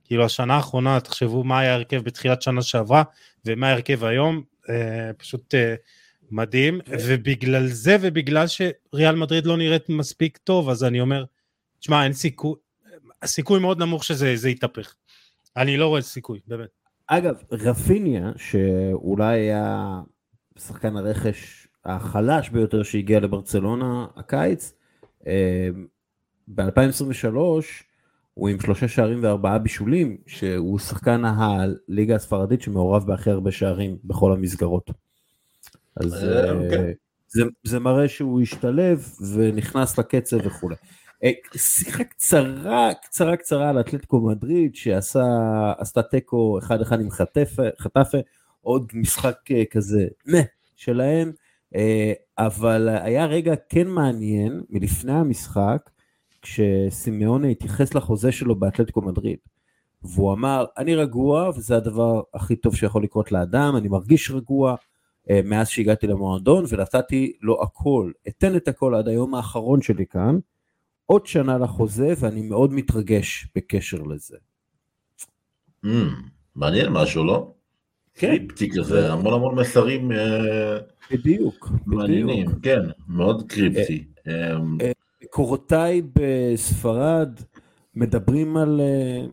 כאילו 0.03 0.25
השנה 0.25 0.55
האחרונה, 0.55 0.99
תחשבו 0.99 1.43
מה 1.43 1.59
היה 1.59 1.71
ההרכב 1.71 2.03
בתחילת 2.03 2.41
שנה 2.41 2.61
שעברה 2.61 3.03
ומה 3.45 3.69
ההרכב 3.69 4.03
היום, 4.03 4.43
אה, 4.69 5.13
פשוט 5.17 5.55
אה, 5.55 5.75
מדהים, 6.31 6.79
ובגלל 6.87 7.67
זה 7.67 7.97
ובגלל 8.01 8.45
שריאל 8.47 9.15
מדריד 9.15 9.45
לא 9.45 9.57
נראית 9.57 9.89
מספיק 9.89 10.37
טוב, 10.37 10.69
אז 10.69 10.83
אני 10.83 11.01
אומר, 11.01 11.23
תשמע, 11.79 12.03
אין 12.03 12.13
סיכוי, 12.13 12.55
הסיכוי 13.21 13.59
מאוד 13.59 13.79
נמוך 13.79 14.03
שזה 14.03 14.35
זה 14.35 14.49
יתהפך. 14.49 14.93
אני 15.57 15.77
לא 15.77 15.87
רואה 15.87 16.01
סיכוי, 16.01 16.39
באמת. 16.47 16.69
אגב, 17.07 17.35
רפיניה, 17.51 18.31
שאולי 18.35 19.37
היה 19.37 20.01
שחקן 20.57 20.97
הרכש 20.97 21.67
החלש 21.85 22.49
ביותר 22.49 22.83
שהגיע 22.83 23.19
לברצלונה 23.19 24.07
הקיץ, 24.15 24.73
ב-2023 26.47 27.35
הוא 28.33 28.49
עם 28.49 28.59
שלושה 28.59 28.87
שערים 28.87 29.23
וארבעה 29.23 29.59
בישולים, 29.59 30.17
שהוא 30.27 30.79
שחקן 30.79 31.21
הליגה 31.25 32.15
הספרדית 32.15 32.61
שמעורב 32.61 33.07
בהכי 33.07 33.29
הרבה 33.29 33.51
שערים 33.51 33.97
בכל 34.03 34.33
המסגרות. 34.33 34.91
אז 35.95 36.13
אה, 36.23 36.43
אה, 36.43 36.51
אוקיי. 36.51 36.93
זה, 37.27 37.43
זה 37.63 37.79
מראה 37.79 38.07
שהוא 38.07 38.41
השתלב 38.41 39.11
ונכנס 39.35 39.99
לקצב 39.99 40.37
וכולי. 40.45 40.75
אה, 41.23 41.31
שיחה 41.55 42.03
קצרה, 42.03 42.93
קצרה 43.03 43.37
קצרה 43.37 43.69
על 43.69 43.79
אתלטיקו 43.79 44.21
מדריד 44.21 44.75
שעשתה 44.75 46.01
תיקו 46.11 46.59
אחד 46.59 46.81
אחד 46.81 47.01
עם 47.01 47.09
חטפה, 47.79 48.17
עוד 48.61 48.91
משחק 48.93 49.37
אה, 49.51 49.63
כזה 49.71 50.07
נה 50.25 50.37
שלהם, 50.75 51.31
אה, 51.75 52.13
אבל 52.37 52.89
היה 52.89 53.25
רגע 53.25 53.53
כן 53.69 53.87
מעניין 53.87 54.61
מלפני 54.69 55.13
המשחק, 55.13 55.89
כשסימאונה 56.41 57.47
התייחס 57.47 57.93
לחוזה 57.93 58.31
שלו 58.31 58.55
באתלטיקו 58.55 59.01
מדריד. 59.01 59.37
והוא 60.03 60.33
אמר, 60.33 60.65
אני 60.77 60.95
רגוע 60.95 61.49
וזה 61.49 61.77
הדבר 61.77 62.21
הכי 62.33 62.55
טוב 62.55 62.75
שיכול 62.75 63.03
לקרות 63.03 63.31
לאדם, 63.31 63.73
אני 63.77 63.87
מרגיש 63.87 64.31
רגוע 64.31 64.75
מאז 65.43 65.67
שהגעתי 65.69 66.07
למועדון 66.07 66.65
ונתתי 66.69 67.33
לו 67.41 67.63
הכל, 67.63 68.11
אתן 68.27 68.55
את 68.55 68.67
הכל 68.67 68.95
עד 68.95 69.07
היום 69.07 69.35
האחרון 69.35 69.81
שלי 69.81 70.05
כאן, 70.05 70.39
עוד 71.07 71.25
שנה 71.27 71.57
לחוזה 71.57 72.13
ואני 72.19 72.41
מאוד 72.41 72.73
מתרגש 72.73 73.47
בקשר 73.55 74.01
לזה. 74.01 74.37
Mm, 75.85 75.89
מעניין 76.55 76.89
משהו, 76.89 77.23
לא? 77.23 77.51
כן. 78.15 78.27
קריפטי 78.37 78.69
כזה, 78.71 79.13
המון 79.13 79.33
המון 79.33 79.55
מסרים 79.59 80.11
אה, 80.11 80.77
בדיוק, 81.11 81.69
מעניינים, 81.85 82.45
בדיוק. 82.45 82.63
כן, 82.63 82.79
מאוד 83.07 83.43
קריפטי. 83.51 84.03
אמ, 84.27 84.77
קורותיי 85.29 86.01
בספרד 86.13 87.39
מדברים 87.95 88.57
על 88.57 88.81
אה, 88.81 89.25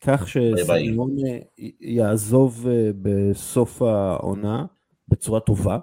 כך 0.00 0.26
י- 1.58 1.72
יעזוב 1.80 2.66
אה, 2.70 2.90
בסוף 3.02 3.82
העונה 3.82 4.64
בצורה 5.08 5.40
טובה, 5.40 5.74
אה, 5.74 5.78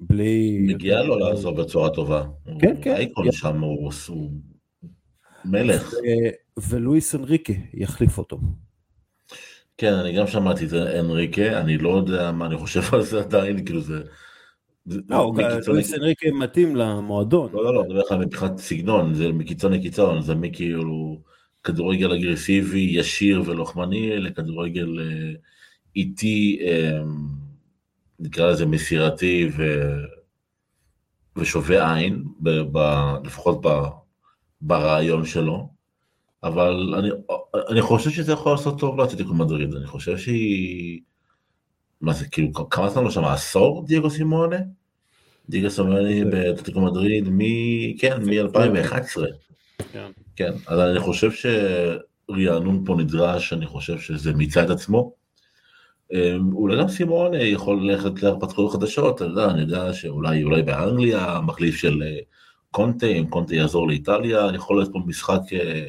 בלי... 0.00 0.58
מגיע 0.60 1.02
לו 1.02 1.18
לעזוב 1.18 1.60
בצורה 1.60 1.90
טובה. 1.90 2.24
כן, 2.60 2.74
כן. 2.82 2.94
אייקון 2.94 3.32
שם, 3.32 3.60
הוא 3.60 3.92
מלך. 5.44 5.94
ולואיס 6.68 7.14
אנריקה 7.14 7.52
יחליף 7.74 8.18
אותו. 8.18 8.40
כן, 9.78 9.92
אני 9.92 10.12
גם 10.12 10.26
שמעתי 10.26 10.66
את 10.66 10.72
אנריקה, 10.72 11.60
אני 11.60 11.78
לא 11.78 11.88
יודע 11.88 12.32
מה 12.32 12.46
אני 12.46 12.56
חושב 12.56 12.80
על 12.92 13.02
זה 13.02 13.20
עדיין, 13.20 13.64
כאילו 13.64 13.80
זה... 13.80 14.02
לא, 14.86 15.32
לואיס. 15.66 15.94
אנריקה 15.94 16.30
מתאים 16.30 16.76
למועדון. 16.76 17.50
לא, 17.52 17.64
לא, 17.64 17.74
לא, 17.74 17.80
אני 17.80 17.88
מדבר 17.88 18.00
לך 18.00 18.12
מבחינת 18.12 18.58
סגנון, 18.58 19.14
זה 19.14 19.32
מקיצון 19.32 19.72
לקיצון, 19.72 20.22
זה 20.22 20.34
מכאילו 20.34 21.20
כדורגל 21.62 22.12
אגרסיבי, 22.12 22.88
ישיר 22.92 23.42
ולוחמני, 23.46 24.18
לכדורגל 24.18 25.00
אה, 25.00 25.32
איטי, 25.96 26.58
אה, 26.62 27.00
נקרא 28.18 28.50
לזה 28.50 28.66
מסירתי 28.66 29.50
ו... 29.56 29.82
ושווה 31.36 31.94
עין, 31.94 32.24
ב... 32.40 32.50
ב... 32.72 32.78
לפחות 33.24 33.66
ב... 33.66 33.68
ברעיון 34.60 35.26
שלו, 35.26 35.68
אבל 36.42 36.94
אני, 36.98 37.08
אני 37.68 37.82
חושב 37.82 38.10
שזה 38.10 38.32
יכול 38.32 38.52
לעשות 38.52 38.78
טוב 38.78 39.00
לאטלטיקו 39.00 39.34
מדריד, 39.34 39.74
אני 39.74 39.86
חושב 39.86 40.18
שהיא... 40.18 41.00
מה 42.00 42.12
זה, 42.12 42.28
כאילו, 42.28 42.52
כמה 42.70 42.88
זמן 42.88 43.04
לא 43.04 43.10
שם, 43.10 43.24
עשור 43.24 43.86
דייגו 43.86 44.10
סימונה? 44.10 44.56
דייגו 45.48 45.70
סימונה 45.70 46.24
באטלטיקו 46.30 46.80
מדריד, 46.80 47.28
מ... 47.28 47.38
כן, 47.98 48.22
מ-2011. 48.22 49.20
כן. 49.92 50.10
כן, 50.36 50.52
אז 50.66 50.80
אני 50.80 51.00
חושב 51.00 51.30
שרענון 51.32 52.82
פה 52.86 52.94
נדרש, 52.98 53.52
אני 53.52 53.66
חושב 53.66 53.98
שזה 53.98 54.32
מיצה 54.32 54.64
את 54.64 54.70
עצמו. 54.70 55.12
אמ, 56.12 56.52
אולי 56.52 56.78
גם 56.78 56.88
סימון 56.88 57.34
יכול 57.34 57.90
ללכת 57.90 58.22
להרפתקאות 58.22 58.72
חדשות, 58.72 59.16
אתה 59.16 59.24
יודע, 59.24 59.50
אני 59.50 59.60
יודע 59.60 59.92
שאולי 59.92 60.44
אולי 60.44 60.62
באנגליה, 60.62 61.40
מחליף 61.46 61.76
של 61.76 62.02
אה, 62.02 62.18
קונטה, 62.70 63.06
אם 63.06 63.26
קונטה 63.26 63.54
יעזור 63.54 63.88
לאיטליה, 63.88 64.48
יכול 64.54 64.76
להיות 64.76 64.92
פה 64.92 64.98
משחק 65.06 65.40
אה, 65.52 65.86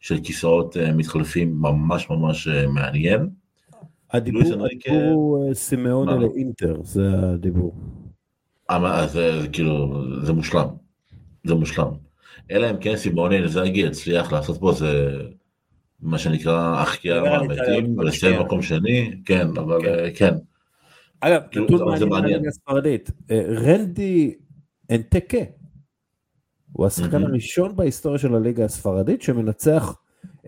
של 0.00 0.18
כיסאות 0.24 0.76
אה, 0.76 0.92
מתחלפים 0.92 1.54
ממש 1.60 2.10
ממש 2.10 2.48
מעניין. 2.48 3.28
הדיבור 4.12 4.42
הוא 5.12 5.54
סימאונה 5.54 6.16
לאינטר, 6.16 6.76
זה 6.82 7.10
הדיבור. 7.22 7.74
זה 9.06 9.46
כאילו, 9.52 10.02
זה 10.22 10.32
מושלם, 10.32 10.68
זה 11.44 11.54
מושלם. 11.54 11.90
אלא 12.50 12.70
אם 12.70 12.76
כן 12.76 12.96
סימון 12.96 13.32
אינזאגי 13.32 13.80
יצליח 13.80 14.32
לעשות 14.32 14.60
פה 14.60 14.72
זה 14.72 15.22
מה 16.00 16.18
שנקרא 16.18 16.82
החקירה 16.82 17.22
מהמתים 17.22 17.98
ולסיים 17.98 18.40
מקום 18.40 18.62
שני, 18.62 19.22
כן, 19.24 19.46
אבל 19.46 19.82
כן. 19.82 19.88
אה, 19.88 20.10
כן. 20.14 20.34
אגב, 21.20 21.42
כאילו, 21.50 21.66
נתון 21.66 22.08
מעניין 22.08 22.48
הספרדית, 22.48 23.10
אה, 23.30 23.42
רנדי 23.48 24.34
אנטקה, 24.90 25.38
הוא 26.72 26.86
השחקן 26.86 27.22
הראשון 27.22 27.76
בהיסטוריה 27.76 28.18
של 28.18 28.34
הליגה 28.34 28.64
הספרדית 28.64 29.22
שמנצח 29.22 29.96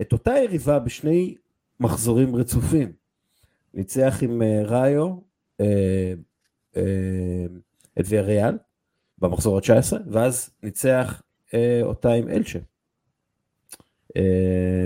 את 0.01 0.13
אותה 0.13 0.31
יריבה 0.43 0.79
בשני 0.79 1.35
מחזורים 1.79 2.35
רצופים. 2.35 2.91
ניצח 3.73 4.17
עם 4.21 4.41
אה, 4.41 4.61
ראיו 4.65 5.15
את 7.99 8.05
ויאריאל 8.07 8.57
במחזור 9.17 9.57
ה-19, 9.57 9.93
ואז 10.11 10.49
ניצח 10.63 11.21
אותה 11.83 12.13
עם 12.13 12.29
אלצ'ה. 12.29 12.59
אה, 14.17 14.85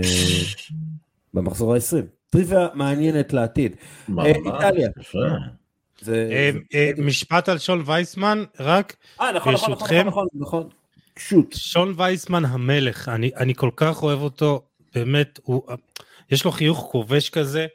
במחזור 1.34 1.74
ה-20. 1.74 2.02
טריוויה 2.30 2.68
מעניינת 2.74 3.32
לעתיד. 3.32 3.76
אה, 4.18 4.26
איטליה. 4.26 4.88
משפט 6.98 7.48
על 7.48 7.58
שון 7.58 7.82
וייסמן, 7.86 8.44
רק 8.60 8.96
נכון, 9.14 9.34
נכון, 9.34 9.54
נכון, 9.54 9.70
ברשותכם. 9.70 10.06
נכון, 10.06 10.26
נכון, 10.34 10.68
שוט. 11.18 11.54
שון 11.58 11.94
וייסמן 11.96 12.44
המלך, 12.44 13.08
אני 13.36 13.54
כל 13.54 13.70
כך 13.76 14.02
אוהב 14.02 14.20
אותו, 14.20 14.62
באמת, 14.94 15.40
יש 16.30 16.44
לו 16.44 16.52
חיוך 16.52 16.88
כובש 16.90 17.30
כזה, 17.30 17.66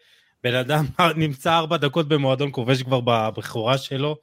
בן 0.44 0.56
אדם 0.56 0.86
נמצא 1.16 1.58
ארבע 1.58 1.78
דקות 1.78 2.08
במועדון 2.08 2.50
כובש 2.52 2.84
כבר 2.84 3.00
בבכורה 3.06 3.78
שלו, 3.78 4.18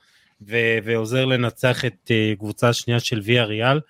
ועוזר 0.84 1.24
לנצח 1.24 1.84
את 1.84 2.10
קבוצה 2.38 2.68
השנייה 2.68 3.00
של 3.00 3.20
ויה 3.24 3.44
ריאל. 3.44 3.80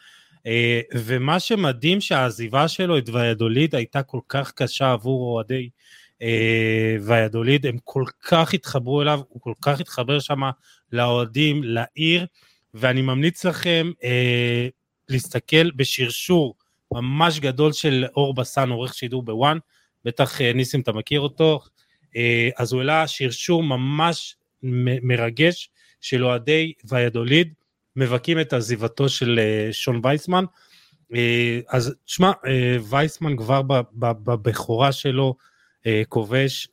אה, 0.49 0.80
ומה 0.94 1.40
שמדהים 1.40 2.01
שהעזיבה 2.01 2.68
שלו 2.68 2.99
את 2.99 3.09
ויאדוליד 3.09 3.74
הייתה 3.74 4.03
כל 4.03 4.20
כך 4.28 4.53
קשה 4.53 4.92
עבור 4.92 5.34
אוהדי 5.34 5.68
אה, 6.22 6.96
ויאדוליד, 7.01 7.66
הם 7.66 7.76
כל 7.84 8.05
כך 8.22 8.55
התחברו 8.55 9.03
אליו, 9.03 9.20
הוא 9.28 9.40
כל 9.40 9.53
כך 9.62 9.80
התחבר 9.80 10.18
שם 10.18 10.40
לאוהדים, 10.92 11.64
לעיר, 11.64 12.26
ואני 12.74 13.03
ממליץ 13.03 13.44
לכם 13.44 13.90
אה, 14.05 14.68
להסתכל 15.09 15.70
בשרשור 15.70 16.55
ממש 16.92 17.40
גדול 17.40 17.72
של 17.72 18.05
אור 18.16 18.34
בסן, 18.34 18.70
עורך 18.70 18.94
שידור 18.94 19.22
בוואן, 19.22 19.59
בטח 20.05 20.40
ניסים 20.40 20.80
אתה 20.80 20.92
מכיר 20.92 21.20
אותו, 21.20 21.61
אז 22.57 22.72
הוא 22.72 22.80
העלה 22.80 23.07
שרשור 23.07 23.62
ממש 23.62 24.36
מרגש 25.03 25.70
של 26.01 26.24
אוהדי 26.24 26.72
ויאדוליד, 26.84 27.53
מבכים 27.97 28.41
את 28.41 28.53
עזיבתו 28.53 29.09
של 29.09 29.41
אה, 29.43 29.72
שון 29.72 30.01
וייסמן. 30.05 30.45
אה, 31.14 31.61
אז 31.68 31.95
תשמע, 32.05 32.32
אה, 32.47 32.76
וייסמן 32.91 33.36
כבר 33.36 33.62
בבכורה 33.95 34.93
שלו 34.93 35.34
כובש, 36.09 36.68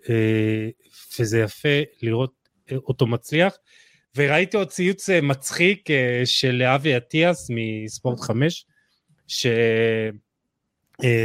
וזה 1.20 1.39
יפה 1.39 1.80
לראות 2.01 2.34
אותו 2.72 3.07
מצליח. 3.07 3.53
וראיתי 4.16 4.57
עוד 4.57 4.68
ציוץ 4.68 5.09
מצחיק 5.09 5.89
של 6.26 6.63
אבי 6.63 6.97
אטיאס 6.97 7.49
מספורט 7.49 8.20
5, 8.20 8.66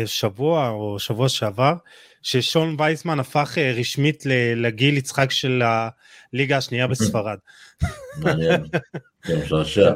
ששבוע 0.06 0.68
או 0.68 0.98
שבוע 0.98 1.28
שעבר, 1.28 1.74
ששון 2.22 2.76
וייסמן 2.78 3.20
הפך 3.20 3.58
רשמית 3.58 4.22
לגיל 4.56 4.96
יצחק 4.96 5.30
של 5.30 5.62
הליגה 6.32 6.56
השנייה 6.56 6.86
בספרד. 6.86 7.38
מעניין. 8.18 8.62
משעשע. 9.28 9.92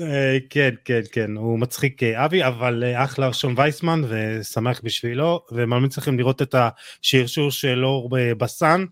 אה, 0.00 0.38
כן, 0.50 0.74
כן, 0.84 1.00
כן, 1.12 1.36
הוא 1.36 1.58
מצחיק 1.58 2.02
אה, 2.02 2.24
אבי, 2.24 2.44
אבל 2.44 2.84
אה, 2.84 3.04
אחלה 3.04 3.32
שון 3.32 3.54
וייסמן 3.56 4.00
ושמח 4.08 4.80
בשבילו, 4.84 5.40
ומאמין 5.52 5.90
לכם 5.98 6.18
לראות 6.18 6.42
את 6.42 6.54
השרשור 6.54 7.50
של 7.50 7.84
אור 7.84 8.10
בסן, 8.38 8.84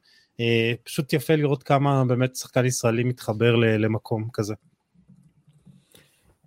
פשוט 0.84 1.12
יפה 1.12 1.36
לראות 1.36 1.62
כמה 1.62 2.04
באמת 2.04 2.36
שחקן 2.36 2.66
ישראלי 2.66 3.04
מתחבר 3.04 3.56
למקום 3.56 4.28
כזה. 4.32 4.54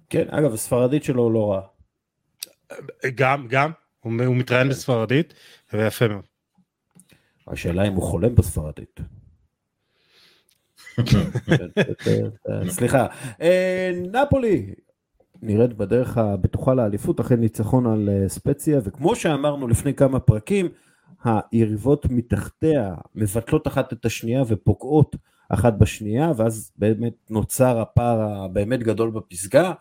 כן, 0.09 0.25
אגב, 0.29 0.53
הספרדית 0.53 1.03
שלו 1.03 1.29
לא 1.29 1.51
רע. 1.51 1.61
גם, 3.15 3.47
גם, 3.47 3.71
הוא, 3.99 4.13
הוא 4.25 4.35
מתראיין 4.35 4.69
בספרדית, 4.69 5.33
ויפה 5.73 6.07
מאוד. 6.07 6.23
השאלה 7.47 7.87
אם 7.87 7.93
הוא 7.93 8.03
חולם 8.03 8.35
בספרדית. 8.35 8.99
סליחה, 12.67 13.07
אה, 13.41 13.91
נפולי 14.11 14.73
נראית 15.41 15.73
בדרך 15.73 16.17
הבטוחה 16.17 16.73
לאליפות 16.73 17.19
אחרי 17.19 17.37
ניצחון 17.37 17.87
על 17.87 18.09
אה, 18.09 18.29
ספציה, 18.29 18.79
וכמו 18.83 19.15
שאמרנו 19.15 19.67
לפני 19.67 19.93
כמה 19.93 20.19
פרקים, 20.19 20.69
היריבות 21.23 22.05
מתחתיה 22.09 22.95
מבטלות 23.15 23.67
אחת 23.67 23.93
את 23.93 24.05
השנייה 24.05 24.43
ופוגעות 24.47 25.15
אחת 25.49 25.73
בשנייה, 25.73 26.31
ואז 26.35 26.71
באמת 26.77 27.13
נוצר 27.29 27.79
הפער 27.79 28.21
הבאמת 28.21 28.83
גדול 28.83 29.09
בפסגה. 29.09 29.73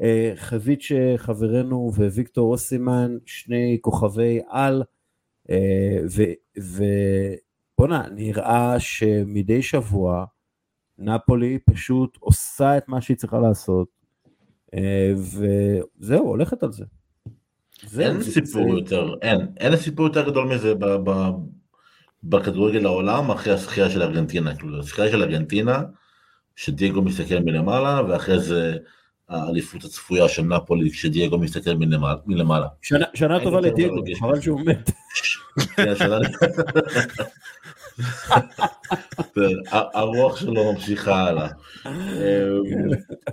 אה, 0.00 0.32
חביץ' 0.36 0.92
חברנו 1.16 1.92
וויקטור 1.96 2.52
אוסימן, 2.52 3.16
שני 3.26 3.78
כוכבי 3.80 4.40
על, 4.48 4.82
ובואנה, 6.56 8.06
נראה 8.14 8.80
שמדי 8.80 9.62
שבוע 9.62 10.24
נפולי 10.98 11.58
פשוט 11.70 12.16
עושה 12.20 12.76
את 12.76 12.88
מה 12.88 13.00
שהיא 13.00 13.16
צריכה 13.16 13.38
לעשות, 13.38 13.88
אה, 14.74 15.12
וזהו, 15.14 16.28
הולכת 16.28 16.62
על 16.62 16.72
זה. 16.72 16.84
אין 18.00 18.22
סיפור 18.22 18.78
יותר, 18.78 19.14
אין, 19.22 19.38
אין 19.56 19.76
סיפור 19.76 20.06
יותר 20.06 20.30
גדול 20.30 20.54
מזה 20.54 20.74
ב, 20.74 20.84
ב, 20.84 21.30
בכדורגל 22.24 22.86
העולם 22.86 23.30
אחרי 23.30 23.52
הזכייה 23.52 23.90
של 23.90 24.02
ארגנטינה, 24.02 24.56
כאילו 24.56 24.78
הזכייה 24.78 25.10
של 25.10 25.22
ארגנטינה, 25.22 25.82
שדייגו 26.56 27.02
מסתכל 27.02 27.38
מלמעלה, 27.38 28.02
ואחרי 28.08 28.38
זה 28.38 28.76
האליפות 29.28 29.84
הצפויה 29.84 30.28
של 30.28 30.42
נפולי, 30.42 30.90
כשדייגו 30.90 31.38
מסתכל 31.38 31.74
מלמעלה. 32.26 32.66
שנה, 32.82 33.04
שנה 33.14 33.44
טובה 33.44 33.60
לדייגו, 33.60 33.96
חבל 34.20 34.40
שהוא 34.40 34.60
מת. 34.60 34.90
כן, 39.34 39.56
הרוח 39.72 40.36
שלו 40.36 40.72
ממשיכה 40.72 41.14
הלאה. 41.14 41.48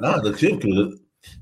לא, 0.02 0.32
תקשיב, 0.32 0.60
כאילו, 0.60 0.84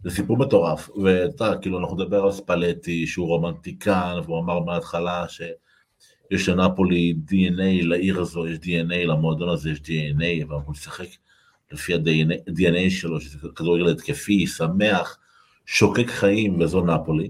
זה 0.04 0.10
סיפור 0.10 0.38
מטורף, 0.38 0.90
ואתה, 1.04 1.54
כאילו, 1.62 1.80
אנחנו 1.80 1.96
נדבר 1.96 2.24
על 2.24 2.32
ספלטי, 2.32 3.08
שהוא 3.08 3.28
רומנטיקן, 3.28 4.16
והוא 4.26 4.40
אמר 4.40 4.60
מההתחלה 4.60 5.26
שיש 5.30 6.50
לנפולי 6.50 7.16
DNA 7.32 7.86
לעיר 7.86 8.20
הזו, 8.20 8.48
יש 8.48 8.58
DNA, 8.58 9.08
למועדון 9.08 9.50
הזה 9.50 9.72
יש 9.72 9.80
DNA, 9.80 10.50
ואנחנו 10.50 10.72
נשחק 10.72 11.08
לפי 11.72 11.94
ה-DNA 11.94 12.90
שלו, 12.90 13.22
שזה 13.22 13.48
כדורגל 13.56 13.90
התקפי, 13.92 14.48
שמח, 14.48 15.18
שוקק 15.66 16.10
חיים, 16.10 16.62
וזו 16.62 16.86
נפולי. 16.86 17.30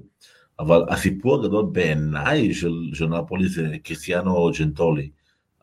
אבל 0.59 0.83
הסיפור 0.89 1.35
הגדול 1.35 1.65
בעיניי 1.71 2.53
של, 2.53 2.73
של 2.93 3.07
נפולי 3.07 3.47
זה 3.47 3.75
קריסטיאנו 3.83 4.51
ג'נטולי. 4.59 5.09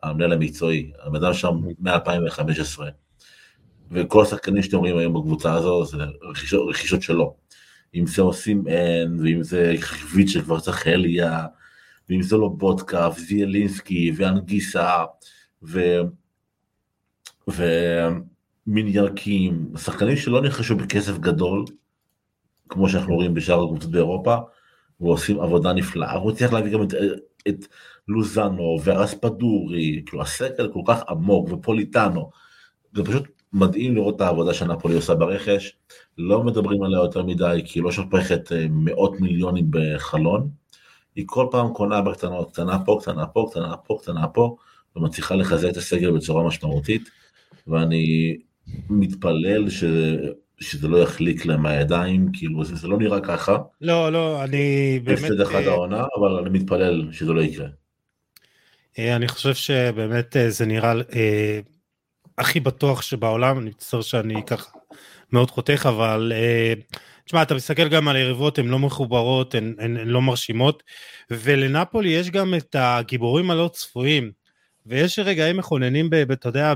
המנהל 0.09 0.33
המקצועי, 0.33 0.91
הבן 1.03 1.23
אדם 1.23 1.33
שם 1.33 1.61
מ-2015. 1.79 2.81
וכל 3.91 4.23
השחקנים 4.23 4.63
שאתם 4.63 4.77
רואים 4.77 4.97
היום 4.97 5.13
בקבוצה 5.13 5.53
הזו 5.53 5.85
זה 5.85 5.97
רכישות, 6.21 6.69
רכישות 6.69 7.01
שלו. 7.01 7.35
אם 7.95 8.07
זה 8.07 8.21
עושים 8.21 8.67
אין, 8.67 9.19
ואם 9.19 9.43
זה 9.43 9.73
חביץ' 9.79 10.29
שכבר 10.29 10.59
צריך 10.59 10.87
אליה, 10.87 11.45
ואם 12.09 12.21
זה 12.21 12.37
לא 12.37 12.47
בודקה, 12.47 13.09
וזיאלינסקי, 13.15 14.11
ואנגיסה, 14.15 15.03
ו... 15.63 15.99
ומיניארקים, 18.67 19.71
שחקנים 19.77 20.17
שלא 20.17 20.41
נכנסו 20.41 20.75
בכסף 20.75 21.17
גדול, 21.17 21.65
כמו 22.69 22.89
שאנחנו 22.89 23.15
רואים 23.15 23.33
בשאר 23.33 23.63
הקבוצות 23.63 23.91
באירופה, 23.91 24.35
ועושים 24.99 25.39
עבודה 25.39 25.73
נפלאה, 25.73 26.13
הוא 26.13 26.31
הצליח 26.31 26.53
להביא 26.53 26.71
גם 26.73 26.83
את, 26.83 26.93
את 27.47 27.65
לוזאנו 28.07 28.77
והרספדורי, 28.83 30.01
כאילו 30.05 30.21
הסקל 30.21 30.71
כל 30.73 30.81
כך 30.87 31.03
עמוק, 31.09 31.49
ופוליטאנו, 31.51 32.29
זה 32.93 33.03
פשוט 33.03 33.23
מדהים 33.53 33.95
לראות 33.95 34.15
את 34.15 34.21
העבודה 34.21 34.53
שנפולי 34.53 34.95
עושה 34.95 35.15
ברכש, 35.15 35.73
לא 36.17 36.43
מדברים 36.43 36.83
עליה 36.83 36.97
יותר 36.97 37.23
מדי, 37.23 37.61
כי 37.65 37.79
היא 37.79 37.83
לא 37.83 37.91
שופכת 37.91 38.51
אה, 38.51 38.65
מאות 38.69 39.19
מיליונים 39.19 39.65
בחלון, 39.69 40.49
היא 41.15 41.25
כל 41.27 41.47
פעם 41.51 41.73
קונה 41.73 42.01
בקטנות, 42.01 42.51
קטנה 42.51 42.85
פה, 42.85 42.99
קטנה 43.01 43.27
פה, 43.27 43.47
קטנה 43.51 43.77
פה, 43.77 43.97
קטנה 44.01 44.27
פה, 44.27 44.55
ומצליחה 44.95 45.35
לחזק 45.35 45.69
את 45.69 45.77
הסגל 45.77 46.11
בצורה 46.11 46.43
משמעותית, 46.43 47.09
ואני 47.67 48.37
מתפלל 48.89 49.69
ש... 49.69 49.83
שזה 50.59 50.87
לא 50.87 50.97
יחליק 50.97 51.45
להם 51.45 51.61
מהידיים, 51.61 52.29
כאילו 52.33 52.63
זה, 52.63 52.75
זה 52.75 52.87
לא 52.87 52.97
נראה 52.97 53.21
ככה. 53.21 53.57
לא, 53.81 54.11
לא, 54.11 54.43
אני 54.43 54.99
באמת... 55.03 55.19
הפסד 55.19 55.41
אחד 55.41 55.61
אה, 55.61 55.71
העונה, 55.71 56.03
אבל 56.19 56.31
אני 56.31 56.59
מתפלל 56.59 57.07
שזה 57.11 57.33
לא 57.33 57.41
יקרה. 57.41 57.67
אה, 58.99 59.15
אני 59.15 59.27
חושב 59.27 59.53
שבאמת 59.53 60.35
זה 60.47 60.65
נראה 60.65 60.93
אה, 61.15 61.59
הכי 62.37 62.59
בטוח 62.59 63.01
שבעולם, 63.01 63.59
אני 63.59 63.69
מצטער 63.69 64.01
שאני 64.01 64.45
ככה 64.47 64.71
מאוד 65.31 65.51
חותך, 65.51 65.85
אבל 65.89 66.31
אה, 66.35 66.73
תשמע, 67.25 67.41
אתה 67.41 67.55
מסתכל 67.55 67.87
גם 67.89 68.07
על 68.07 68.15
היריבות, 68.15 68.59
הן 68.59 68.67
לא 68.67 68.79
מחוברות, 68.79 69.55
הן, 69.55 69.75
הן, 69.79 69.97
הן 69.97 70.07
לא 70.07 70.21
מרשימות, 70.21 70.83
ולנפולי 71.31 72.09
יש 72.09 72.29
גם 72.29 72.53
את 72.53 72.75
הגיבורים 72.79 73.51
הלא 73.51 73.69
צפויים, 73.73 74.31
ויש 74.85 75.19
רגעים 75.19 75.57
מכוננים, 75.57 76.09
אתה 76.33 76.49
יודע, 76.49 76.73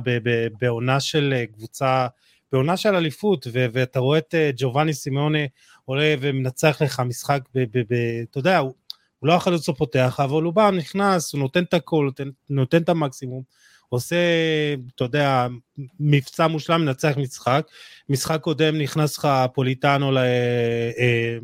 בעונה 0.59 0.99
של 0.99 1.33
אה, 1.37 1.45
קבוצה, 1.45 2.07
בעונה 2.51 2.77
של 2.77 2.95
אליפות, 2.95 3.47
ו, 3.53 3.65
ואתה 3.73 3.99
רואה 3.99 4.17
את 4.17 4.35
אה, 4.35 4.51
ג'ובאני 4.57 4.93
סימאונה 4.93 5.39
עולה 5.85 6.15
ומנצח 6.19 6.81
לך 6.81 6.99
משחק, 6.99 7.41
אתה 8.31 8.39
יודע, 8.39 8.57
הוא, 8.57 8.73
הוא 9.19 9.27
לא 9.27 9.33
החלוץ 9.33 9.69
הפותח, 9.69 10.19
אבל 10.23 10.43
הוא 10.43 10.53
בא, 10.53 10.71
נכנס, 10.71 11.33
הוא 11.33 11.39
נותן 11.39 11.63
את 11.63 11.73
הכל, 11.73 12.03
נותן, 12.05 12.29
נותן 12.49 12.81
את 12.81 12.89
המקסימום. 12.89 13.43
עושה, 13.89 14.15
אתה 14.95 15.03
יודע, 15.03 15.47
מבצע 15.99 16.47
מושלם, 16.47 16.81
מנצח 16.81 17.13
משחק. 17.17 17.67
משחק 18.09 18.41
קודם 18.41 18.77
נכנס 18.77 19.17
לך 19.17 19.27
פוליטאנו 19.53 20.17
אה, 20.17 21.37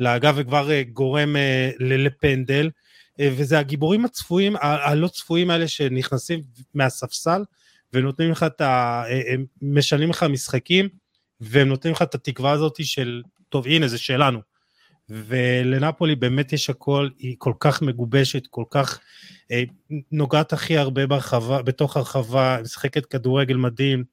לאגף 0.00 0.32
וכבר 0.36 0.70
אה, 0.70 0.82
גורם 0.82 1.36
אה, 1.36 1.70
לפנדל, 1.80 2.70
וזה 3.22 3.58
הגיבורים 3.58 4.04
הצפויים, 4.04 4.56
הלא 4.60 5.08
צפויים 5.08 5.50
האלה 5.50 5.68
שנכנסים 5.68 6.40
מהספסל, 6.74 7.42
ונותנים 7.92 8.30
לך 8.30 8.42
את 8.42 8.60
ה... 8.60 9.02
הם 9.32 9.44
משנים 9.62 10.10
לך 10.10 10.22
משחקים, 10.22 10.88
והם 11.40 11.68
נותנים 11.68 11.94
לך 11.94 12.02
את 12.02 12.14
התקווה 12.14 12.52
הזאת 12.52 12.84
של, 12.84 13.22
טוב 13.48 13.66
הנה 13.66 13.88
זה 13.88 13.98
שלנו. 13.98 14.40
ולנפולי 15.08 16.16
באמת 16.16 16.52
יש 16.52 16.70
הכל, 16.70 17.08
היא 17.18 17.34
כל 17.38 17.52
כך 17.60 17.82
מגובשת, 17.82 18.46
כל 18.46 18.64
כך 18.70 19.00
אה, 19.50 19.62
נוגעת 20.12 20.52
הכי 20.52 20.76
הרבה 20.76 21.06
ברחבה, 21.06 21.62
בתוך 21.62 21.96
הרחבה, 21.96 22.58
משחקת 22.62 23.06
כדורגל 23.06 23.56
מדהים, 23.56 24.04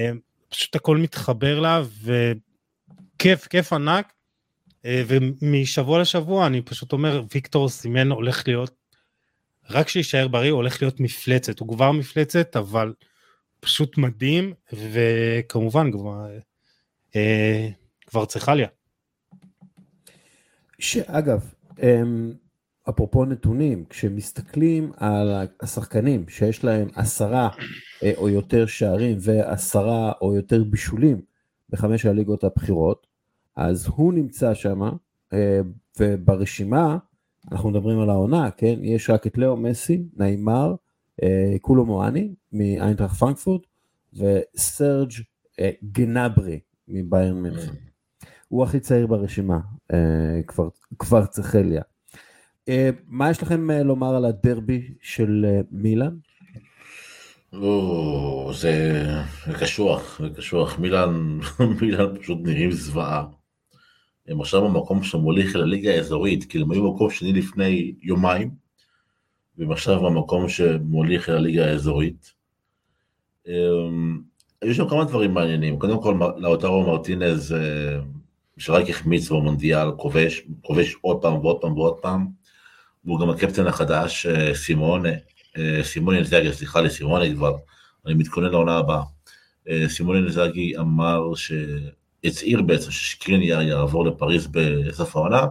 אה, 0.00 0.10
פשוט 0.48 0.76
הכל 0.76 0.96
מתחבר 0.96 1.60
לה, 1.60 1.82
וכיף, 2.02 3.46
כיף 3.46 3.72
ענק, 3.72 4.12
אה, 4.84 5.02
ומשבוע 5.06 6.00
לשבוע 6.00 6.46
אני 6.46 6.62
פשוט 6.62 6.92
אומר, 6.92 7.22
ויקטור 7.34 7.68
סימן 7.68 8.10
הולך 8.10 8.42
להיות, 8.46 8.74
רק 9.70 9.88
שיישאר 9.88 10.28
בריא, 10.28 10.50
הוא 10.50 10.56
הולך 10.56 10.82
להיות 10.82 11.00
מפלצת, 11.00 11.58
הוא 11.58 11.68
כבר 11.68 11.92
מפלצת, 11.92 12.56
אבל 12.56 12.92
פשוט 13.60 13.98
מדהים, 13.98 14.54
וכמובן 14.72 15.92
כבר, 15.92 16.26
כבר 18.06 18.24
צריכה 18.24 18.54
לי. 18.54 18.64
שאגב, 20.78 21.52
אמ, 21.82 22.32
אפרופו 22.88 23.24
נתונים, 23.24 23.84
כשמסתכלים 23.88 24.92
על 24.96 25.32
השחקנים 25.60 26.28
שיש 26.28 26.64
להם 26.64 26.88
עשרה 26.94 27.48
אה, 28.02 28.12
או 28.16 28.28
יותר 28.28 28.66
שערים 28.66 29.16
ועשרה 29.20 30.12
או 30.20 30.34
יותר 30.34 30.64
בישולים 30.64 31.20
בחמש 31.70 32.06
הליגות 32.06 32.44
הבכירות, 32.44 33.06
אז 33.56 33.86
הוא 33.86 34.12
נמצא 34.12 34.54
שם, 34.54 34.82
אה, 35.32 35.60
וברשימה, 36.00 36.98
אנחנו 37.52 37.70
מדברים 37.70 38.00
על 38.00 38.10
העונה, 38.10 38.50
כן? 38.50 38.78
יש 38.82 39.10
רק 39.10 39.26
את 39.26 39.38
לאו 39.38 39.56
מסי, 39.56 40.02
נעימר, 40.16 40.74
אה, 41.22 41.56
קולו 41.60 41.86
מואני 41.86 42.34
מאיינטראכט 42.52 43.16
פרנקפורט, 43.16 43.62
וסרג' 44.14 45.12
גנברי 45.92 46.60
מביירן 46.88 47.42
מינכן. 47.42 47.85
הוא 48.48 48.64
הכי 48.64 48.80
צעיר 48.80 49.06
ברשימה, 49.06 49.58
אה, 49.92 50.40
כבר, 50.46 50.68
כבר 50.98 51.26
צחליה. 51.26 51.82
אה, 52.68 52.90
מה 53.06 53.30
יש 53.30 53.42
לכם 53.42 53.70
אה, 53.70 53.82
לומר 53.82 54.16
על 54.16 54.24
הדרבי 54.24 54.94
של 55.00 55.46
מילאן? 55.70 56.16
זה, 58.52 59.04
קשוח, 59.60 60.20
זה 60.22 60.28
קשוח. 60.36 60.78
מילאן, 60.78 61.38
מילאן 61.80 62.18
פשוט 62.20 62.38
נראים 62.42 62.72
זוועה. 62.72 63.24
הם 64.28 64.40
עכשיו 64.40 64.68
במקום 64.68 65.02
שמוליך 65.02 65.56
אל 65.56 65.60
הליגה 65.62 65.90
האזורית, 65.90 66.44
כי 66.44 66.60
הם 66.60 66.70
היו 66.70 66.92
במקום 66.92 67.10
שני 67.10 67.32
לפני 67.32 67.94
יומיים, 68.02 68.50
והם 69.58 69.72
עכשיו 69.72 70.00
במקום 70.02 70.48
שמוליך 70.48 71.28
אל 71.28 71.34
הליגה 71.34 71.66
האזורית. 71.66 72.32
היו 74.62 74.74
שם 74.74 74.88
כמה 74.88 75.04
דברים 75.04 75.34
מעניינים. 75.34 75.78
קודם 75.78 76.02
כל, 76.02 76.18
לאוטרו 76.36 76.86
מרטינז 76.86 77.54
שרק 78.58 78.90
החמיץ 78.90 79.30
במונדיאל, 79.30 79.90
כובש, 79.96 80.42
כובש 80.62 80.96
עוד 81.00 81.22
פעם 81.22 81.34
ועוד 81.34 81.60
פעם 81.60 81.78
ועוד 81.78 81.94
פעם, 82.02 82.26
והוא 83.04 83.20
גם 83.20 83.30
הקפטן 83.30 83.66
החדש, 83.66 84.26
אה, 84.26 84.54
סימונה, 84.54 85.08
אה, 85.58 85.80
סימונה 85.82 86.20
נזגי, 86.20 86.52
סליחה 86.52 86.80
לסימונה 86.80 87.34
כבר, 87.34 87.56
אני 88.06 88.14
מתכונן 88.14 88.50
לעונה 88.50 88.76
הבאה. 88.76 89.02
אה, 89.68 89.88
סימונה 89.88 90.20
נזגי 90.20 90.78
אמר 90.78 91.22
שהצהיר 91.34 92.62
בעצם 92.62 92.90
ששקריניאר 92.90 93.62
יעבור 93.62 94.06
לפריז 94.06 94.46
בסוף 94.46 95.16
העונה, 95.16 95.46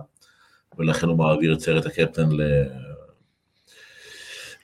ולכן 0.78 1.08
הוא 1.08 1.18
מעביר 1.18 1.54
את 1.54 1.60
סרט 1.60 1.86
הקפטן 1.86 2.32
ל... 2.32 2.42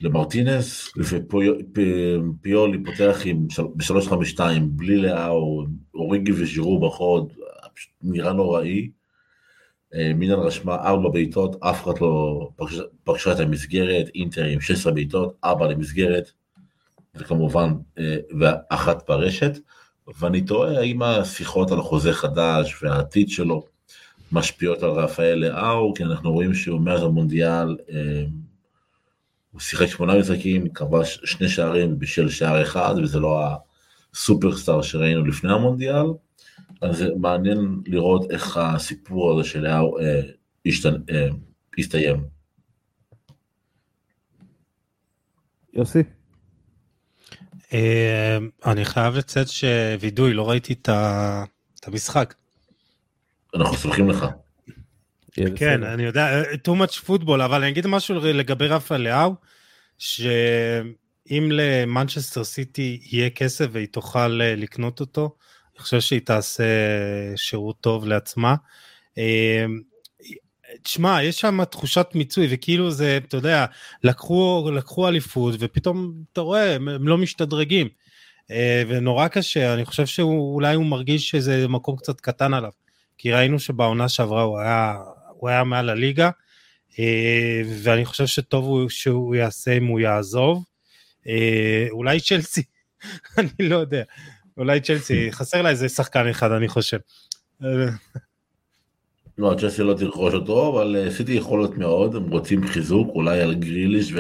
למרטינס, 0.02 0.92
ופיולי 0.98 2.84
פותח 2.86 3.22
עם 3.26 3.48
ב-352 3.76 4.39
בלי 4.62 4.98
לאהו, 4.98 5.66
אוריגי 5.94 6.32
וז'ירו 6.32 6.80
בחוד, 6.80 7.34
פשוט 7.76 7.92
נראה 8.02 8.34
נוראי. 8.34 8.90
אה, 9.94 10.12
מילן 10.16 10.40
רשמה 10.40 10.76
ארבע 10.76 11.10
בעיטות, 11.10 11.64
אף 11.64 11.84
אחד 11.84 12.02
לא 12.02 12.50
פגשה 13.04 13.32
את 13.32 13.40
המסגרת, 13.40 14.10
אינטר 14.16 14.46
עם 14.46 14.62
16 14.62 14.94
בעיטות, 14.94 15.36
ארבע 15.44 15.68
למסגרת, 15.68 16.32
וכמובן, 17.16 17.74
אה, 17.98 18.18
ואחת 18.40 19.10
ברשת. 19.10 19.58
ואני 20.20 20.42
תוהה 20.42 20.80
האם 20.80 21.02
השיחות 21.02 21.72
על 21.72 21.80
החוזה 21.80 22.14
חדש 22.14 22.84
והעתיד 22.84 23.30
שלו 23.30 23.66
משפיעות 24.32 24.84
על 24.84 24.90
רפאל 24.90 25.36
לאהו, 25.36 25.94
כי 25.94 26.04
אנחנו 26.04 26.32
רואים 26.32 26.54
שהוא 26.54 26.82
מאז 26.82 27.04
המונדיאל, 27.04 27.78
אה, 27.90 28.26
הוא 29.52 29.62
שיחק 29.62 29.88
שמונה 29.88 30.20
משחקים, 30.20 30.70
כבש 30.70 31.22
שני 31.26 31.50
שערים 31.50 32.00
בשל 32.00 32.30
שער 32.30 32.62
אחד, 32.62 32.96
וזה 33.04 33.20
לא 33.20 33.44
הסופרסטאר 34.14 34.82
שראינו 34.82 35.26
לפני 35.26 35.54
המונדיאל. 35.54 36.06
אז 36.82 37.04
מעניין 37.20 37.82
לראות 37.86 38.32
איך 38.32 38.58
הסיפור 38.58 39.32
הזה 39.40 39.50
של 39.50 39.60
לאהו 39.60 40.00
אה, 40.00 40.22
אה, 41.10 41.28
הסתיים. 41.78 42.24
יוסי. 45.74 46.04
אה, 47.74 48.38
אני 48.66 48.86
חייב 48.86 49.16
לצאת 49.16 49.48
שווידוי, 49.48 50.34
לא 50.34 50.50
ראיתי 50.50 50.74
את 50.74 50.90
המשחק. 51.88 52.34
אנחנו 53.56 53.78
סומכים 53.78 54.10
לך. 54.10 54.26
כן, 55.56 55.84
אני 55.84 56.04
יודע, 56.04 56.42
too 56.44 56.72
much 56.72 57.08
football, 57.08 57.46
אבל 57.46 57.62
אני 57.62 57.70
אגיד 57.70 57.88
משהו 57.88 58.16
לגבי 58.16 58.68
רפה 58.68 58.98
לאהו, 58.98 59.36
שאם 59.98 61.50
למנצ'סטר 61.52 62.44
סיטי 62.44 63.00
יהיה 63.12 63.30
כסף 63.30 63.68
והיא 63.72 63.88
תוכל 63.88 64.28
לקנות 64.28 65.00
אותו, 65.00 65.36
אני 65.82 65.86
חושב 65.86 66.00
שהיא 66.00 66.22
תעשה 66.22 66.64
שירות 67.36 67.82
טוב 67.82 68.06
לעצמה. 68.06 68.56
אמ, 69.18 69.82
תשמע, 70.84 71.24
יש 71.24 71.40
שם 71.40 71.64
תחושת 71.66 72.08
מיצוי, 72.16 72.48
וכאילו 72.52 72.92
זה, 72.92 73.20
אתה 73.28 73.38
יודע, 73.38 73.66
לקחו, 74.04 74.70
לקחו 74.74 75.08
אליפות, 75.08 75.56
ופתאום 75.60 76.14
אתה 76.34 76.42
רואה, 76.42 76.76
הם, 76.76 76.88
הם 76.88 77.08
לא 77.08 77.18
משתדרגים. 77.18 77.88
אה, 78.52 78.84
ונורא 78.88 79.28
קשה, 79.28 79.74
אני 79.74 79.86
חושב 79.86 80.06
שאולי 80.06 80.76
הוא 80.76 80.86
מרגיש 80.86 81.30
שזה 81.30 81.68
מקום 81.68 81.96
קצת 81.96 82.22
קטן 82.22 82.54
עליו. 82.54 82.72
כי 83.18 83.32
ראינו 83.32 83.60
שבעונה 83.60 84.10
שעברה 84.10 84.42
הוא 84.42 84.60
היה, 84.60 84.96
הוא 85.28 85.50
היה 85.50 85.64
מעל 85.64 85.90
הליגה, 85.90 86.30
ואני 87.84 88.06
חושב 88.06 88.26
שטוב 88.26 88.66
הוא 88.66 88.90
שהוא 88.90 89.36
יעשה 89.36 89.78
אם 89.78 89.86
הוא 89.86 90.00
יעזוב. 90.00 90.64
אולי 91.92 92.20
צ'לסי, 92.20 92.64
אני 93.38 93.70
לא 93.70 93.76
יודע, 93.76 94.04
אולי 94.62 94.82
צ'לסי, 94.82 95.32
חסר 95.38 95.62
לה 95.62 95.70
איזה 95.70 95.89
שחקן 95.89 96.28
אחד 96.28 96.51
אני 96.51 96.68
חושב. 96.68 96.97
לא, 99.38 99.55
צ'לסי 99.59 99.84
לא 99.84 99.93
תרכוש 99.93 100.34
אותו, 100.34 100.70
אבל 100.70 101.09
סיטי 101.12 101.32
יכול 101.32 101.59
להיות 101.59 101.78
מאוד, 101.78 102.16
הם 102.16 102.30
רוצים 102.30 102.68
חיזוק, 102.68 103.09
אולי 103.09 103.41
על 103.41 103.53
גריליש 103.53 104.14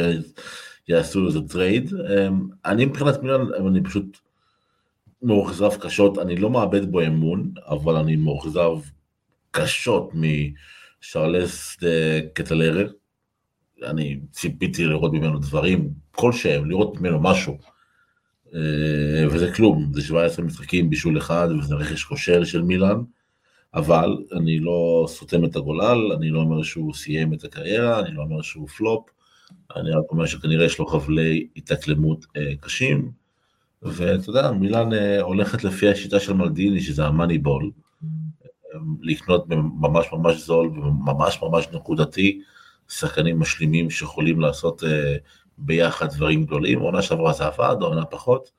ויעשו 0.87 1.27
איזה 1.27 1.39
trade. 1.49 1.93
אני 2.65 2.85
מבחינת 2.85 3.23
מילן, 3.23 3.41
אני 3.67 3.83
פשוט 3.83 4.17
מאוכזב 5.21 5.75
קשות, 5.79 6.17
אני 6.17 6.35
לא 6.35 6.49
מאבד 6.49 6.91
בו 6.91 7.01
אמון, 7.01 7.53
אבל 7.67 7.95
אני 7.95 8.15
מאוכזב 8.15 8.71
קשות 9.51 10.11
משארל 10.13 11.36
דה 11.36 11.77
קטלארה. 12.33 12.91
אני 13.83 14.19
ציפיתי 14.31 14.85
לראות 14.85 15.13
ממנו 15.13 15.39
דברים 15.39 15.89
כלשהם, 16.11 16.69
לראות 16.69 17.01
ממנו 17.01 17.19
משהו. 17.19 17.57
וזה 19.31 19.51
כלום, 19.55 19.91
זה 19.93 20.01
17 20.01 20.45
משחקים 20.45 20.89
בישול 20.89 21.17
אחד 21.17 21.47
וזה 21.59 21.75
רכש 21.75 22.03
כושל 22.03 22.45
של 22.45 22.61
מילאן. 22.61 23.01
אבל 23.73 24.17
אני 24.31 24.59
לא 24.59 25.05
סותם 25.07 25.45
את 25.45 25.55
הגולל, 25.55 26.11
אני 26.17 26.29
לא 26.29 26.39
אומר 26.39 26.63
שהוא 26.63 26.93
סיים 26.93 27.33
את 27.33 27.43
הקריירה, 27.43 27.99
אני 27.99 28.15
לא 28.15 28.21
אומר 28.21 28.41
שהוא 28.41 28.67
פלופ, 28.67 29.09
אני 29.75 29.91
רק 29.91 30.03
אומר 30.09 30.25
שכנראה 30.25 30.65
יש 30.65 30.79
לו 30.79 30.87
חבלי 30.87 31.47
התאקלמות 31.55 32.25
אה, 32.37 32.53
קשים, 32.59 33.11
ואתה 33.81 34.29
יודע, 34.29 34.51
מילאן 34.51 34.93
אה, 34.93 35.21
הולכת 35.21 35.63
לפי 35.63 35.89
השיטה 35.89 36.19
של 36.19 36.33
מלדיני, 36.33 36.81
שזה 36.81 37.05
המאני 37.05 37.37
בול, 37.37 37.71
אה, 38.03 38.79
לקנות 39.01 39.45
ממש 39.79 40.07
ממש 40.13 40.45
זול 40.45 40.67
וממש 40.67 41.39
ממש 41.41 41.67
נקודתי, 41.73 42.41
שחקנים 42.89 43.39
משלימים 43.39 43.89
שיכולים 43.89 44.39
לעשות 44.39 44.83
אה, 44.83 45.15
ביחד 45.61 46.07
דברים 46.09 46.43
גדולים, 46.43 46.79
עונה 46.79 47.01
שעברה 47.01 47.33
זה 47.33 47.45
עבד, 47.45 47.75
עונה 47.81 48.05
פחות, 48.05 48.51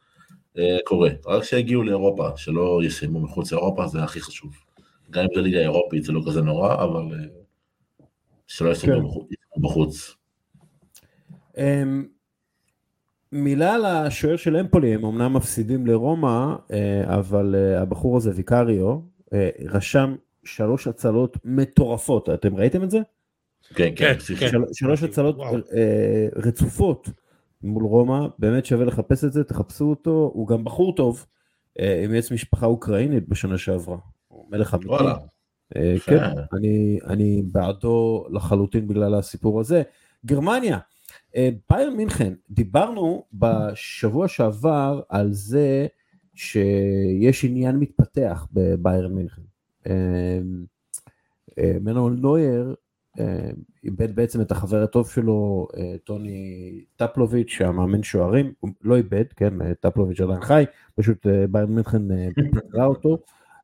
אה, 0.58 0.78
קורה, 0.84 1.10
רק 1.26 1.42
שיגיעו 1.44 1.82
לאירופה, 1.82 2.28
שלא 2.36 2.80
יסיימו 2.84 3.20
מחוץ 3.20 3.52
לאירופה, 3.52 3.86
זה 3.86 4.02
הכי 4.02 4.20
חשוב. 4.20 4.52
גם 5.10 5.22
אם 5.22 5.28
זה 5.34 5.40
ליגה 5.40 5.58
אירופית 5.58 6.04
זה 6.04 6.12
לא 6.12 6.20
כזה 6.26 6.42
נורא, 6.42 6.74
אבל 6.74 7.02
אה, 7.14 7.26
שלא 8.46 8.70
יסתכלו 8.70 9.10
כן. 9.10 9.62
בחוץ. 9.62 10.16
אמ, 11.58 12.06
מילה 13.32 13.74
על 13.74 13.84
השוער 13.84 14.36
של 14.36 14.56
אמפולי, 14.56 14.94
הם 14.94 15.04
אמנם 15.04 15.32
מפסידים 15.32 15.86
לרומא, 15.86 16.54
אה, 16.72 17.18
אבל 17.18 17.54
הבחור 17.78 18.16
הזה, 18.16 18.30
ויקריו, 18.34 18.98
רשם 19.64 20.14
שלוש 20.44 20.86
הצלות 20.86 21.36
מטורפות, 21.44 22.28
אתם 22.28 22.56
ראיתם 22.56 22.82
את 22.82 22.90
זה? 22.90 22.98
כן, 23.74 23.92
כן, 23.96 24.14
כן. 24.38 24.48
של, 24.50 24.62
שלוש 24.72 25.02
הצלות 25.02 25.36
רצופות 26.36 27.08
מול 27.62 27.84
רומא, 27.84 28.26
באמת 28.38 28.66
שווה 28.66 28.84
לחפש 28.84 29.24
את 29.24 29.32
זה, 29.32 29.44
תחפשו 29.44 29.84
אותו, 29.84 30.30
הוא 30.34 30.48
גם 30.48 30.64
בחור 30.64 30.94
טוב, 30.94 31.26
עם 31.78 32.14
עץ 32.14 32.32
משפחה 32.32 32.66
אוקראינית 32.66 33.28
בשנה 33.28 33.58
שעברה. 33.58 33.96
מלך 34.50 34.74
אמיתי. 34.74 34.88
וואלה. 34.88 35.14
אה, 35.76 35.94
כן, 36.06 36.22
אני, 36.52 36.98
אני 37.06 37.42
בעדו 37.52 38.26
לחלוטין 38.30 38.88
בגלל 38.88 39.14
הסיפור 39.14 39.60
הזה. 39.60 39.82
גרמניה, 40.26 40.78
אה, 41.36 41.50
בייר 41.70 41.90
מינכן, 41.90 42.32
דיברנו 42.50 43.24
בשבוע 43.32 44.28
שעבר 44.28 45.00
על 45.08 45.32
זה 45.32 45.86
שיש 46.34 47.44
עניין 47.44 47.76
מתפתח 47.76 48.46
בבייר 48.52 49.08
מינכן. 49.08 49.42
אה, 49.86 50.38
מנואל 51.80 52.14
נויר 52.14 52.74
איבד 53.84 54.16
בעצם 54.16 54.40
את 54.40 54.50
החבר 54.50 54.82
הטוב 54.82 55.10
שלו, 55.10 55.68
טוני 56.04 56.84
טפלוביץ', 56.96 57.58
המאמן 57.60 58.02
שוערים, 58.02 58.52
הוא 58.60 58.70
לא 58.82 58.96
איבד, 58.96 59.32
כן, 59.36 59.74
טפלוביץ' 59.74 60.20
עדיין 60.20 60.40
חי, 60.40 60.64
פשוט 60.94 61.26
בייר 61.50 61.66
מינכן 61.66 62.02
פיטרה 62.54 62.84
אותו. 62.84 63.18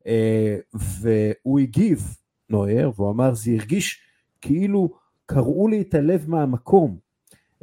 אה, 0.09 0.57
והוא 0.75 1.59
הגיב, 1.59 2.17
נויר, 2.51 2.93
והוא 2.97 3.11
אמר, 3.11 3.35
זה 3.35 3.51
הרגיש 3.51 4.01
כאילו 4.41 4.95
קרעו 5.27 5.69
לי 5.69 5.81
את 5.81 5.95
הלב 5.95 6.25
מהמקום. 6.29 6.99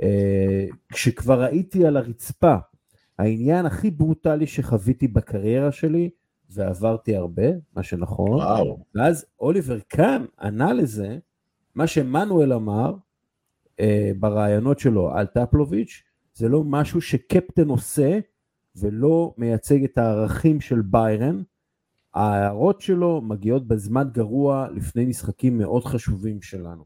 אה, 0.01 0.65
כשכבר 0.93 1.41
הייתי 1.41 1.85
על 1.85 1.97
הרצפה, 1.97 2.55
העניין 3.19 3.65
הכי 3.65 3.91
ברוטלי 3.91 4.47
שחוויתי 4.47 5.07
בקריירה 5.07 5.71
שלי, 5.71 6.09
ועברתי 6.49 7.15
הרבה, 7.15 7.47
מה 7.75 7.83
שנכון, 7.83 8.31
וואו. 8.31 8.85
ואז 8.95 9.25
אוליבר 9.39 9.79
קאן 9.79 10.25
ענה 10.41 10.73
לזה, 10.73 11.17
מה 11.75 11.87
שמנואל 11.87 12.53
אמר 12.53 12.93
אה, 13.79 14.11
ברעיונות 14.19 14.79
שלו 14.79 15.11
על 15.11 15.25
טפלוביץ', 15.25 16.03
זה 16.33 16.49
לא 16.49 16.63
משהו 16.63 17.01
שקפטן 17.01 17.69
עושה 17.69 18.19
ולא 18.75 19.33
מייצג 19.37 19.83
את 19.83 19.97
הערכים 19.97 20.61
של 20.61 20.81
ביירן, 20.81 21.41
ההערות 22.13 22.81
שלו 22.81 23.21
מגיעות 23.21 23.67
בזמן 23.67 24.09
גרוע 24.11 24.67
לפני 24.75 25.05
משחקים 25.05 25.57
מאוד 25.57 25.85
חשובים 25.85 26.41
שלנו. 26.41 26.85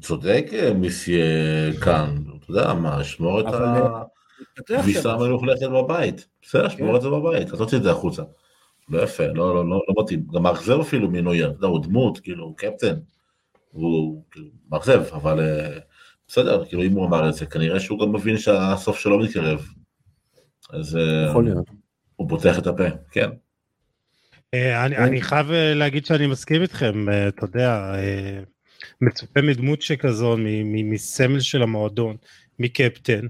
צודק 0.00 0.44
מיסיה 0.74 1.24
כאן, 1.84 2.16
אתה 2.38 2.50
יודע 2.50 2.74
מה, 2.74 3.04
שמור 3.04 3.40
את 3.40 3.46
הכביסה 4.70 5.12
המלוכלכת 5.12 5.66
בבית, 5.68 6.28
בסדר, 6.42 6.68
שמור 6.68 6.90
כן. 6.90 6.96
את 6.96 7.02
זה 7.02 7.08
בבית, 7.08 7.48
תוציא 7.48 7.78
את 7.78 7.82
זה 7.82 7.90
החוצה. 7.90 8.22
לא 8.92 9.02
יפה, 9.02 9.26
לא, 9.26 9.54
לא, 9.54 9.68
לא, 9.68 9.82
לא 9.88 10.02
מתאים, 10.02 10.26
גם 10.34 10.42
מאכזב 10.42 10.80
אפילו 10.80 11.10
מנויר, 11.10 11.50
אתה 11.50 11.56
יודע, 11.56 11.66
הוא 11.66 11.82
דמות, 11.82 12.20
כאילו, 12.20 12.44
הוא 12.44 12.56
קפטן, 12.56 12.94
הוא 13.70 14.24
כאילו, 14.30 14.46
מאכזב, 14.70 15.02
אבל 15.12 15.40
אה, 15.40 15.78
בסדר, 16.28 16.64
כאילו 16.64 16.82
אם 16.82 16.92
הוא 16.92 17.06
אמר 17.06 17.28
את 17.28 17.34
זה, 17.34 17.46
כנראה 17.46 17.80
שהוא 17.80 18.00
גם 18.00 18.12
מבין 18.12 18.38
שהסוף 18.38 18.98
שלו 18.98 19.18
מתקרב. 19.18 19.66
אז 20.70 20.96
אה, 20.96 21.26
יכול 21.30 21.44
להיות. 21.44 21.70
הוא 22.16 22.28
פותח 22.28 22.58
את 22.58 22.66
הפה, 22.66 22.84
כן. 23.10 23.30
אה, 24.54 24.86
אני, 24.86 24.96
אני 24.96 25.22
חייב 25.22 25.46
להגיד 25.50 26.06
שאני 26.06 26.26
מסכים 26.26 26.62
איתכם, 26.62 27.06
אתה 27.28 27.44
יודע, 27.44 27.94
מצופה 29.00 29.42
מדמות 29.42 29.82
שכזו, 29.82 30.36
מסמל 30.64 31.40
של 31.40 31.62
המועדון, 31.62 32.16
מקפטן, 32.58 33.26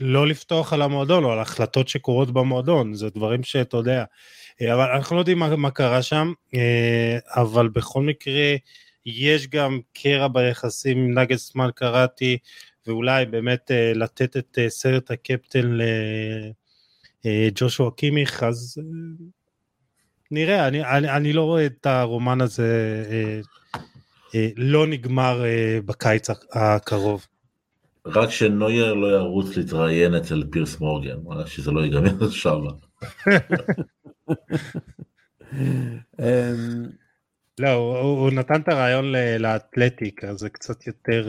לא 0.00 0.26
לפתוח 0.26 0.72
על 0.72 0.82
המועדון 0.82 1.24
או 1.24 1.32
על 1.32 1.38
החלטות 1.38 1.88
שקורות 1.88 2.30
במועדון, 2.30 2.94
זה 2.94 3.10
דברים 3.10 3.42
שאתה 3.42 3.76
יודע, 3.76 4.04
אבל 4.62 4.90
אנחנו 4.94 5.16
לא 5.16 5.20
יודעים 5.20 5.38
מה, 5.38 5.56
מה 5.56 5.70
קרה 5.70 6.02
שם, 6.02 6.32
אבל 7.28 7.68
בכל 7.68 8.02
מקרה 8.02 8.54
יש 9.06 9.48
גם 9.48 9.80
קרע 9.92 10.28
ביחסים. 10.28 10.98
עם 10.98 11.18
נגלסמן 11.18 11.68
קראתי, 11.74 12.38
ואולי 12.86 13.26
באמת 13.26 13.70
לתת 13.94 14.36
את 14.36 14.58
סרט 14.68 15.10
הקפטן 15.10 15.78
אה, 17.26 17.48
ג'ושוע 17.54 17.90
קימיך, 17.90 18.42
אז 18.42 18.78
אה, 18.78 19.24
נראה, 20.30 20.68
אני, 20.68 20.84
אני, 20.84 21.10
אני 21.10 21.32
לא 21.32 21.42
רואה 21.42 21.66
את 21.66 21.86
הרומן 21.86 22.40
הזה 22.40 23.04
אה, 23.10 23.40
אה, 24.34 24.48
לא 24.56 24.86
נגמר 24.86 25.44
אה, 25.44 25.78
בקיץ 25.86 26.28
הקרוב. 26.52 27.26
רק 28.06 28.30
שנויר 28.30 28.94
לא 28.94 29.06
ירוץ 29.06 29.56
להתראיין 29.56 30.14
אצל 30.14 30.44
פירס 30.50 30.80
מורגן, 30.80 31.16
שזה 31.46 31.70
לא 31.70 31.80
ייגמר 31.80 32.30
שם. 32.42 32.60
אמ, 36.20 36.84
לא, 37.58 37.72
הוא, 37.72 37.96
הוא 37.96 38.30
נתן 38.30 38.60
את 38.60 38.68
הרעיון 38.68 39.04
לאתלטיק, 39.38 40.24
אז 40.24 40.38
זה 40.38 40.48
קצת 40.48 40.86
יותר 40.86 41.28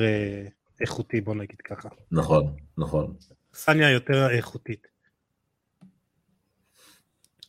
איכותי, 0.81 1.21
בוא 1.21 1.35
נגיד 1.35 1.61
ככה. 1.61 1.89
נכון, 2.11 2.55
נכון. 2.77 3.13
סניה 3.53 3.91
יותר 3.91 4.29
איכותית. 4.29 4.87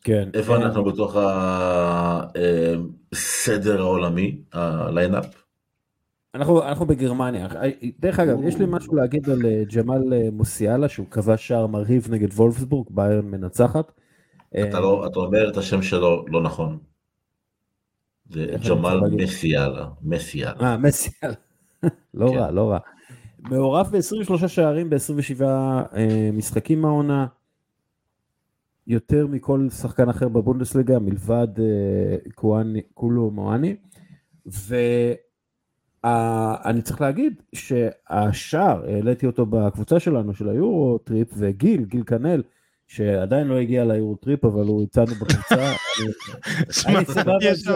כן. 0.02 0.28
איפה 0.34 0.56
אנחנו 0.56 0.84
בתוך 0.84 1.16
הסדר 3.12 3.80
העולמי, 3.80 4.42
הליינאפ? 4.52 5.45
אנחנו, 6.36 6.62
אנחנו 6.62 6.86
בגרמניה. 6.86 7.48
דרך 8.00 8.20
אגב, 8.20 8.42
יש 8.42 8.56
לי 8.58 8.64
משהו 8.68 8.94
להגיד 8.94 9.30
על 9.30 9.46
אה, 9.46 9.62
ג'מאל 9.74 10.14
אה, 10.14 10.28
מוסיאלה, 10.32 10.88
שהוא 10.88 11.06
כבש 11.10 11.48
שער 11.48 11.66
מרהיב 11.66 12.06
נגד 12.10 12.32
וולפסבורג, 12.32 12.86
ביירן 12.90 13.24
מנצחת. 13.24 13.92
אתה, 14.50 14.80
לא, 14.80 15.06
אתה 15.06 15.18
אומר 15.18 15.50
את 15.50 15.56
השם 15.56 15.82
שלו 15.82 16.24
לא 16.28 16.42
נכון. 16.42 16.78
זה 18.30 18.56
ג'מאל 18.68 19.00
מסיאלה, 19.00 19.88
מסיאלה. 20.02 20.60
אה, 20.60 20.76
מסיאלה. 20.76 21.34
לא 22.14 22.28
כן. 22.28 22.36
רע, 22.36 22.50
לא 22.50 22.70
רע. 22.70 22.78
מעורב 23.38 23.90
ב-23 23.92 24.48
שערים 24.48 24.90
ב-27 24.90 25.42
אה, 25.42 26.30
משחקים 26.32 26.82
מהעונה. 26.82 27.26
יותר 28.86 29.26
מכל 29.26 29.68
שחקן 29.70 30.08
אחר 30.08 30.28
בבונדסליגה 30.28 30.98
מלבד 30.98 31.48
קולו 32.94 33.30
מואני 33.30 33.76
ואני 36.10 36.82
צריך 36.82 37.00
להגיד 37.00 37.42
שהשער 37.54 38.84
העליתי 38.88 39.26
אותו 39.26 39.46
בקבוצה 39.46 40.00
שלנו 40.00 40.34
של 40.34 40.48
היורו 40.48 40.98
טריפ 40.98 41.28
וגיל 41.36 41.84
גיל 41.84 42.02
קנל 42.02 42.42
שעדיין 42.88 43.46
לא 43.46 43.54
הגיע 43.58 43.84
ליורוטריפ, 43.84 44.44
אבל 44.44 44.64
הוא 44.66 44.80
איתנו 44.80 45.06
בקבוצה. 45.06 45.72
יש 47.40 47.60
שם- 47.60 47.72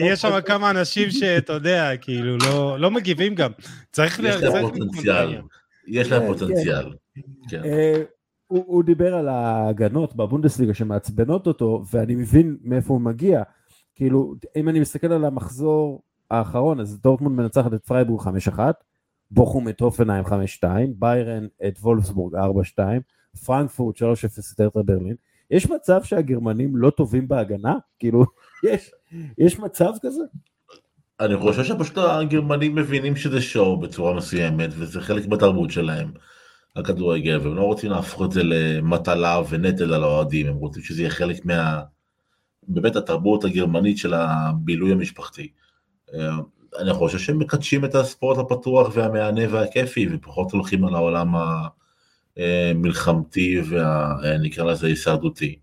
יש 0.00 0.24
כמה 0.46 0.70
אנשים 0.70 1.10
שאתה 1.10 1.52
יודע, 1.52 1.90
כאילו, 2.00 2.36
לא- 2.38 2.76
לא 2.80 2.90
מגיבים 2.90 3.34
גם. 3.34 3.50
צריך 3.92 4.18
יש 4.18 4.24
ל- 4.24 4.28
להם 4.28 4.40
צריך 4.40 4.66
פוטנציאל. 4.66 5.40
יש 5.88 6.12
להם 6.12 6.20
כן, 6.22 6.26
פוטנציאל. 6.26 6.92
כן. 7.50 7.64
אה, 7.64 8.02
הוא 8.46 8.64
הוא 8.66 8.84
דיבר 8.84 9.14
על 9.14 9.28
ההגנות 9.28 10.16
בבונדסליגה 10.16 10.74
שמעצבנות 10.74 11.46
אותו, 11.46 11.82
ואני 11.92 12.14
מבין 12.14 12.56
מאיפה 12.62 12.92
הוא 12.92 13.00
מגיע. 13.00 13.42
כאילו, 13.94 14.34
אם 14.56 14.68
אני 14.68 14.80
מסתכל 14.80 15.12
על 15.12 15.24
המחזור 15.24 16.02
האחרון, 16.30 16.80
אז 16.80 17.00
דורטמונד 17.00 17.36
מנצחת 17.36 17.74
את 17.74 17.84
פרייבורג 17.84 18.20
5-1, 18.56 18.58
בוכום 19.30 19.68
את 19.68 19.80
הופנהיים 19.80 20.24
5-2, 20.24 20.30
ביירן 20.98 21.46
את 21.66 21.78
וולפסבורג 21.78 22.34
4-2, 22.34 22.38
פרנקפורט 23.46 23.96
3-0 23.96 24.02
את 24.54 24.60
הרטה 24.60 24.82
ברלין. 24.82 25.14
יש 25.50 25.70
מצב 25.70 26.02
שהגרמנים 26.02 26.76
לא 26.76 26.90
טובים 26.90 27.28
בהגנה? 27.28 27.74
כאילו, 27.98 28.24
יש, 28.70 28.90
יש 29.38 29.58
מצב 29.58 29.92
כזה? 30.02 30.22
אני 31.20 31.36
חושב 31.36 31.64
שפשוט 31.64 31.98
הגרמנים 31.98 32.74
מבינים 32.74 33.16
שזה 33.16 33.40
שואו 33.40 33.80
בצורה 33.80 34.14
מסוימת, 34.14 34.70
וזה 34.72 35.00
חלק 35.00 35.26
בתרבות 35.26 35.70
שלהם, 35.70 36.12
הכדורגל, 36.76 37.38
והם 37.42 37.56
לא 37.56 37.62
רוצים 37.62 37.90
להפוך 37.90 38.22
את 38.22 38.32
זה 38.32 38.42
למטלה 38.42 39.40
ונטל 39.48 39.94
על 39.94 40.04
האוהדים, 40.04 40.46
הם 40.46 40.54
רוצים 40.54 40.82
שזה 40.82 41.02
יהיה 41.02 41.10
חלק 41.10 41.44
מה... 41.44 41.82
באמת 42.68 42.96
התרבות 42.96 43.44
הגרמנית 43.44 43.98
של 43.98 44.14
הבילוי 44.14 44.92
המשפחתי. 44.92 45.48
אה, 46.14 46.30
אני 46.78 46.92
חושב 46.92 47.18
שהם 47.18 47.38
מקדשים 47.38 47.84
את 47.84 47.94
הספורט 47.94 48.38
הפתוח 48.38 48.88
והמהנה 48.94 49.54
והכיפי, 49.54 50.08
ופחות 50.12 50.52
הולכים 50.52 50.84
על 50.84 50.94
העולם 50.94 51.34
המלחמתי 52.36 53.60
ונקרא 53.68 54.64
לזה 54.64 54.86
הישרדותי. 54.86 55.58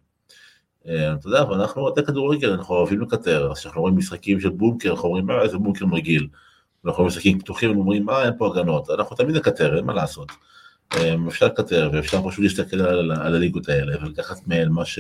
אה, 0.88 1.14
אתה 1.14 1.28
יודע, 1.28 1.44
ואנחנו 1.50 1.82
אוהדי 1.82 2.06
כדורגל, 2.06 2.52
אנחנו 2.52 2.76
אוהבים 2.76 3.02
לקטר, 3.02 3.52
אז 3.52 3.60
כשאנחנו 3.60 3.82
רואים 3.82 3.98
משחקים 3.98 4.40
של 4.40 4.50
בונקר, 4.50 4.92
אנחנו 4.92 5.08
אומרים, 5.08 5.32
אה, 5.32 5.42
איזה 5.42 5.58
בונקר 5.58 5.86
מגעיל. 5.86 6.28
אנחנו 6.86 7.04
רואים 7.04 7.08
משחקים 7.08 7.40
פתוחים, 7.40 7.70
אנחנו 7.70 7.82
אומרים, 7.82 8.10
אה, 8.10 8.26
אין 8.26 8.34
פה 8.38 8.48
הגנות, 8.48 8.90
אנחנו 8.90 9.16
תמיד 9.16 9.36
נקטר, 9.36 9.78
אין 9.78 9.86
מה 9.86 9.94
לעשות. 9.94 10.32
אה, 10.96 11.16
אפשר 11.28 11.46
לקטר, 11.46 11.90
ואפשר 11.94 12.30
פשוט 12.30 12.44
להסתכל 12.44 12.82
על, 12.82 13.12
על 13.12 13.36
הליגות 13.36 13.70
האלה, 13.70 13.96
ולקחת 14.02 14.48
מהן 14.48 14.70
מה, 14.70 14.86
ש, 14.86 15.00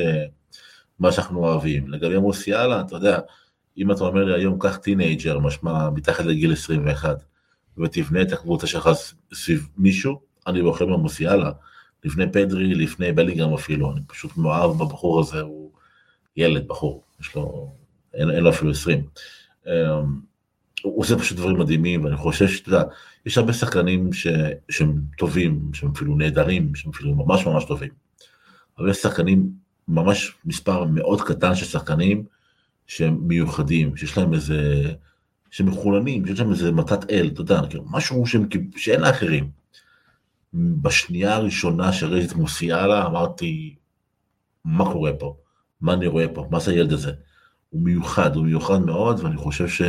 מה 0.99 1.11
שאנחנו 1.11 1.45
אוהבים. 1.45 1.87
לגבי 1.87 2.17
מוסיאלה, 2.17 2.81
אתה 2.81 2.95
יודע, 2.95 3.19
אם 3.77 3.91
אתה 3.91 4.03
אומר 4.03 4.23
לי 4.23 4.33
היום, 4.33 4.59
קח 4.59 4.75
teenager, 4.75 5.39
משמע 5.39 5.89
מתחת 5.89 6.25
לגיל 6.25 6.53
21, 6.53 7.23
ותבנה 7.77 8.21
את 8.21 8.33
הקבוצה 8.33 8.67
שלך 8.67 8.89
סביב 9.33 9.67
מישהו, 9.77 10.19
אני 10.47 10.61
בוחר 10.61 10.85
במוסיאלה. 10.85 11.51
לפני 12.03 12.31
פדרי, 12.31 12.75
לפני 12.75 13.11
בלינגהאם 13.11 13.53
אפילו, 13.53 13.91
אני 13.91 14.01
פשוט 14.07 14.37
מאוהב 14.37 14.71
בבחור 14.71 15.19
הזה, 15.19 15.41
הוא 15.41 15.71
ילד, 16.37 16.67
בחור, 16.67 17.03
יש 17.21 17.35
לו, 17.35 17.73
אין, 18.13 18.31
אין 18.31 18.43
לו 18.43 18.49
אפילו 18.49 18.71
20. 18.71 19.03
Um, 19.65 19.69
הוא 20.83 20.99
עושה 21.01 21.17
פשוט 21.17 21.37
דברים 21.37 21.59
מדהימים, 21.59 22.05
ואני 22.05 22.17
חושב 22.17 22.47
שאתה 22.47 22.69
יודע, 22.69 22.83
יש 23.25 23.37
הרבה 23.37 23.53
שחקנים 23.53 24.13
ש, 24.13 24.27
שהם 24.69 25.01
טובים, 25.17 25.69
שהם 25.73 25.91
אפילו 25.91 26.15
נהדרים, 26.15 26.75
שהם 26.75 26.91
אפילו 26.91 27.15
ממש 27.15 27.45
ממש 27.45 27.65
טובים. 27.65 27.89
אבל 28.79 28.89
יש 28.89 28.97
שחקנים, 28.97 29.49
ממש 29.87 30.35
מספר 30.45 30.83
מאוד 30.83 31.21
קטן 31.21 31.55
של 31.55 31.65
שחקנים, 31.65 32.23
שהם 32.87 33.17
מיוחדים, 33.21 33.97
שיש 33.97 34.17
להם 34.17 34.33
איזה, 34.33 34.91
שהם 35.51 35.67
מחולנים, 35.67 36.25
שיש 36.25 36.39
להם 36.39 36.51
איזה 36.51 36.71
מתת 36.71 37.11
אל, 37.11 37.29
אתה 37.33 37.41
יודע, 37.41 37.61
כאילו, 37.69 37.85
משהו 37.91 38.25
שהם, 38.25 38.47
שאין 38.77 39.01
לאחרים. 39.01 39.49
בשנייה 40.53 41.35
הראשונה 41.35 41.93
שראיתי 41.93 42.27
את 42.27 42.33
מוסיאלה 42.33 43.05
אמרתי, 43.05 43.75
מה 44.65 44.85
קורה 44.91 45.13
פה? 45.13 45.37
מה 45.81 45.93
אני 45.93 46.07
רואה 46.07 46.27
פה? 46.27 46.47
מה 46.51 46.59
זה 46.59 46.71
הילד 46.71 46.93
הזה? 46.93 47.11
הוא 47.69 47.81
מיוחד, 47.81 48.35
הוא 48.35 48.45
מיוחד 48.45 48.81
מאוד, 48.81 49.19
ואני 49.19 49.37
חושב 49.37 49.67
ש... 49.67 49.81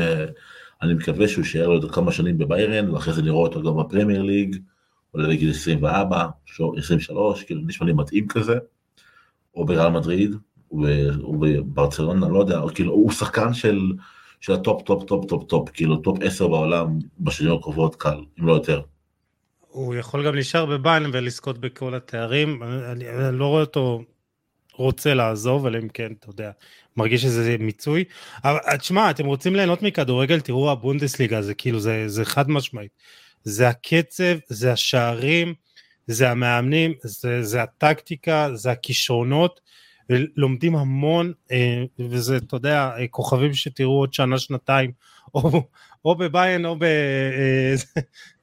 אני 0.82 0.94
מקווה 0.94 1.28
שהוא 1.28 1.44
יישאר 1.44 1.66
עוד 1.66 1.90
כמה 1.94 2.12
שנים 2.12 2.38
בביירן, 2.38 2.90
ואחרי 2.90 3.14
זה 3.14 3.22
נראה 3.22 3.36
אותו 3.36 3.62
גם 3.62 3.76
בפרמייר 3.76 4.22
ליג, 4.22 4.56
אולי 5.14 5.36
בגיל 5.36 5.50
24, 5.50 6.26
23, 6.76 7.42
כאילו 7.42 7.60
נשמע 7.66 7.86
לי 7.86 7.92
מתאים 7.92 8.28
כזה, 8.28 8.58
או 9.54 9.66
בריאל 9.66 9.88
מדריד, 9.88 10.34
או 10.70 11.38
בברצלונה, 11.38 12.28
לא 12.28 12.38
יודע, 12.38 12.60
כאילו 12.74 12.92
הוא 12.92 13.12
שחקן 13.12 13.54
של, 13.54 13.92
של 14.40 14.52
ה 14.52 14.60
top 14.60 14.82
top 14.82 15.04
top 15.04 15.26
top 15.28 15.44
top, 15.44 15.68
כאילו 15.72 15.96
top 15.96 16.18
10 16.22 16.48
בעולם 16.48 16.98
בשנים 17.20 17.54
הקרובות 17.54 17.96
קל, 17.96 18.20
אם 18.40 18.46
לא 18.46 18.52
יותר. 18.52 18.80
הוא 19.68 19.94
יכול 19.94 20.26
גם 20.26 20.34
להישאר 20.34 20.66
בביירן 20.66 21.10
ולזכות 21.12 21.58
בכל 21.58 21.94
התארים, 21.94 22.62
אני, 22.62 23.08
אני 23.08 23.38
לא 23.38 23.46
רואה 23.46 23.60
אותו 23.60 24.02
רוצה 24.78 25.14
לעזוב, 25.14 25.66
אלא 25.66 25.78
אם 25.78 25.88
כן, 25.88 26.12
אתה 26.18 26.30
יודע, 26.30 26.50
מרגיש 26.96 27.22
שזה 27.22 27.56
מיצוי. 27.58 28.04
אבל 28.44 28.58
תשמע, 28.78 29.10
אתם 29.10 29.26
רוצים 29.26 29.54
ליהנות 29.54 29.82
מכדורגל, 29.82 30.40
תראו 30.40 30.70
הבונדסליגה, 30.70 31.42
זה 31.42 31.54
כאילו, 31.54 31.80
זה, 31.80 32.08
זה 32.08 32.24
חד 32.24 32.50
משמעית. 32.50 32.90
זה 33.44 33.68
הקצב, 33.68 34.38
זה 34.48 34.72
השערים, 34.72 35.54
זה 36.06 36.30
המאמנים, 36.30 36.94
זה, 37.02 37.42
זה 37.42 37.62
הטקטיקה, 37.62 38.48
זה 38.54 38.70
הכישרונות, 38.70 39.60
ולומדים 40.10 40.76
המון, 40.76 41.32
וזה, 41.98 42.36
אתה 42.36 42.56
יודע, 42.56 42.90
כוכבים 43.10 43.54
שתראו 43.54 43.98
עוד 43.98 44.14
שנה, 44.14 44.38
שנתיים, 44.38 44.92
או, 45.34 45.62
או 46.04 46.14
בביין 46.14 46.66
או 46.66 46.76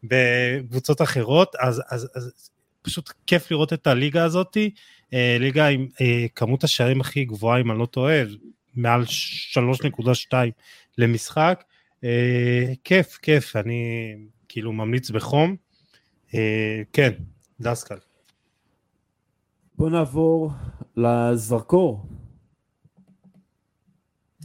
בקבוצות 0.03 1.01
אחרות, 1.01 1.55
אז, 1.59 1.82
אז, 1.89 2.09
אז 2.16 2.49
פשוט 2.82 3.13
כיף 3.28 3.51
לראות 3.51 3.74
את 3.74 3.88
הליגה 3.88 4.24
הזאתי, 4.24 4.72
ליגה 5.11 5.68
עם 5.68 5.88
כמות 6.36 6.63
השערים 6.63 7.01
הכי 7.01 7.26
גבוהה, 7.26 7.61
אם 7.61 7.72
אני 7.72 7.80
לא 7.80 7.86
טועה, 7.86 8.24
מעל 8.76 9.03
3.2 10.32 10.34
למשחק, 10.97 11.63
כיף, 12.84 13.18
כיף, 13.22 13.55
אני 13.55 14.13
כאילו 14.49 14.74
ממליץ 14.74 15.09
בחום, 15.09 15.55
כן, 16.93 17.11
דסקל. 17.61 18.14
בוא 19.78 19.89
נעבור 19.89 20.51
לזרקור. 20.97 22.05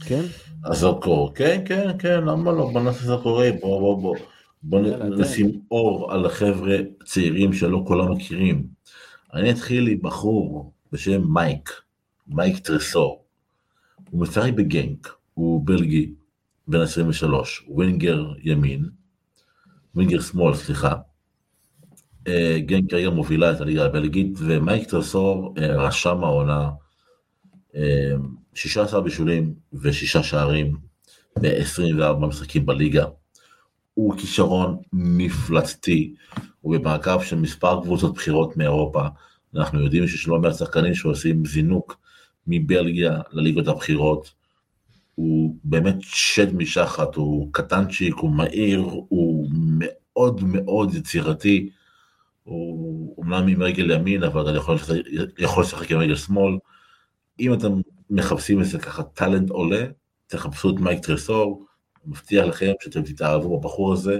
כן? 0.05 0.21
הזרקור, 0.65 1.33
כן, 1.35 1.63
כן, 1.65 1.97
כן, 1.99 2.23
למה 2.23 2.51
לא? 2.51 2.69
בוא 2.73 2.81
נעשה 2.81 3.05
זרקורי, 3.05 3.51
בוא, 3.51 3.79
בוא, 3.79 4.01
בוא. 4.01 4.15
בוא 4.63 4.81
נשים 5.19 5.61
אור 5.71 6.11
על 6.13 6.25
החבר'ה 6.25 6.77
צעירים 7.05 7.53
שלא 7.53 7.83
כולם 7.87 8.11
מכירים. 8.11 8.67
אני 9.33 9.51
אתחיל 9.51 9.87
עם 9.87 10.01
בחור 10.01 10.73
בשם 10.91 11.33
מייק, 11.33 11.69
מייק 12.27 12.57
טרסור. 12.57 13.23
הוא 14.09 14.21
משחק 14.21 14.53
בגנק, 14.53 15.15
הוא 15.33 15.61
בלגי, 15.65 16.13
בן 16.67 16.81
23, 16.81 17.65
winger 17.67 18.25
ימין, 18.43 18.89
winger 19.95 20.21
שמאל, 20.21 20.53
סליחה. 20.53 20.95
גנק 22.57 22.91
כרגע 22.91 23.09
מובילה 23.09 23.51
את 23.51 23.61
הליגה 23.61 23.85
הבלגית, 23.85 24.37
ומייק 24.37 24.89
טרסור 24.89 25.53
רשם 25.57 26.23
העונה 26.23 26.69
16 28.53 29.01
בישולים 29.01 29.53
ושישה 29.73 30.23
שערים 30.23 30.77
ב-24 31.41 32.25
משחקים 32.25 32.65
בליגה. 32.65 33.05
הוא 33.93 34.17
כישרון 34.17 34.77
מפלצתי, 34.93 36.13
הוא 36.61 36.77
במעקב 36.77 37.21
של 37.23 37.35
מספר 37.35 37.81
קבוצות 37.81 38.13
בכירות 38.13 38.57
מאירופה. 38.57 39.03
אנחנו 39.55 39.83
יודעים 39.83 40.07
שיש 40.07 40.27
לא 40.27 40.39
מעט 40.39 40.55
שחקנים 40.55 40.95
שעושים 40.95 41.45
זינוק 41.45 41.97
מבלגיה 42.47 43.19
לליגות 43.31 43.67
הבחירות. 43.67 44.31
הוא 45.15 45.55
באמת 45.63 45.95
שד 46.01 46.55
משחת, 46.55 47.15
הוא 47.15 47.49
קטנצ'יק, 47.51 48.15
הוא 48.17 48.31
מהיר, 48.31 48.79
הוא 48.79 49.49
מאוד 49.51 50.43
מאוד 50.43 50.95
יצירתי. 50.95 51.69
הוא 52.43 53.15
אומנם 53.17 53.47
עם 53.47 53.63
רגל 53.63 53.91
ימין, 53.91 54.23
אבל 54.23 54.49
אתה 54.49 54.57
יכול, 54.57 54.77
יכול 55.37 55.63
לשחק 55.63 55.91
עם 55.91 55.97
רגל 55.97 56.15
שמאל. 56.15 56.57
אם 57.39 57.53
אתם 57.53 57.81
מחפשים 58.09 58.59
איזה 58.59 58.79
ככה 58.79 59.03
טאלנט 59.03 59.49
עולה, 59.49 59.85
תחפשו 60.27 60.69
את 60.69 60.75
מייק 60.79 61.05
טרסור, 61.05 61.65
מבטיח 62.05 62.45
לכם 62.45 62.71
שאתם 62.81 63.01
תתאהבו 63.01 63.59
בבחור 63.59 63.93
הזה 63.93 64.19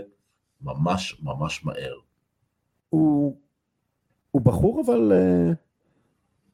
ממש 0.62 1.22
ממש 1.24 1.66
מהר. 1.66 1.94
הוא, 2.90 3.38
הוא 4.32 4.42
בחור 4.42 4.82
אבל 4.86 5.12
uh, 5.12 5.56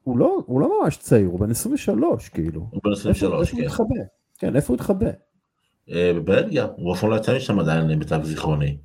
הוא, 0.03 0.17
לא, 0.17 0.43
הוא 0.45 0.61
לא 0.61 0.81
ממש 0.81 0.97
צעיר, 0.97 1.27
הוא 1.27 1.39
בן 1.39 1.51
23 1.51 2.29
כאילו. 2.29 2.67
הוא 2.71 2.81
בן 2.83 2.91
23, 2.91 3.53
איפה, 3.53 3.57
כן. 3.57 3.63
איפה 3.63 3.63
הוא 3.63 3.65
התחבא? 3.65 3.95
כן, 4.37 4.55
איפה 4.55 4.73
הוא 4.73 4.75
התחבא? 4.75 5.09
Uh, 5.89 5.91
בבלגיה, 6.15 6.67
הוא 6.77 6.93
אף 6.93 6.99
פעם 6.99 7.09
לא 7.09 7.15
יצא 7.15 7.35
משם 7.35 7.59
עדיין 7.59 7.87
למיטב 7.87 8.23
זיכרוני. 8.23 8.77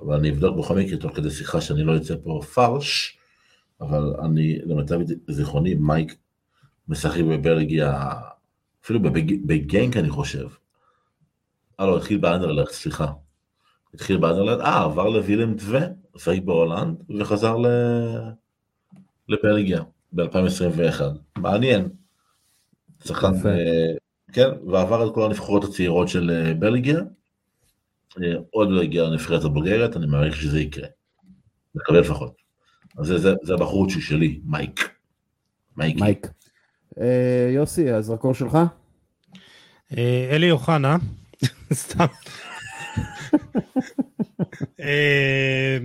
אבל 0.00 0.14
אני 0.14 0.30
אבדוק 0.30 0.56
בכל 0.58 0.76
מקרה 0.76 0.98
תוך 0.98 1.16
כדי 1.16 1.30
שיחה 1.30 1.60
שאני 1.60 1.82
לא 1.82 1.92
יוצא 1.92 2.14
פה 2.24 2.40
פרש, 2.54 3.18
אבל 3.80 4.14
אני, 4.24 4.58
למיטב 4.64 4.98
זיכרוני, 5.28 5.74
מייק 5.74 6.16
משחק 6.88 7.20
בבלגיה, 7.20 8.12
אפילו 8.84 9.00
בגנק 9.46 9.96
אני 9.96 10.10
חושב. 10.10 10.48
אה 11.80 11.86
לא, 11.86 11.96
התחיל 11.96 12.18
באנדרלכט, 12.18 12.72
סליחה. 12.72 13.12
התחיל 13.94 14.16
באנדרלכט, 14.16 14.60
אה, 14.60 14.84
עבר 14.84 15.08
לווילם 15.08 15.58
טווה, 15.58 15.80
משחק 16.14 16.42
בהולנד, 16.44 16.96
וחזר 17.20 17.56
ל... 17.56 17.66
לבלגיה. 19.28 19.82
ב-2021. 20.12 21.02
מעניין. 21.38 21.88
שחקן. 23.04 23.48
אה, 23.48 23.92
כן, 24.32 24.48
ועבר 24.66 25.08
את 25.08 25.14
כל 25.14 25.24
הנבחרות 25.26 25.64
הצעירות 25.64 26.08
של 26.08 26.30
אה, 26.30 26.54
בלגיה. 26.54 27.00
אה, 28.22 28.34
עוד 28.50 28.68
לא 28.70 28.82
הגיע 28.82 29.02
לנבחרת 29.02 29.44
הבוגרת, 29.44 29.96
אני 29.96 30.06
מעריך 30.06 30.36
שזה 30.36 30.60
יקרה. 30.60 30.88
מקווה 31.74 32.00
לפחות. 32.00 32.36
אז 32.98 33.06
זה, 33.06 33.18
זה, 33.18 33.34
זה 33.42 33.54
הבחורצ'י 33.54 34.00
שלי, 34.00 34.40
מייק. 34.44 34.90
מייקי. 35.76 36.00
מייק. 36.00 36.26
אה, 37.00 37.50
יוסי, 37.54 37.90
הזרקור 37.90 38.34
שלך? 38.34 38.58
אה, 39.96 40.28
אלי 40.30 40.50
אוחנה, 40.50 40.96
סתם. 41.72 42.06
אה, 44.80 45.78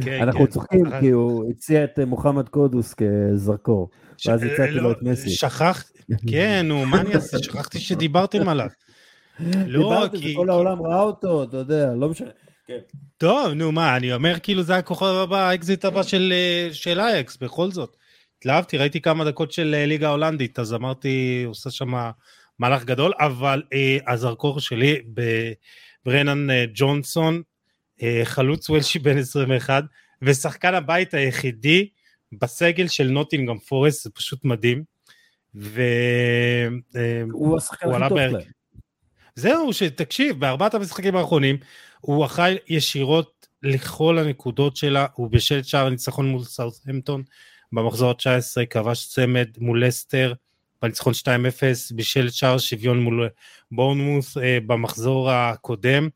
כן, 0.00 0.22
אנחנו 0.22 0.40
כן. 0.40 0.46
צוחקים 0.46 0.84
כי 1.00 1.10
הוא 1.10 1.50
הציע 1.50 1.84
את 1.84 1.98
אה, 1.98 2.04
מוחמד 2.04 2.48
קודוס 2.48 2.94
כזרקור. 2.94 3.90
ואז 4.26 4.42
הצעתי 4.42 4.70
לו 4.70 4.82
לא, 4.82 4.92
את 4.92 5.02
מסי. 5.02 5.30
שכח, 5.30 5.84
כן, 6.26 6.66
נו, 6.68 6.86
מה 6.86 7.00
אני 7.00 7.14
אעשה? 7.14 7.38
שכחתי 7.38 7.78
שדיברתם 7.78 8.48
עליו. 8.48 8.68
לא, 9.40 9.78
דיברתי, 9.78 10.18
כי... 10.20 10.32
וכל 10.34 10.50
העולם 10.50 10.82
ראה 10.82 11.00
אותו, 11.00 11.42
אתה 11.44 11.56
יודע, 11.56 11.94
לא 11.94 12.08
משנה. 12.08 12.30
טוב, 13.18 13.52
נו 13.52 13.72
מה, 13.72 13.96
אני 13.96 14.12
אומר 14.12 14.38
כאילו 14.38 14.62
זה 14.62 14.76
הכוכב 14.76 15.06
הבא, 15.06 15.48
האקזיט 15.48 15.84
הבא 15.84 16.02
של, 16.02 16.32
אה, 16.32 16.68
של 16.72 17.00
אייאקס, 17.00 17.36
בכל 17.36 17.70
זאת. 17.70 17.96
התלהבתי, 18.38 18.78
ראיתי 18.78 19.00
כמה 19.00 19.24
דקות 19.24 19.52
של 19.52 19.74
אה, 19.74 19.86
ליגה 19.86 20.08
הולנדית, 20.08 20.58
אז 20.58 20.74
אמרתי, 20.74 21.44
עושה 21.46 21.70
שם 21.70 22.10
מהלך 22.58 22.84
גדול, 22.84 23.12
אבל 23.20 23.62
אה, 23.72 23.98
הזרקור 24.06 24.60
שלי 24.60 25.02
בברנן 26.06 26.50
אה, 26.50 26.64
ג'ונסון, 26.74 27.42
אה, 28.02 28.20
חלוץ 28.24 28.70
וולשי 28.70 28.98
בן 28.98 29.18
21, 29.18 29.84
ושחקן 30.22 30.74
הבית 30.74 31.14
היחידי 31.14 31.88
בסגל 32.32 32.88
של 32.88 33.08
נוטינגרם 33.08 33.58
פורסט, 33.58 34.04
זה 34.04 34.10
פשוט 34.10 34.44
מדהים. 34.44 34.84
ו... 35.54 35.82
אה, 36.96 37.22
הוא 37.32 37.56
השחקן 37.56 37.86
הוא 37.86 37.94
הכי 37.94 38.02
עלה 38.02 38.08
טוב 38.08 38.18
בהרכב. 38.18 38.40
שלהם. 38.40 38.53
זהו, 39.36 39.72
שתקשיב, 39.72 40.40
בארבעת 40.40 40.74
המשחקים 40.74 41.16
האחרונים 41.16 41.56
הוא 42.00 42.24
אחראי 42.24 42.56
ישירות 42.68 43.46
לכל 43.62 44.18
הנקודות 44.18 44.76
שלה, 44.76 45.06
הוא 45.14 45.30
בשל 45.30 45.62
שער 45.62 45.86
הניצחון 45.86 46.28
מול 46.28 46.44
סאות'המפטון 46.44 47.22
במחזור 47.72 48.10
ה-19, 48.10 48.66
כבש 48.70 49.06
צמד 49.08 49.48
מול 49.58 49.84
לסטר 49.86 50.32
בניצחון 50.82 51.12
2-0, 51.12 51.26
בשל 51.96 52.30
שער 52.30 52.58
שוויון 52.58 53.00
מול 53.02 53.28
בורנמוס 53.72 54.36
אה, 54.36 54.58
במחזור 54.66 55.30
הקודם, 55.30 56.08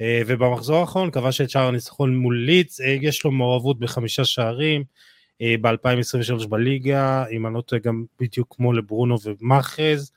אה, 0.00 0.22
ובמחזור 0.26 0.76
האחרון 0.76 1.10
כבש 1.10 1.40
את 1.40 1.50
שער 1.50 1.68
הניצחון 1.68 2.16
מול 2.16 2.38
לידס, 2.38 2.80
אה, 2.80 2.96
יש 3.00 3.24
לו 3.24 3.30
מעורבות 3.30 3.78
בחמישה 3.78 4.24
שערים, 4.24 4.84
אה, 5.42 5.54
ב-2023 5.60 6.46
בליגה, 6.46 7.24
אם 7.30 7.46
אני 7.46 7.54
לא 7.54 7.60
טועה 7.60 7.82
גם 7.84 8.04
בדיוק 8.20 8.56
כמו 8.56 8.72
לברונו 8.72 9.16
ומאחז, 9.24 10.12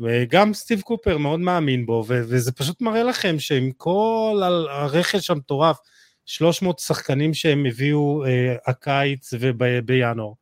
וגם 0.00 0.54
סטיב 0.54 0.80
קופר 0.80 1.18
מאוד 1.18 1.40
מאמין 1.40 1.86
בו, 1.86 2.04
ו- 2.08 2.22
וזה 2.28 2.52
פשוט 2.52 2.80
מראה 2.80 3.02
לכם 3.02 3.38
שעם 3.38 3.70
כל 3.76 4.42
הרכש 4.70 5.30
המטורף, 5.30 5.78
300 6.26 6.78
שחקנים 6.78 7.34
שהם 7.34 7.66
הביאו 7.66 8.24
אה, 8.26 8.54
הקיץ 8.66 9.30
ובינואר, 9.40 10.32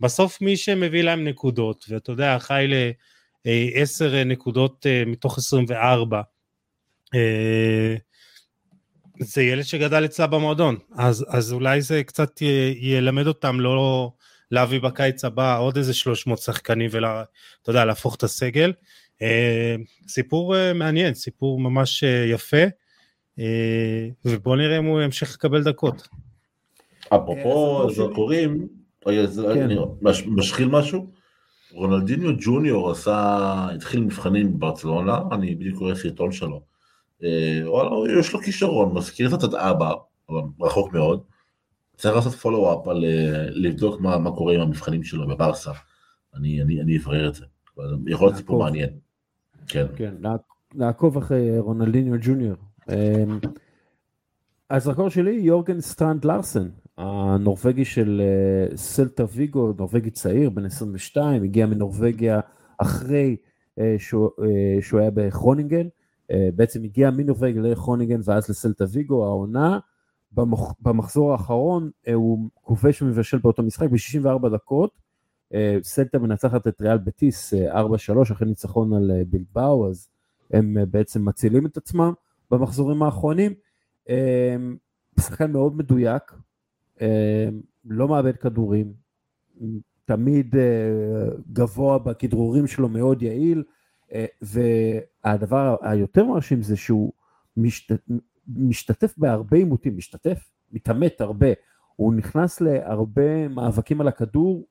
בסוף 0.00 0.40
מי 0.40 0.56
שמביא 0.56 1.02
להם 1.02 1.24
נקודות, 1.24 1.84
ואתה 1.88 2.12
יודע, 2.12 2.38
חי 2.38 2.66
ל-10 2.68 4.24
נקודות 4.26 4.86
אה, 4.86 5.02
מתוך 5.06 5.38
24, 5.38 6.20
אה, 7.14 7.94
זה 9.20 9.42
ילד 9.42 9.62
שגדל 9.62 10.04
אצלה 10.04 10.26
במועדון, 10.26 10.76
אז, 10.96 11.26
אז 11.28 11.52
אולי 11.52 11.80
זה 11.82 12.04
קצת 12.04 12.42
י- 12.42 12.78
ילמד 12.80 13.26
אותם 13.26 13.60
לא 13.60 14.10
להביא 14.50 14.80
בקיץ 14.80 15.24
הבא 15.24 15.58
עוד 15.58 15.76
איזה 15.76 15.94
300 15.94 16.38
שחקנים 16.38 16.90
ואתה 16.92 17.24
יודע, 17.70 17.84
להפוך 17.84 18.14
את 18.14 18.22
הסגל. 18.22 18.72
אה, 19.22 19.76
סיפור 20.08 20.56
אה, 20.56 20.72
מעניין, 20.72 21.14
סיפור 21.14 21.60
ממש 21.60 22.04
אה, 22.04 22.24
יפה, 22.32 22.62
אה, 23.38 24.08
ובוא 24.24 24.56
נראה 24.56 24.78
אם 24.78 24.84
הוא 24.84 25.00
ימשיך 25.02 25.34
לקבל 25.34 25.62
דקות. 25.64 26.08
אפרופו 27.08 27.86
זרקורים, 27.90 28.68
זה- 29.26 29.46
כן. 29.54 29.68
משחיל 30.26 30.68
משהו? 30.68 31.06
רונלדיניו 31.72 32.30
ג'וניור 32.40 32.90
עשה, 32.90 33.46
התחיל 33.74 34.00
מבחנים 34.00 34.58
בברצלונה, 34.58 35.18
אני 35.32 35.54
בדיוק 35.54 35.78
קורא 35.78 35.94
סרטון 35.94 36.32
שלו. 36.32 36.62
וואלה, 37.64 38.20
יש 38.20 38.32
לו 38.32 38.40
כישרון, 38.40 38.94
מזכיר 38.94 39.28
קצת 39.36 39.44
את 39.44 39.54
אבא, 39.54 39.92
אבל 40.28 40.40
רחוק 40.60 40.92
מאוד. 40.92 41.20
צריך 41.96 42.14
לעשות 42.14 42.34
פולו-אפ 42.34 42.88
על 42.88 43.04
לבדוק 43.50 44.00
מה, 44.00 44.18
מה 44.18 44.30
קורה 44.30 44.54
עם 44.54 44.60
המבחנים 44.60 45.04
שלו 45.04 45.28
בברסה. 45.28 45.70
אני, 46.34 46.62
אני, 46.62 46.80
אני 46.80 46.98
אברר 46.98 47.28
את 47.28 47.34
זה. 47.34 47.44
יכול 48.06 48.26
להיות 48.28 48.36
סיפור. 48.36 48.58
מעניין. 48.64 48.90
כן. 49.68 49.86
כן, 49.96 50.14
לעק- 50.20 50.40
לעקוב 50.74 51.16
אחרי 51.16 51.58
רונלדיניו 51.58 52.14
ג'וניור. 52.22 52.56
אמ, 52.90 53.38
הזרקור 54.70 55.08
שלי, 55.08 55.30
יורגן 55.32 55.80
סטרנד 55.80 56.24
לארסן, 56.24 56.68
הנורבגי 56.98 57.84
של 57.84 58.22
אה, 58.24 58.76
סלטה 58.76 59.24
ויגו, 59.32 59.72
נורבגי 59.78 60.10
צעיר, 60.10 60.50
בן 60.50 60.64
22, 60.64 61.42
הגיע 61.42 61.66
מנורבגיה 61.66 62.40
אחרי 62.78 63.36
אה, 63.78 63.94
שהוא 63.98 64.30
אה, 64.42 64.82
שהוא 64.82 65.00
היה 65.00 65.10
בכרונינגן, 65.14 65.86
בעצם 66.54 66.84
הגיע 66.84 67.10
מנורבגיה 67.10 67.62
לכרונינגן 67.62 68.20
ואז 68.24 68.48
לסלטה 68.50 68.84
ויגו, 68.92 69.24
העונה, 69.24 69.78
במח- 70.32 70.74
במחזור 70.80 71.32
האחרון 71.32 71.90
הוא 72.14 72.48
כובש 72.54 73.02
ומבשל 73.02 73.38
באותו 73.38 73.62
משחק 73.62 73.88
ב-64 73.90 74.48
דקות, 74.48 74.90
סלטה 75.82 76.18
מנצחת 76.18 76.66
את 76.66 76.80
ריאל 76.80 76.98
בטיס 76.98 77.54
אה, 77.54 77.82
4-3 77.82 77.86
אחרי 78.32 78.48
ניצחון 78.48 78.92
על 78.94 79.10
אה, 79.10 79.22
בלבאו, 79.30 79.88
אז 79.88 80.08
הם 80.50 80.78
אה, 80.78 80.86
בעצם 80.86 81.24
מצילים 81.24 81.66
את 81.66 81.76
עצמם 81.76 82.12
במחזורים 82.50 83.02
האחרונים. 83.02 83.52
אה, 84.08 84.56
שחקן 85.20 85.52
מאוד 85.52 85.76
מדויק, 85.76 86.22
אה, 87.00 87.48
לא 87.84 88.08
מאבד 88.08 88.36
כדורים, 88.36 88.92
תמיד 90.04 90.56
אה, 90.56 91.28
גבוה 91.52 91.98
בכדרורים 91.98 92.66
שלו, 92.66 92.88
מאוד 92.88 93.22
יעיל, 93.22 93.64
אה, 94.12 94.26
והדבר 94.42 95.76
היותר 95.82 96.24
מרשים 96.24 96.62
זה 96.62 96.76
שהוא 96.76 97.12
משת, 97.56 97.92
משתתף 98.48 99.14
בהרבה 99.18 99.56
עימותים, 99.56 99.96
משתתף, 99.96 100.50
מתעמת 100.72 101.20
הרבה, 101.20 101.46
הוא 101.96 102.14
נכנס 102.14 102.60
להרבה 102.60 103.48
מאבקים 103.48 104.00
על 104.00 104.08
הכדור 104.08 104.66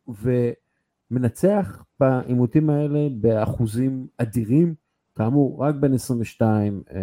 ומנצח 1.11 1.83
בעימותים 1.99 2.69
האלה 2.69 3.07
באחוזים 3.11 4.07
אדירים, 4.17 4.75
כאמור 5.15 5.63
רק 5.63 5.75
בן 5.75 5.93
22, 5.93 6.83
אה, 6.91 6.99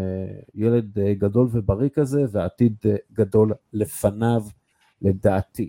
ילד 0.55 0.99
אה, 0.99 1.15
גדול 1.15 1.49
ובריא 1.53 1.89
כזה 1.89 2.25
ועתיד 2.33 2.77
אה, 2.87 2.97
גדול 3.13 3.53
לפניו 3.73 4.43
לדעתי. 5.03 5.69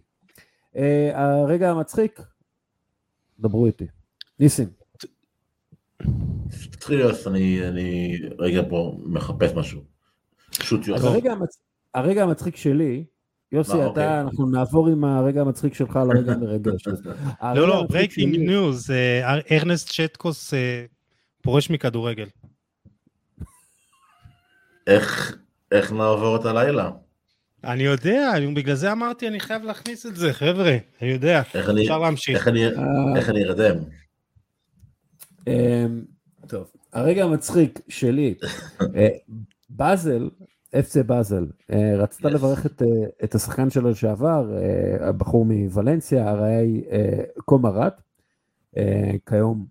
הרגע 1.14 1.72
המצחיק, 1.72 2.22
דברו 3.40 3.66
איתי. 3.66 3.88
ניסים. 4.40 4.68
להיות, 6.90 7.28
אני, 7.28 7.68
אני 7.68 8.18
רגע 8.40 8.62
פה 8.70 8.98
מחפש 9.06 9.54
משהו. 9.54 9.82
הרגע, 10.88 11.32
המצ... 11.32 11.58
הרגע 11.94 12.24
המצחיק 12.24 12.56
שלי, 12.56 13.06
יוסי, 13.54 13.72
אתה, 13.74 13.86
אוקיי. 13.86 14.22
אנחנו 14.22 14.50
נעבור 14.50 14.88
עם 14.88 15.04
הרגע 15.04 15.42
המצחיק 15.42 15.74
שלך 15.74 16.00
לרגע 16.14 16.32
המרגש. 16.34 16.88
הרגע 17.40 17.60
לא, 17.62 17.68
לא, 17.68 17.86
breaking 17.90 18.36
news, 18.36 18.92
ארנסט 19.52 19.92
שטקוס 19.92 20.54
אה, 20.54 20.86
פורש 21.42 21.70
מכדורגל. 21.70 22.28
איך, 24.88 25.38
איך 25.72 25.92
נעבור 25.92 26.36
את 26.36 26.46
הלילה? 26.46 26.92
אני 27.64 27.84
יודע, 27.84 28.32
אני- 28.36 28.54
בגלל 28.54 28.76
זה 28.76 28.92
אמרתי, 28.92 29.28
אני 29.28 29.40
חייב 29.40 29.64
להכניס 29.64 30.06
את 30.06 30.16
זה, 30.16 30.34
חבר'ה, 30.34 30.78
אני 31.02 31.10
יודע, 31.10 31.42
אפשר 31.42 32.00
להמשיך. 32.00 32.38
איך 32.38 32.48
אני, 33.30 33.44
אה, 33.44 33.50
ארדם? 33.50 33.76
אמ, 35.48 36.02
טוב, 36.48 36.72
הרגע 36.94 37.24
המצחיק 37.24 37.80
שלי, 37.90 38.34
אה, 38.96 39.08
באזל, 39.70 40.30
FC 40.74 41.04
באזל, 41.04 41.48
אה, 41.72 41.96
רצתה. 41.98 42.30
לברך 42.30 42.66
את, 42.66 42.82
אה, 42.82 42.88
את 43.24 43.36
השחקן 43.36 43.70
שלו 43.70 43.90
לשעבר, 43.90 44.58
אה, 44.58 45.10
הבחור 45.10 45.46
מוולנסיה, 45.46 46.30
הראי 46.30 46.84
אה, 46.92 47.24
קומראט, 47.46 48.02
כיום 49.26 49.66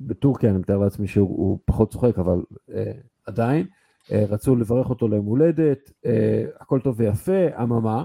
בטורקיה, 0.00 0.50
אני 0.50 0.58
מתאר 0.58 0.78
לעצמי 0.78 1.06
שהוא 1.06 1.28
הוא 1.28 1.58
פחות 1.64 1.92
צוחק, 1.92 2.18
אבל 2.18 2.42
עדיין, 3.26 3.66
רצו 4.10 4.56
לברך 4.56 4.90
אותו 4.90 5.08
ליום 5.08 5.26
הולדת, 5.26 5.90
הכל 6.60 6.80
טוב 6.80 6.94
ויפה, 7.00 7.62
אממה, 7.62 8.04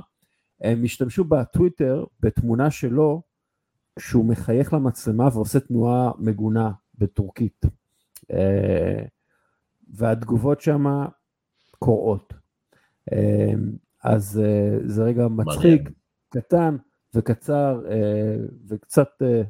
הם 0.61 0.83
השתמשו 0.83 1.23
בטוויטר 1.23 2.05
בתמונה 2.19 2.71
שלו, 2.71 3.21
שהוא 3.99 4.25
מחייך 4.25 4.73
למצלמה 4.73 5.29
ועושה 5.33 5.59
תנועה 5.59 6.11
מגונה 6.19 6.71
בטורקית. 6.97 7.65
והתגובות 9.93 10.61
שם 10.61 11.05
קורעות. 11.81 12.33
אה, 13.13 13.53
אז 14.03 14.41
אה, 14.43 14.77
זה 14.85 15.03
רגע 15.03 15.27
מצחיק, 15.27 15.89
קטן, 16.29 16.77
וקצר, 17.13 17.81
אה, 17.89 18.35
וקצת 18.67 19.09
אה, 19.21 19.41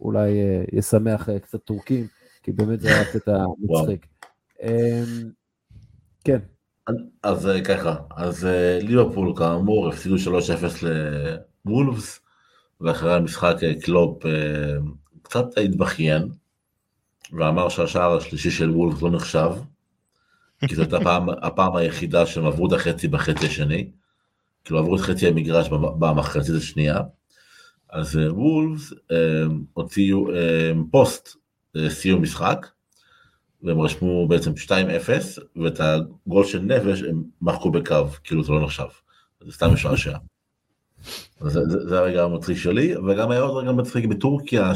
אולי 0.00 0.30
ישמח 0.72 1.28
קצת 1.42 1.64
טורקים, 1.64 2.06
כי 2.42 2.52
באמת 2.52 2.80
זה 2.80 2.88
היה 2.88 3.12
קטע 3.12 3.44
מצחיק. 3.62 4.06
אה, 4.62 5.02
כן. 6.24 6.38
אז 7.22 7.48
ככה, 7.64 7.96
אז 8.16 8.48
ליברפול 8.80 9.36
כאמור 9.36 9.88
הפסידו 9.88 10.16
3-0 10.16 10.86
לוולפס, 11.66 12.20
ואחרי 12.80 13.14
המשחק 13.14 13.56
קלופ 13.82 14.22
קצת 15.22 15.58
התבכיין, 15.64 16.28
ואמר 17.32 17.68
שהשער 17.68 18.16
השלישי 18.16 18.50
של 18.50 18.70
וולפס 18.70 19.02
לא 19.02 19.10
נחשב, 19.10 19.50
כי 20.68 20.74
זאת 20.74 20.92
הפעם, 20.92 21.28
הפעם 21.28 21.76
היחידה 21.76 22.26
שהם 22.26 22.46
עברו 22.46 22.66
את 22.66 22.72
החצי 22.72 23.08
בחצי 23.08 23.46
השני, 23.46 23.90
כאילו 24.64 24.78
עברו 24.78 24.96
את 24.96 25.00
חצי 25.00 25.28
המגרש 25.28 25.68
במחצית 25.98 26.54
השנייה. 26.54 27.00
אז 27.90 28.18
אה, 28.18 28.34
וולפס 28.34 28.92
אה, 29.12 29.16
הוציאו 29.72 30.34
אה, 30.34 30.72
פוסט 30.90 31.36
סיום 31.88 32.22
משחק, 32.22 32.66
והם 33.62 33.80
רשמו 33.80 34.28
בעצם 34.28 34.52
2-0, 34.66 34.70
ואת 35.56 35.80
הגול 35.80 36.44
של 36.44 36.58
נפש 36.58 37.02
הם 37.02 37.22
מחקו 37.42 37.70
בקו, 37.70 38.06
כאילו 38.24 38.44
זה 38.44 38.52
לא 38.52 38.60
נחשב. 38.60 38.84
זה 39.46 39.52
סתם 39.52 39.72
משעשע. 39.72 40.16
זה, 41.40 41.68
זה, 41.68 41.88
זה 41.88 41.98
הרגע 41.98 42.24
המצחיק 42.24 42.56
שלי, 42.56 42.96
וגם 42.96 43.30
היה 43.30 43.40
עוד 43.40 43.62
רגע 43.62 43.72
מצחיק 43.72 44.04
בטורקיה, 44.04 44.72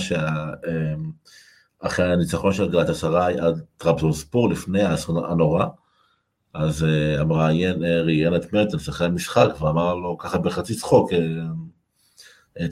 שאחרי 1.85 2.13
הניצחון 2.13 2.53
של 2.53 2.71
גלת 2.71 2.89
אסריי 2.89 3.41
עד 3.41 3.61
טרפסון 3.77 4.13
ספור 4.13 4.51
לפני 4.51 4.83
האסון 4.83 5.25
הנורא, 5.25 5.67
אז 6.55 6.83
uh, 6.83 7.21
המראיין 7.21 7.83
uh, 7.83 7.87
ראיין 7.87 8.35
את 8.35 8.53
מרטנס 8.53 8.89
אחרי 8.89 9.07
המשחק 9.07 9.49
ואמר 9.61 9.95
לו 9.95 10.19
ככה 10.19 10.39
בחצי 10.39 10.75
צחוק, 10.75 11.13
uh, 11.13 11.17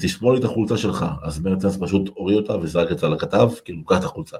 תשמור 0.01 0.33
לי 0.33 0.39
את 0.39 0.45
החולצה 0.45 0.77
שלך, 0.77 1.07
אז 1.23 1.41
מרטנס 1.41 1.77
פשוט 1.81 2.11
הוריד 2.15 2.37
אותה 2.37 2.57
וזרק 2.57 2.93
את 2.93 2.99
זה 2.99 3.07
על 3.07 3.13
הכתב, 3.13 3.51
כאילו 3.65 3.85
קח 3.85 3.99
את 3.99 4.05
החולצה. 4.05 4.37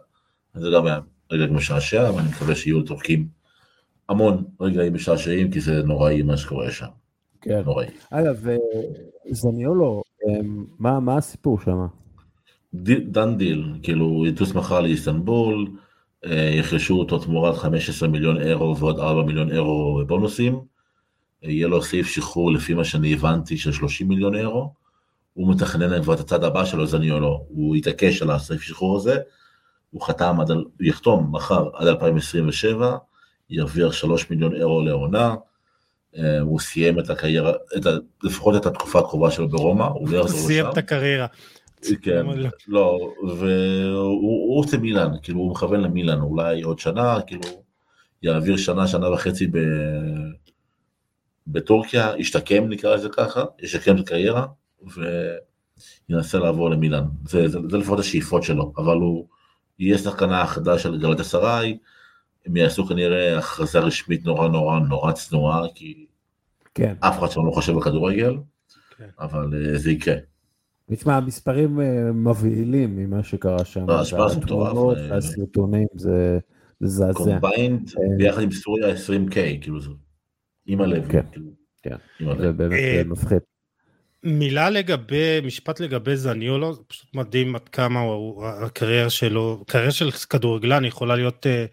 זה 0.55 0.69
גם 0.75 0.87
היה 0.87 1.01
רגע 1.31 1.53
משעשע, 1.53 2.11
ואני 2.17 2.29
מקווה 2.29 2.55
שיהיו 2.55 2.81
לטורקים 2.81 3.29
המון 4.09 4.45
רגעים 4.61 4.95
משעשעים, 4.95 5.51
כי 5.51 5.61
זה 5.61 5.83
נוראי 5.83 6.23
מה 6.23 6.37
שקורה 6.37 6.71
שם. 6.71 6.87
כן. 7.41 7.63
נוראי. 7.65 7.87
אגב, 8.11 8.49
אה, 8.49 8.57
זניולו, 9.31 10.03
אה, 10.29 10.41
מה, 10.79 11.01
מה 11.01 11.17
הסיפור 11.17 11.61
שם? 11.61 11.87
done 12.75 13.37
deal, 13.37 13.73
כאילו 13.83 14.27
יטוס 14.27 14.55
מחר 14.55 14.81
לאיסטנבול, 14.81 15.71
אה, 16.25 16.51
ירכשו 16.57 16.99
אותו 16.99 17.19
תמורת 17.19 17.57
15 17.57 18.09
מיליון 18.09 18.41
אירו 18.41 18.77
ועוד 18.79 18.99
4 18.99 19.23
מיליון 19.23 19.53
אירו 19.53 20.03
בונוסים, 20.07 20.61
יהיה 21.43 21.69
לו 21.69 21.83
סעיף 21.83 22.07
שחרור 22.07 22.53
לפי 22.53 22.75
מה 22.75 22.85
שאני 22.85 23.13
הבנתי 23.13 23.59
של 23.59 23.73
30 23.73 24.09
מיליון 24.09 24.35
אירו, 24.35 24.73
הוא 25.35 25.55
מתכנן 25.55 26.03
כבר 26.03 26.15
את 26.15 26.21
הצעד 26.21 26.45
הבא 26.45 26.65
שלו 26.65 26.87
זניולו, 26.87 27.47
הוא 27.49 27.77
יתעקש 27.77 28.23
על 28.23 28.31
הסעיף 28.31 28.63
שחרור 28.63 28.97
הזה, 28.97 29.17
הוא 29.91 30.03
חתם 30.03 30.41
עד, 30.41 30.51
הוא 30.51 30.65
יחתום 30.81 31.29
מחר 31.33 31.69
עד 31.75 31.87
2027, 31.87 32.97
ירוויח 33.51 33.93
3 33.93 34.31
מיליון 34.31 34.55
אירו 34.55 34.83
לעונה, 34.83 35.35
אה, 36.19 36.41
הוא 36.41 36.61
סיים 36.61 36.99
את 36.99 37.11
הקריירה, 37.11 37.53
את 37.77 37.87
ה, 37.87 37.91
לפחות 38.23 38.57
את 38.57 38.67
התקופה 38.67 38.99
הקרובה 38.99 39.31
שלו 39.31 39.49
ברומא, 39.49 39.85
הוא 39.85 40.09
לא 40.09 40.19
הוא 40.19 40.25
יחזור 40.25 40.39
לשם. 40.39 40.47
סיים 40.47 40.67
את 40.67 40.79
הקריירה. 40.79 41.27
כן, 42.03 42.17
למה 42.17 42.35
לא? 42.35 42.49
לא, 42.69 42.99
והוא 43.29 44.21
הוא 44.21 44.57
רוצה 44.57 44.79
מילאן, 44.79 45.11
כאילו 45.23 45.41
הוא 45.41 45.51
מכוון 45.51 45.81
למילאן, 45.81 46.21
אולי 46.21 46.63
עוד 46.63 46.79
שנה, 46.79 47.19
כאילו 47.27 47.43
יעביר 48.23 48.57
שנה, 48.57 48.87
שנה 48.87 49.11
וחצי 49.11 49.47
ב... 49.47 49.59
בטורקיה, 51.47 52.13
ישתקם 52.19 52.69
נקרא 52.69 52.95
לזה 52.95 53.09
ככה, 53.09 53.45
ישקם 53.63 53.97
את 53.97 54.01
הקריירה, 54.01 54.47
וינסה 56.09 56.39
לעבור 56.39 56.71
למילאן. 56.71 57.05
זה, 57.29 57.49
זה, 57.49 57.59
זה 57.71 57.79
לפחות 57.79 57.99
השאיפות 57.99 58.43
שלו, 58.43 58.73
אבל 58.77 58.97
הוא 58.97 59.27
יהיה 59.79 59.99
שחקנה 59.99 60.43
החדש 60.43 60.83
של 60.83 60.99
גלאטסראיי, 60.99 61.79
הם 62.47 62.57
יעשו 62.57 62.87
כנראה 62.87 63.39
הכרזה 63.39 63.79
רשמית 63.79 64.25
נורא 64.25 64.49
נורא 64.49 64.79
נורא 64.79 65.13
צנועה, 65.13 65.63
כי 65.75 66.07
כן. 66.75 66.95
אף 67.01 67.19
אחד 67.19 67.31
שם 67.31 67.47
לא 67.47 67.51
חושב 67.51 67.73
בכדורגל, 67.73 68.37
כן. 68.99 69.09
אבל 69.21 69.51
אה, 69.55 69.79
זה 69.79 69.91
יקרה. 69.91 70.15
תשמע, 70.97 71.17
המספרים 71.17 71.81
אה, 71.81 72.13
מבהילים 72.13 72.97
ממה 72.97 73.23
שקרה 73.23 73.65
שם. 73.65 73.89
לא, 73.89 73.99
ההשפעה 73.99 74.29
זה 74.29 74.41
מטורף, 74.41 74.99
אה, 74.99 75.11
והסרטונים 75.11 75.87
זה 75.95 76.39
זה 76.83 76.89
זעזע. 76.89 77.13
combined 77.13 77.91
אה. 77.99 78.17
ביחד 78.17 78.43
עם 78.43 78.51
סוריה 78.51 78.95
20K, 78.95 79.35
כאילו 79.61 79.81
זה, 79.81 79.91
עם 80.67 80.81
הלב, 80.81 81.09
כן. 81.09 81.23
כאילו, 81.33 81.47
כן. 81.83 81.97
זה 82.39 82.53
באמת 82.53 82.79
אה, 82.79 82.99
אה, 82.99 83.05
מפחיד. 83.05 83.39
מילה 84.25 84.71
לגבי, 84.71 85.41
משפט 85.45 85.81
לגבי 85.81 86.17
זניולו, 86.17 86.75
זה 86.75 86.81
פשוט 86.89 87.15
מדהים 87.15 87.55
עד 87.55 87.69
כמה 87.69 88.01
הוא, 88.01 88.47
הקריירה 88.47 89.11
שלו, 89.11 89.65
קריירה 89.67 89.91
של 89.91 90.11
כדורגלן 90.11 90.85
יכולה 90.85 91.17
להיות, 91.17 91.47
אה, 91.47 91.53
אה, 91.53 91.67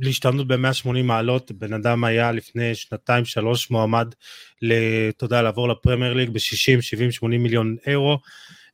להשתנות 0.00 0.48
ב-180 0.48 1.02
מעלות, 1.04 1.52
בן 1.52 1.72
אדם 1.72 2.04
היה 2.04 2.32
לפני 2.32 2.74
שנתיים 2.74 3.24
שלוש 3.24 3.70
מועמד, 3.70 4.14
אתה 5.08 5.24
יודע, 5.24 5.42
לעבור 5.42 5.68
לפרמייר 5.68 6.12
ליג 6.12 6.30
ב-60, 6.30 6.80
70, 6.80 7.12
80 7.12 7.42
מיליון 7.42 7.76
אירו. 7.86 8.18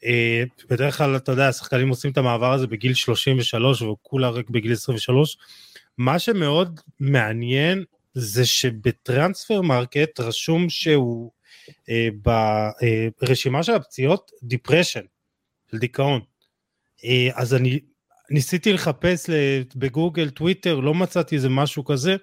אה, 0.04 0.44
בדרך 0.70 0.98
כלל, 0.98 1.16
אתה 1.16 1.32
יודע, 1.32 1.48
השחקנים 1.48 1.88
עושים 1.88 2.10
את 2.10 2.18
המעבר 2.18 2.52
הזה 2.52 2.66
בגיל 2.66 2.94
33 2.94 3.82
והוא 3.82 3.96
כולה 4.02 4.30
רק 4.30 4.50
בגיל 4.50 4.72
23. 4.72 5.36
מה 5.98 6.18
שמאוד 6.18 6.80
מעניין 7.00 7.84
זה 8.14 8.46
שבטרנספר 8.46 9.62
מרקט 9.62 10.20
רשום 10.20 10.70
שהוא 10.70 11.30
אה, 11.88 12.08
ברשימה 13.20 13.62
של 13.62 13.72
הפציעות 13.72 14.30
depression, 14.42 15.04
של 15.70 15.78
דיכאון. 15.78 16.20
אה, 17.04 17.28
אז 17.34 17.54
אני 17.54 17.80
ניסיתי 18.30 18.72
לחפש 18.72 19.30
בגוגל, 19.76 20.30
טוויטר, 20.30 20.80
לא 20.80 20.94
מצאתי 20.94 21.34
איזה 21.36 21.48
משהו 21.48 21.84
כזה. 21.84 22.16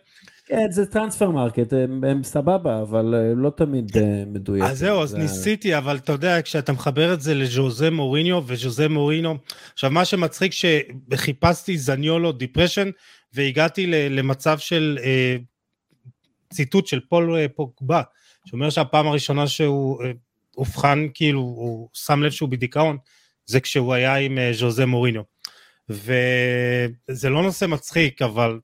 כן, 0.45 0.71
זה 0.71 0.85
טרנספר 0.85 1.29
מרקט, 1.31 1.73
הם 1.73 2.03
הם 2.03 2.23
סבבה, 2.23 2.81
אבל 2.81 3.15
אה, 3.15 3.33
לא 3.35 3.49
תמיד 3.49 3.97
אה, 3.97 4.23
מדויק. 4.27 4.63
אז 4.63 4.77
זהו, 4.79 5.03
אז 5.03 5.09
זה- 5.09 5.17
ניסיתי, 5.17 5.77
אבל 5.77 5.95
אתה 5.97 6.11
יודע, 6.11 6.41
כשאתה 6.41 6.71
מחבר 6.73 7.13
את 7.13 7.21
זה 7.21 7.33
לז'וזה 7.35 7.89
מוריניו, 7.91 8.41
וז'וזה 8.45 8.89
מוריניו, 8.89 9.35
עכשיו 9.73 9.91
מה 9.91 10.05
שמצחיק 10.05 10.51
שחיפשתי 10.53 11.77
זניולו 11.77 12.31
depression, 12.31 12.89
והגעתי 13.33 13.87
למצב 14.09 14.57
של 14.59 14.97
אה, 15.03 15.35
ציטוט 16.53 16.87
של 16.87 16.99
פול 17.09 17.35
אה, 17.35 17.45
פוגבה, 17.55 18.01
שאומר 18.45 18.69
שהפעם 18.69 19.07
הראשונה 19.07 19.47
שהוא 19.47 20.03
אה, 20.03 20.11
אובחן, 20.57 21.07
כאילו, 21.13 21.39
הוא 21.39 21.89
שם 21.93 22.23
לב 22.23 22.31
שהוא 22.31 22.49
בדיכאון, 22.49 22.97
זה 23.45 23.59
כשהוא 23.59 23.93
היה 23.93 24.15
עם 24.15 24.37
אה, 24.37 24.51
ז'וזה 24.53 24.85
מוריניו. 24.85 25.21
וזה 25.89 27.29
לא 27.29 27.43
נושא 27.43 27.65
מצחיק, 27.65 28.21
אבל 28.21 28.59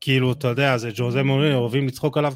כאילו, 0.00 0.32
אתה 0.32 0.48
יודע, 0.48 0.76
זה 0.76 0.90
ז'וזה 0.90 1.22
מוריניו, 1.22 1.58
אוהבים 1.58 1.86
לצחוק 1.86 2.18
עליו. 2.18 2.34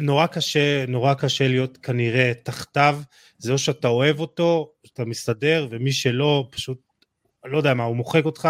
נורא 0.00 0.26
קשה, 0.26 0.86
נורא 0.88 1.14
קשה 1.14 1.48
להיות 1.48 1.76
כנראה 1.76 2.32
תחתיו, 2.42 3.00
זה 3.38 3.52
או 3.52 3.58
שאתה 3.58 3.88
אוהב 3.88 4.20
אותו, 4.20 4.72
שאתה 4.86 5.04
מסתדר, 5.04 5.66
ומי 5.70 5.92
שלא, 5.92 6.48
פשוט, 6.50 6.78
לא 7.44 7.56
יודע 7.56 7.74
מה, 7.74 7.84
הוא 7.84 7.96
מוחק 7.96 8.24
אותך, 8.24 8.48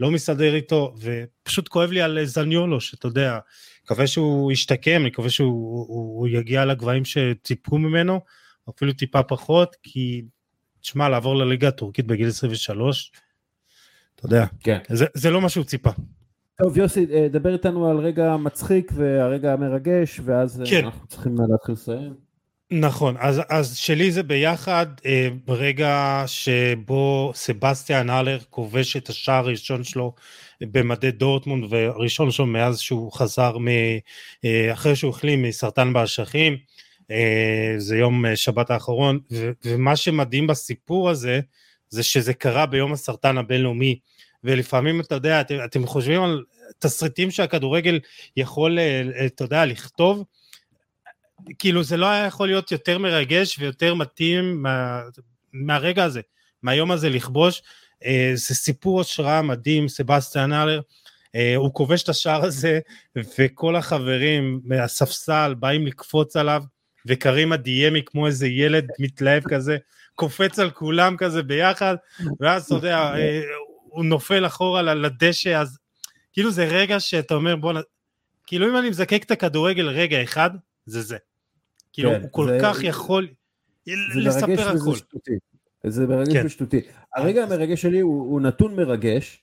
לא 0.00 0.10
מסתדר 0.10 0.54
איתו, 0.54 0.94
ופשוט 1.00 1.68
כואב 1.68 1.90
לי 1.90 2.00
על 2.00 2.24
זניולו, 2.24 2.80
שאתה 2.80 3.06
יודע, 3.06 3.38
מקווה 3.84 4.06
שהוא 4.06 4.52
ישתקם, 4.52 5.00
אני 5.00 5.08
מקווה 5.08 5.30
שהוא 5.30 5.86
הוא, 5.88 6.18
הוא 6.18 6.28
יגיע 6.28 6.64
לגבהים 6.64 7.04
שציפו 7.04 7.78
ממנו, 7.78 8.20
אפילו 8.70 8.92
טיפה 8.92 9.22
פחות, 9.22 9.76
כי, 9.82 10.22
תשמע, 10.80 11.08
לעבור 11.08 11.36
לליגה 11.36 11.68
הטורקית 11.68 12.06
בגיל 12.06 12.28
23, 12.28 13.12
אתה 14.18 14.26
יודע, 14.26 14.46
כן. 14.60 14.78
זה, 14.88 15.06
זה 15.14 15.30
לא 15.30 15.40
מה 15.40 15.48
שהוא 15.48 15.64
ציפה. 15.64 15.90
טוב, 16.62 16.78
יוסי, 16.78 17.06
אה, 17.12 17.28
דבר 17.30 17.52
איתנו 17.52 17.90
על 17.90 17.98
רגע 17.98 18.36
מצחיק 18.36 18.92
והרגע 18.94 19.52
המרגש, 19.52 20.20
ואז 20.24 20.60
אה, 20.60 20.66
כן. 20.70 20.84
אנחנו 20.84 21.06
צריכים 21.06 21.36
להתחיל 21.50 21.72
לסיים. 21.72 22.14
נכון, 22.70 23.14
אז, 23.18 23.40
אז 23.48 23.76
שלי 23.76 24.12
זה 24.12 24.22
ביחד 24.22 24.86
אה, 25.06 25.28
ברגע 25.44 26.24
שבו 26.26 27.32
סבסטיאן 27.34 28.10
הלר 28.10 28.38
כובש 28.50 28.96
את 28.96 29.08
השער 29.08 29.44
הראשון 29.44 29.84
שלו 29.84 30.12
במדי 30.60 31.10
דורטמונד, 31.10 31.72
והראשון 31.72 32.30
שלו 32.30 32.46
מאז 32.46 32.78
שהוא 32.78 33.12
חזר, 33.12 33.58
מ, 33.58 33.68
אה, 34.44 34.72
אחרי 34.72 34.96
שהוא 34.96 35.10
החלים 35.10 35.42
מסרטן 35.42 35.92
באשכים, 35.92 36.56
אה, 37.10 37.74
זה 37.78 37.98
יום 37.98 38.26
אה, 38.26 38.36
שבת 38.36 38.70
האחרון, 38.70 39.18
ו, 39.32 39.50
ומה 39.64 39.96
שמדהים 39.96 40.46
בסיפור 40.46 41.10
הזה, 41.10 41.40
זה 41.90 42.02
שזה 42.02 42.34
קרה 42.34 42.66
ביום 42.66 42.92
הסרטן 42.92 43.38
הבינלאומי, 43.38 43.98
ולפעמים 44.44 45.00
אתה 45.00 45.14
יודע, 45.14 45.40
אתם, 45.40 45.56
אתם 45.64 45.86
חושבים 45.86 46.22
על 46.22 46.44
תסריטים 46.78 47.30
שהכדורגל 47.30 47.98
יכול, 48.36 48.78
אה, 48.78 49.26
אתה 49.26 49.44
יודע, 49.44 49.66
לכתוב, 49.66 50.24
כאילו 51.58 51.82
זה 51.82 51.96
לא 51.96 52.06
היה 52.06 52.26
יכול 52.26 52.48
להיות 52.48 52.72
יותר 52.72 52.98
מרגש 52.98 53.58
ויותר 53.58 53.94
מתאים 53.94 54.62
מה, 54.62 55.02
מהרגע 55.52 56.04
הזה, 56.04 56.20
מהיום 56.62 56.90
הזה 56.90 57.08
לכבוש. 57.08 57.62
אה, 58.04 58.30
זה 58.34 58.54
סיפור 58.54 59.00
השראה 59.00 59.42
מדהים, 59.42 59.88
סבסטיאן 59.88 60.52
אלר, 60.52 60.80
אה, 61.34 61.56
הוא 61.56 61.74
כובש 61.74 62.02
את 62.02 62.08
השער 62.08 62.44
הזה 62.44 62.80
וכל 63.38 63.76
החברים 63.76 64.60
מהספסל 64.64 65.54
באים 65.58 65.86
לקפוץ 65.86 66.36
עליו 66.36 66.62
וקרימה 67.08 67.56
דיאמי 67.56 68.02
כמו 68.06 68.26
איזה 68.26 68.46
ילד 68.48 68.88
מתלהב 68.98 69.42
כזה, 69.48 69.76
קופץ 70.14 70.58
על 70.58 70.70
כולם 70.70 71.16
כזה 71.16 71.42
ביחד, 71.42 71.96
ואז 72.40 72.64
אתה 72.66 72.74
יודע, 72.74 72.98
אה, 72.98 73.42
הוא 73.82 74.04
נופל 74.04 74.46
אחורה 74.46 74.82
לדשא, 74.82 75.56
אז 75.60 75.78
כאילו 76.32 76.50
זה 76.50 76.64
רגע 76.64 77.00
שאתה 77.00 77.34
אומר 77.34 77.56
בואנה, 77.56 77.80
כאילו 78.46 78.68
אם 78.70 78.76
אני 78.76 78.90
מזקק 78.90 79.22
את 79.24 79.30
הכדורגל 79.30 79.88
רגע 79.88 80.22
אחד, 80.22 80.50
זה 80.86 81.02
זה. 81.02 81.16
כאילו 81.92 82.10
כן, 82.10 82.20
הוא 82.22 82.28
כל 82.32 82.46
זה- 82.48 82.58
כך 82.62 82.78
יכול 82.82 83.28
לספר 84.14 84.68
הכל. 84.68 84.94
שטותי. 84.96 85.32
זה 85.86 86.06
מרגש 86.06 86.32
כן. 86.32 86.46
ושטותי. 86.46 86.80
הרגע 87.16 87.42
המרגש 87.42 87.82
שלי 87.82 88.00
הוא, 88.00 88.22
הוא 88.30 88.40
נתון 88.40 88.76
מרגש, 88.76 89.42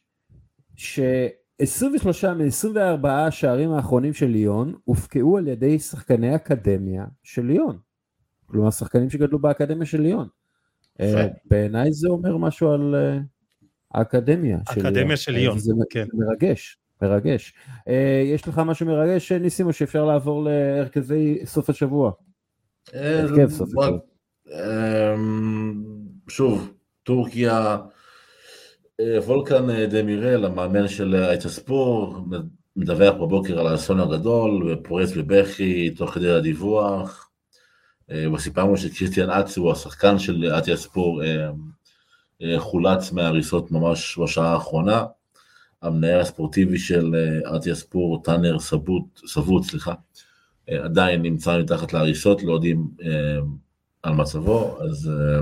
ש-23 1.63 2.33
מ-24 2.33 3.07
השערים 3.07 3.71
האחרונים 3.71 4.13
של 4.13 4.25
ליון 4.25 4.73
הופקעו 4.83 5.37
על 5.37 5.47
ידי 5.47 5.79
שחקני 5.79 6.35
אקדמיה 6.35 7.05
של 7.23 7.45
ליון. 7.45 7.77
כלומר, 8.45 8.71
שחקנים 8.71 9.09
שגדלו 9.09 9.39
באקדמיה 9.39 9.85
של 9.85 10.01
ליון. 10.01 10.27
אה, 11.01 11.27
בעיניי 11.45 11.93
זה 11.93 12.09
אומר 12.09 12.37
משהו 12.37 12.71
על 12.71 12.95
אה, 12.95 13.19
האקדמיה 13.93 14.57
של 14.73 14.81
ליון. 14.81 14.85
האקדמיה 14.85 15.17
של 15.17 15.31
ליון, 15.31 15.55
אה, 15.55 15.59
זה, 15.59 15.73
כן. 15.89 16.05
זה 16.13 16.25
מרגש, 16.25 16.77
מרגש. 17.01 17.53
אה, 17.87 18.23
יש 18.25 18.47
לך 18.47 18.59
משהו 18.65 18.85
מרגש, 18.85 19.31
ניסים, 19.31 19.67
או 19.67 19.73
שאפשר 19.73 20.05
לעבור 20.05 20.43
להרכבי 20.43 21.39
סוף 21.45 21.69
השבוע? 21.69 22.11
הרכב 22.93 23.49
סוף 23.49 23.67
השבוע. 23.67 23.99
אמ, 24.47 25.83
שוב, 26.27 26.73
טורקיה, 27.03 27.77
וולקן 29.01 29.69
אה, 29.69 29.87
דמירל, 29.87 30.45
המאמן 30.45 30.87
של 30.87 31.15
אייטספור, 31.15 32.17
מדווח 32.75 33.13
בבוקר 33.13 33.59
על 33.59 33.67
האסון 33.67 33.99
הגדול, 33.99 34.71
ופורץ 34.71 35.11
בבכי 35.11 35.89
תוך 35.89 36.11
כדי 36.11 36.31
הדיווח. 36.31 37.29
אה, 38.11 38.31
וסיפרנו 38.33 38.77
שקריסטיאן 38.77 39.29
אצי 39.29 39.59
הוא 39.59 39.71
השחקן 39.71 40.19
של 40.19 40.53
אטיאספור, 40.57 41.23
אה, 41.23 41.49
אה, 42.41 42.59
חולץ 42.59 43.11
מההריסות 43.11 43.71
ממש 43.71 44.19
בשעה 44.23 44.53
האחרונה. 44.53 45.05
המנהל 45.81 46.19
הספורטיבי 46.19 46.77
של 46.77 47.15
אה, 47.15 47.57
אטיאספור, 47.57 48.23
טאנר 48.23 48.59
סבוט, 48.59 49.03
סבוט, 49.27 49.63
סליחה, 49.63 49.93
אה, 50.69 50.83
עדיין 50.83 51.21
נמצא 51.21 51.59
מתחת 51.59 51.93
להריסות, 51.93 52.43
לא 52.43 52.53
יודעים 52.53 52.87
אה, 53.03 53.39
על 54.03 54.13
מצבו, 54.13 54.77
אז 54.81 55.09
אה, 55.09 55.41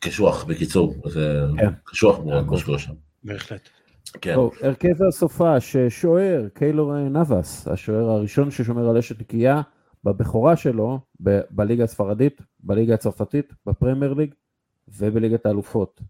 קשוח, 0.00 0.44
בקיצור, 0.44 0.94
זה 1.08 1.42
כן. 1.58 1.70
קשוח 1.84 2.18
מאוד 2.18 2.46
מה 2.46 2.58
שקורה 2.58 2.78
שם. 2.78 2.92
בהחלט. 3.24 3.68
כן, 4.20 4.34
טוב, 4.34 4.54
הרכב 4.62 5.02
הסופש, 5.08 5.76
שוער, 5.88 6.48
קיילור 6.54 7.08
נאבס, 7.08 7.68
השוער 7.68 8.10
הראשון 8.10 8.50
ששומר 8.50 8.88
על 8.88 8.96
אשת 8.96 9.20
נקייה 9.20 9.62
בבכורה 10.04 10.56
שלו 10.56 11.00
ב- 11.22 11.40
בליגה 11.50 11.84
הספרדית, 11.84 12.40
בליגה 12.60 12.94
הצרפתית, 12.94 13.52
בפרמייר 13.66 14.14
ליג 14.14 14.34
ובליגת 14.88 15.46
האלופות. 15.46 16.00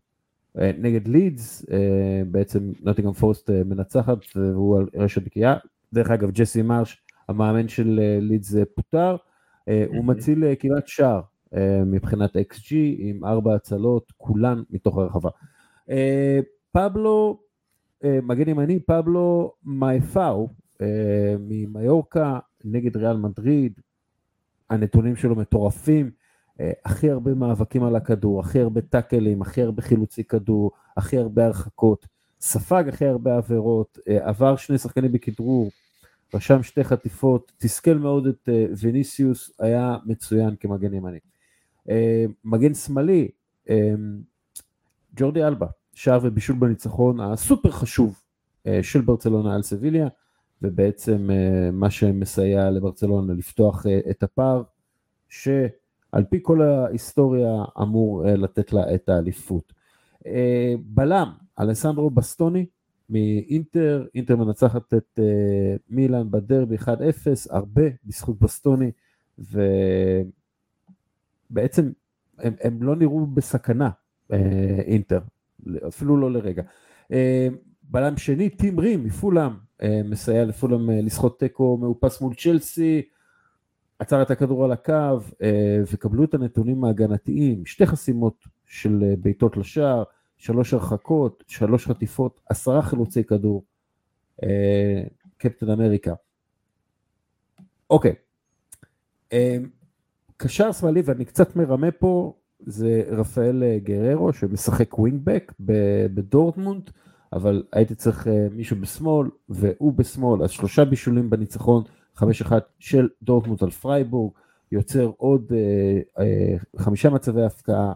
אה, 0.58 0.70
נגד 0.78 1.08
לידס, 1.08 1.66
אה, 1.70 2.22
בעצם 2.26 2.72
נוטינגרם 2.80 3.12
פורסט 3.12 3.50
אה, 3.50 3.64
מנצחת 3.64 4.18
והוא 4.36 4.78
על 4.78 4.86
רשת 4.94 5.26
נקייה. 5.26 5.56
דרך 5.92 6.10
אגב, 6.10 6.30
ג'סי 6.30 6.62
מרש, 6.62 7.02
המאמן 7.28 7.68
של 7.68 8.00
לידס 8.20 8.54
פוטר, 8.74 9.16
הוא. 9.88 10.04
מציל 10.04 10.44
כמעט 10.58 10.86
שער 10.88 11.20
מבחינת 11.86 12.36
XG 12.36 12.74
עם 12.98 13.24
ארבע 13.24 13.54
הצלות, 13.54 14.12
כולן 14.16 14.62
מתוך 14.70 14.98
הרחבה. 14.98 15.30
אה, 15.90 16.40
פבלו 16.72 17.40
אה, 18.04 18.18
מגן 18.22 18.48
ימני 18.48 18.80
פבלו 18.80 19.52
מייפאו 19.64 20.48
אה, 20.80 21.34
ממיורקה 21.40 22.38
נגד 22.64 22.96
ריאל 22.96 23.16
מדריד, 23.16 23.80
הנתונים 24.70 25.16
שלו 25.16 25.36
מטורפים, 25.36 26.10
אה, 26.60 26.72
הכי 26.84 27.10
הרבה 27.10 27.34
מאבקים 27.34 27.84
על 27.84 27.96
הכדור, 27.96 28.40
הכי 28.40 28.60
הרבה 28.60 28.80
טאקלים, 28.80 29.42
הכי 29.42 29.62
הרבה 29.62 29.82
חילוצי 29.82 30.24
כדור, 30.24 30.70
הכי 30.96 31.18
הרבה 31.18 31.46
הרחקות, 31.46 32.06
ספג 32.40 32.84
הכי 32.88 33.06
הרבה 33.06 33.36
עבירות, 33.36 33.98
אה, 34.08 34.28
עבר 34.28 34.56
שני 34.56 34.78
שחקנים 34.78 35.12
בכדרור, 35.12 35.70
רשם 36.34 36.62
שתי 36.62 36.84
חטיפות, 36.84 37.52
תסכל 37.58 37.98
מאוד 37.98 38.26
את 38.26 38.48
אה, 38.48 38.66
ויניסיוס, 38.78 39.50
היה 39.58 39.96
מצוין 40.06 40.54
כמגן 40.60 40.94
ימני. 40.94 41.18
אה, 41.90 42.24
מגן 42.44 42.74
שמאלי, 42.74 43.28
אה, 43.70 43.94
ג'ורדי 45.16 45.44
אלבה, 45.44 45.66
שער 45.94 46.18
ובישול 46.22 46.56
בניצחון 46.56 47.20
הסופר 47.20 47.70
חשוב 47.70 48.20
אה, 48.66 48.82
של 48.82 49.00
ברצלונה 49.00 49.54
על 49.54 49.62
סביליה, 49.62 50.08
ובעצם 50.62 51.30
מה 51.72 51.90
שמסייע 51.90 52.70
לברצלונה 52.70 53.34
לפתוח 53.34 53.86
את 54.10 54.22
הפער, 54.22 54.62
שעל 55.28 56.24
פי 56.30 56.38
כל 56.42 56.62
ההיסטוריה 56.62 57.64
אמור 57.82 58.24
לתת 58.26 58.72
לה 58.72 58.94
את 58.94 59.08
האליפות. 59.08 59.72
בלם, 60.84 61.32
אלסנדרו 61.60 62.10
בסטוני 62.10 62.66
מאינטר, 63.10 64.06
אינטר 64.14 64.36
מנצחת 64.36 64.94
את 64.94 65.18
מילאן 65.90 66.30
בדרבי 66.30 66.76
1-0, 66.76 66.88
הרבה 67.50 67.82
בזכות 68.04 68.38
בסטוני, 68.38 68.90
ובעצם 71.54 71.92
הם, 72.38 72.54
הם 72.60 72.82
לא 72.82 72.96
נראו 72.96 73.26
בסכנה, 73.26 73.90
אה, 74.32 74.80
אינטר, 74.86 75.20
אפילו 75.88 76.16
לא 76.16 76.32
לרגע. 76.32 76.62
אה, 77.12 77.48
בלם 77.82 78.16
שני, 78.16 78.50
טים 78.50 78.80
רים 78.80 79.04
מפולאם, 79.04 79.52
אה, 79.82 80.00
מסייע 80.04 80.44
לפולאם 80.44 80.90
אה, 80.90 81.00
לסחוט 81.00 81.38
תיקו 81.38 81.76
מאופס 81.76 82.20
מול 82.20 82.34
צ'לסי, 82.34 83.02
עצר 83.98 84.22
את 84.22 84.30
הכדור 84.30 84.64
על 84.64 84.72
הקו, 84.72 85.18
אה, 85.42 85.82
וקבלו 85.92 86.24
את 86.24 86.34
הנתונים 86.34 86.84
ההגנתיים, 86.84 87.66
שתי 87.66 87.86
חסימות 87.86 88.44
של 88.66 89.04
אה, 89.04 89.14
בעיטות 89.18 89.56
לשער, 89.56 90.02
שלוש 90.36 90.74
הרחקות, 90.74 91.44
שלוש 91.46 91.86
חטיפות, 91.86 92.40
עשרה 92.48 92.82
חילוצי 92.82 93.24
כדור, 93.24 93.64
אה, 94.42 95.02
קפטן 95.36 95.70
אמריקה. 95.70 96.14
אוקיי, 97.90 98.14
אה, 99.32 99.56
קשר 100.36 100.72
שמאלי, 100.72 101.02
ואני 101.04 101.24
קצת 101.24 101.56
מרמה 101.56 101.90
פה, 101.90 102.34
זה 102.60 103.02
רפאל 103.10 103.62
אה, 103.62 103.78
גררו 103.82 104.32
שמשחק 104.32 104.98
wingback 104.98 105.52
בדורטמונד, 106.14 106.90
אבל 107.32 107.62
הייתי 107.72 107.94
צריך 107.94 108.28
אה, 108.28 108.46
מישהו 108.52 108.76
בשמאל, 108.80 109.28
והוא 109.48 109.92
בשמאל, 109.92 110.42
אז 110.42 110.50
שלושה 110.50 110.84
בישולים 110.84 111.30
בניצחון, 111.30 111.84
5-1 112.16 112.22
של 112.78 113.08
דורטמונד 113.22 113.62
על 113.62 113.70
פרייבורג, 113.70 114.32
יוצר 114.72 115.10
עוד 115.16 115.52
אה, 115.52 116.24
אה, 116.24 116.56
חמישה 116.76 117.10
מצבי 117.10 117.42
הבקעה, 117.42 117.92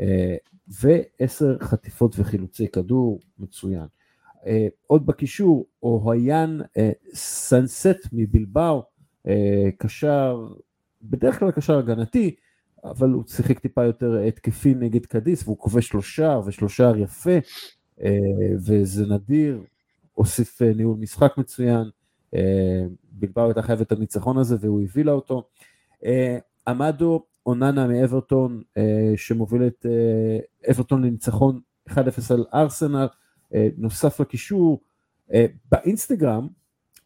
אה, 0.00 0.36
ועשר 0.68 1.58
חטיפות 1.58 2.14
וחילוצי 2.18 2.68
כדור, 2.68 3.20
מצוין. 3.38 3.86
אה, 4.46 4.66
עוד 4.86 5.06
בקישור, 5.06 5.66
אוהיאן 5.82 6.58
אה, 6.76 6.90
סנסט 7.14 8.08
מבלבאו, 8.12 8.82
אה, 9.26 9.68
קשר, 9.78 10.46
בדרך 11.10 11.38
כלל 11.38 11.50
קשר 11.50 11.78
הגנתי, 11.78 12.34
אבל 12.84 13.10
הוא 13.10 13.24
שיחק 13.26 13.58
טיפה 13.58 13.84
יותר 13.84 14.16
התקפי 14.28 14.74
נגד 14.74 15.06
קדיס, 15.06 15.42
והוא 15.44 15.58
כובש 15.58 15.92
לו 15.92 16.02
שער, 16.02 16.40
ויש 16.44 16.60
לו 16.60 16.68
שער 16.68 16.96
יפה, 16.96 17.38
אה, 18.02 18.10
וזה 18.66 19.06
נדיר, 19.06 19.62
הוסיף 20.12 20.62
אה, 20.62 20.72
ניהול 20.74 20.96
משחק 20.96 21.38
מצוין, 21.38 21.90
אה, 22.34 22.84
בלבאו 23.12 23.44
הייתה 23.44 23.62
חייבת 23.62 23.82
את 23.82 23.92
הניצחון 23.92 24.38
הזה 24.38 24.56
והוא 24.60 24.82
הביא 24.82 25.04
לה 25.04 25.12
אותו. 25.12 25.48
אה, 26.04 26.38
עמדו 26.68 27.24
אוננה 27.46 27.86
מאברטון, 27.86 28.62
אה, 28.76 29.12
שמוביל 29.16 29.66
את 29.66 29.86
אה, 29.86 30.70
אברטון 30.70 31.04
לניצחון 31.04 31.60
1-0 31.90 31.94
על 32.30 32.44
ארסנל, 32.54 33.06
אה, 33.54 33.68
נוסף 33.76 34.20
לקישור, 34.20 34.80
אה, 35.34 35.46
באינסטגרם 35.72 36.48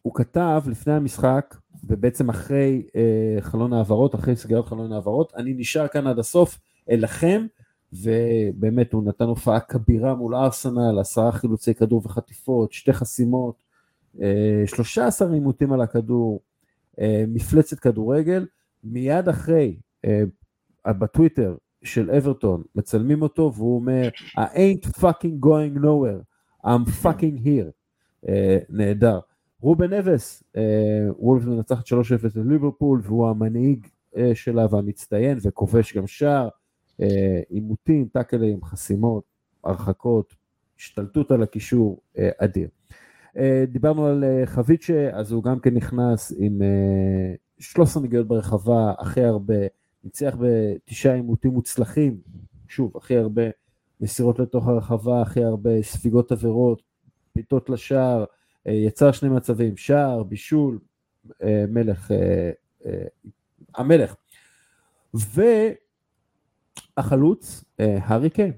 הוא 0.01 0.13
כתב 0.15 0.61
לפני 0.67 0.93
המשחק, 0.93 1.55
ובעצם 1.83 2.29
אחרי 2.29 2.83
אה, 2.95 3.41
חלון 3.41 3.73
העברות, 3.73 4.15
אחרי 4.15 4.35
סגירת 4.35 4.65
חלון 4.65 4.91
העברות, 4.91 5.33
אני 5.35 5.53
נשאר 5.53 5.87
כאן 5.87 6.07
עד 6.07 6.19
הסוף, 6.19 6.59
אלחם, 6.91 7.45
ובאמת 7.93 8.93
הוא 8.93 9.03
נתן 9.03 9.23
הופעה 9.23 9.59
כבירה 9.59 10.15
מול 10.15 10.35
ארסנל, 10.35 10.99
עשרה 10.99 11.31
חילוצי 11.31 11.73
כדור 11.73 12.01
וחטיפות, 12.05 12.73
שתי 12.73 12.93
חסימות, 12.93 13.55
אה, 14.21 14.63
13 14.65 15.33
עימותים 15.33 15.73
על 15.73 15.81
הכדור, 15.81 16.39
אה, 16.99 17.23
מפלצת 17.27 17.79
כדורגל, 17.79 18.47
מיד 18.83 19.29
אחרי, 19.29 19.77
אה, 20.05 20.23
בטוויטר 20.87 21.55
של 21.83 22.11
אברטון, 22.11 22.63
מצלמים 22.75 23.21
אותו 23.21 23.51
והוא 23.55 23.75
אומר, 23.75 24.09
I 24.37 24.41
ain't 24.41 24.87
fucking 24.99 25.45
going 25.45 25.79
nowhere, 25.83 26.23
I'm 26.65 27.03
fucking 27.03 27.45
here. 27.45 27.71
אה, 28.29 28.57
נהדר. 28.69 29.19
רובן 29.61 29.93
אבס, 29.93 30.43
אה, 30.57 31.07
וולף 31.19 31.45
מנצחת 31.45 31.87
3-0 31.87 31.93
לליברפול 32.35 33.01
והוא 33.03 33.29
המנהיג 33.29 33.87
אה, 34.17 34.35
שלה 34.35 34.65
והמצטיין 34.71 35.37
וכובש 35.41 35.97
גם 35.97 36.07
שער, 36.07 36.49
אה, 37.01 37.41
עימותים, 37.49 38.07
טאקלים, 38.13 38.63
חסימות, 38.63 39.23
הרחקות, 39.63 40.35
השתלטות 40.79 41.31
על 41.31 41.43
הקישור, 41.43 42.01
אדיר. 42.37 42.69
דיברנו 43.67 44.05
על 44.05 44.23
חביצ'ה, 44.45 45.09
אז 45.13 45.31
הוא 45.31 45.43
גם 45.43 45.59
כן 45.59 45.73
נכנס 45.73 46.33
עם 46.37 46.61
אה, 46.61 47.35
13 47.59 48.03
נגיעות 48.03 48.27
ברחבה, 48.27 48.93
הכי 48.99 49.21
הרבה, 49.21 49.53
ניצח 50.03 50.35
בתשעה 50.39 51.13
עימותים 51.13 51.51
מוצלחים, 51.51 52.17
שוב, 52.67 52.97
הכי 52.97 53.17
הרבה 53.17 53.41
מסירות 54.01 54.39
לתוך 54.39 54.67
הרחבה, 54.67 55.21
הכי 55.21 55.43
הרבה 55.43 55.81
ספיגות 55.81 56.31
עבירות, 56.31 56.81
בעיטות 57.35 57.69
לשער, 57.69 58.25
יצר 58.65 59.11
שני 59.11 59.29
מצבים, 59.29 59.77
שער, 59.77 60.23
בישול, 60.23 60.79
אה, 61.43 61.65
מלך, 61.69 62.11
אה, 62.11 62.51
המלך. 63.75 64.15
והחלוץ, 66.97 67.63
הארי 67.79 68.29
קיין, 68.29 68.51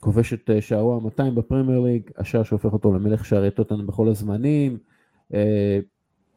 כובש 0.00 0.32
את 0.32 0.50
שערו 0.60 0.94
ה-200 0.94 1.30
בפרמייר 1.30 1.80
ליג, 1.80 2.10
השער 2.16 2.42
שהופך 2.42 2.72
אותו 2.72 2.92
למלך 2.92 3.24
שערי 3.24 3.50
טוטן 3.50 3.86
בכל 3.86 4.08
הזמנים, 4.08 4.78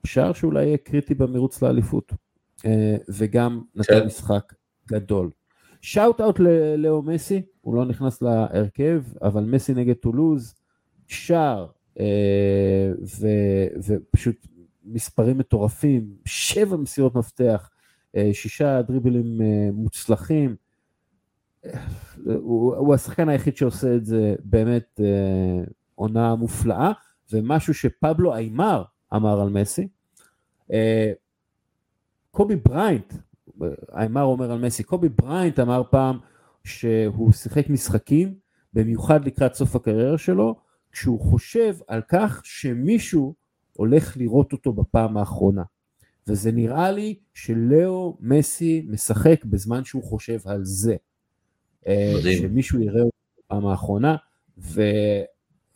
שער 0.06 0.34
שאולי 0.34 0.66
יהיה 0.66 0.78
קריטי 0.78 1.16
במרוץ 1.16 1.62
לאליפות, 1.62 2.14
וגם 3.10 3.62
נתן 3.76 4.00
כן. 4.00 4.06
משחק 4.06 4.54
גדול. 4.88 5.30
שאוט 5.82 6.22
אאוט 6.22 6.40
ללאו 6.40 7.02
מסי, 7.02 7.42
הוא 7.62 7.76
לא 7.76 7.86
נכנס 7.86 8.22
להרכב, 8.22 9.04
אבל 9.22 9.44
מסי 9.44 9.74
נגד 9.74 9.94
טולוז, 9.94 10.56
שער, 11.08 11.64
אה, 11.64 11.81
ו, 13.20 13.28
ופשוט 13.88 14.48
מספרים 14.86 15.38
מטורפים, 15.38 16.16
שבע 16.26 16.78
מסירות 16.78 17.16
מפתח, 17.16 17.70
אה, 18.16 18.30
שישה 18.34 18.82
דריבלים 18.82 19.42
אה, 19.42 19.70
מוצלחים, 19.74 20.56
הוא, 22.26 22.76
הוא 22.76 22.94
השחקן 22.94 23.30
היחיד 23.30 23.58
שעושה 23.58 23.96
את 23.96 24.06
זה 24.06 24.36
באמת 24.44 25.00
עונה 25.96 26.36
מופלאה, 26.36 26.92
ומשהו 27.34 27.74
שפבלו 27.74 28.36
איימר 28.36 28.84
אמר 29.14 29.42
על 29.42 29.50
מסי, 29.50 29.88
קובי 32.32 32.56
בריינט 32.56 33.14
איימר 33.96 34.24
אומר 34.24 34.52
על 34.52 34.60
מסי, 34.60 34.84
קובי 34.84 35.10
בריינט 35.10 35.60
אמר 35.60 35.84
פעם 35.90 36.20
שהוא 36.64 37.32
שיחק 37.32 37.70
משחקים, 37.70 38.34
במיוחד 38.74 39.26
לקראת 39.26 39.54
סוף 39.54 39.76
הקריירה 39.76 40.18
שלו, 40.18 40.56
כשהוא 40.92 41.20
חושב 41.20 41.76
על 41.88 42.02
כך 42.08 42.42
שמישהו 42.44 43.34
הולך 43.74 44.18
לראות 44.18 44.54
אותו 44.54 44.74
בפעם 44.74 45.18
האחרונה. 45.18 45.64
וזה 46.28 46.52
נראה 46.52 46.92
לי 46.92 47.16
שליאו 47.34 48.18
מסי 48.20 48.86
משחק 48.90 49.46
בזמן 49.46 49.84
שהוא 49.84 50.04
חושב 50.04 50.40
על 50.46 50.66
זה. 50.66 50.96
אה, 51.88 52.14
מדהים. 52.20 52.42
שמישהו 52.42 52.82
יראה 52.82 53.02
אותו 53.02 53.18
בפעם 53.40 53.68
האחרונה, 53.68 54.16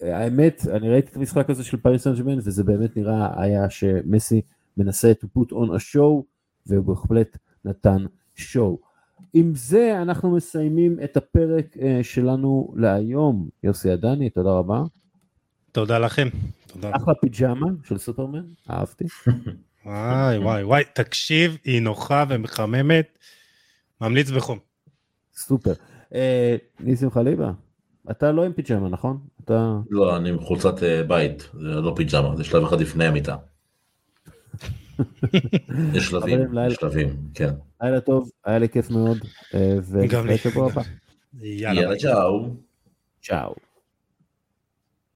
והאמת, 0.02 0.62
אני 0.72 0.90
ראיתי 0.90 1.12
את 1.12 1.16
המשחק 1.16 1.50
הזה 1.50 1.64
של 1.64 1.78
פריס 1.78 2.04
סן 2.04 2.14
וזה 2.38 2.64
באמת 2.64 2.98
נראה 2.98 3.42
היה 3.42 3.70
שמסי 3.70 4.42
מנסה 4.78 5.12
to 5.24 5.40
put 5.40 5.52
on 5.52 5.70
a 5.70 5.96
show, 5.96 6.24
והוא 6.68 6.86
בהחלט 6.86 7.38
נתן 7.66 8.06
שואו. 8.36 8.80
עם 9.34 9.52
זה 9.56 10.02
אנחנו 10.02 10.36
מסיימים 10.36 11.00
את 11.04 11.18
הפרק 11.18 11.76
uh, 11.76 11.80
שלנו 12.04 12.74
להיום. 12.76 13.50
יוסי 13.64 13.90
עדני, 13.90 14.30
תודה 14.30 14.52
רבה. 14.52 14.84
תודה 15.76 16.00
לכם. 16.00 16.28
תודה. 16.68 16.92
אחלה 16.96 17.14
פיג'מה 17.16 17.68
של 17.84 17.98
סופרמן, 17.98 18.44
אהבתי. 18.70 19.06
וואי 19.86 20.38
וואי 20.38 20.64
וואי, 20.64 20.84
תקשיב, 20.94 21.58
היא 21.64 21.82
נוחה 21.82 22.24
ומחממת, 22.30 23.18
ממליץ 24.02 24.30
בחום. 24.30 24.60
סופר. 25.34 25.74
אה, 26.14 26.56
ניסים 26.80 27.12
חליבה, 27.12 27.52
אתה 28.12 28.32
לא 28.32 28.46
עם 28.46 28.54
פיג'מה, 28.54 28.90
נכון? 28.90 29.20
אתה... 29.44 29.78
לא, 29.90 30.18
אני 30.18 30.30
עם 30.30 30.40
חולצת 30.40 30.84
אה, 30.84 31.04
בית, 31.04 31.50
זה 31.54 31.82
לא 31.82 31.94
פיג'מה, 31.96 32.36
זה 32.36 32.44
שלב 32.44 32.64
אחד 32.64 32.82
לפני 32.82 33.06
המיטה. 33.06 33.36
יש 35.96 36.08
שלבים, 36.08 36.40
יש 36.68 36.74
שלבים, 36.74 37.08
כן. 37.34 37.54
לילה 37.82 38.02
טוב, 38.02 38.30
היה 38.46 38.60
לי 38.60 38.70
כיף 38.70 38.90
מאוד, 38.90 39.18
וגם 39.92 40.28
לי. 40.28 40.36
יאללה, 41.42 41.96
צ'או. 41.98 42.56
צ'או. 43.22 43.65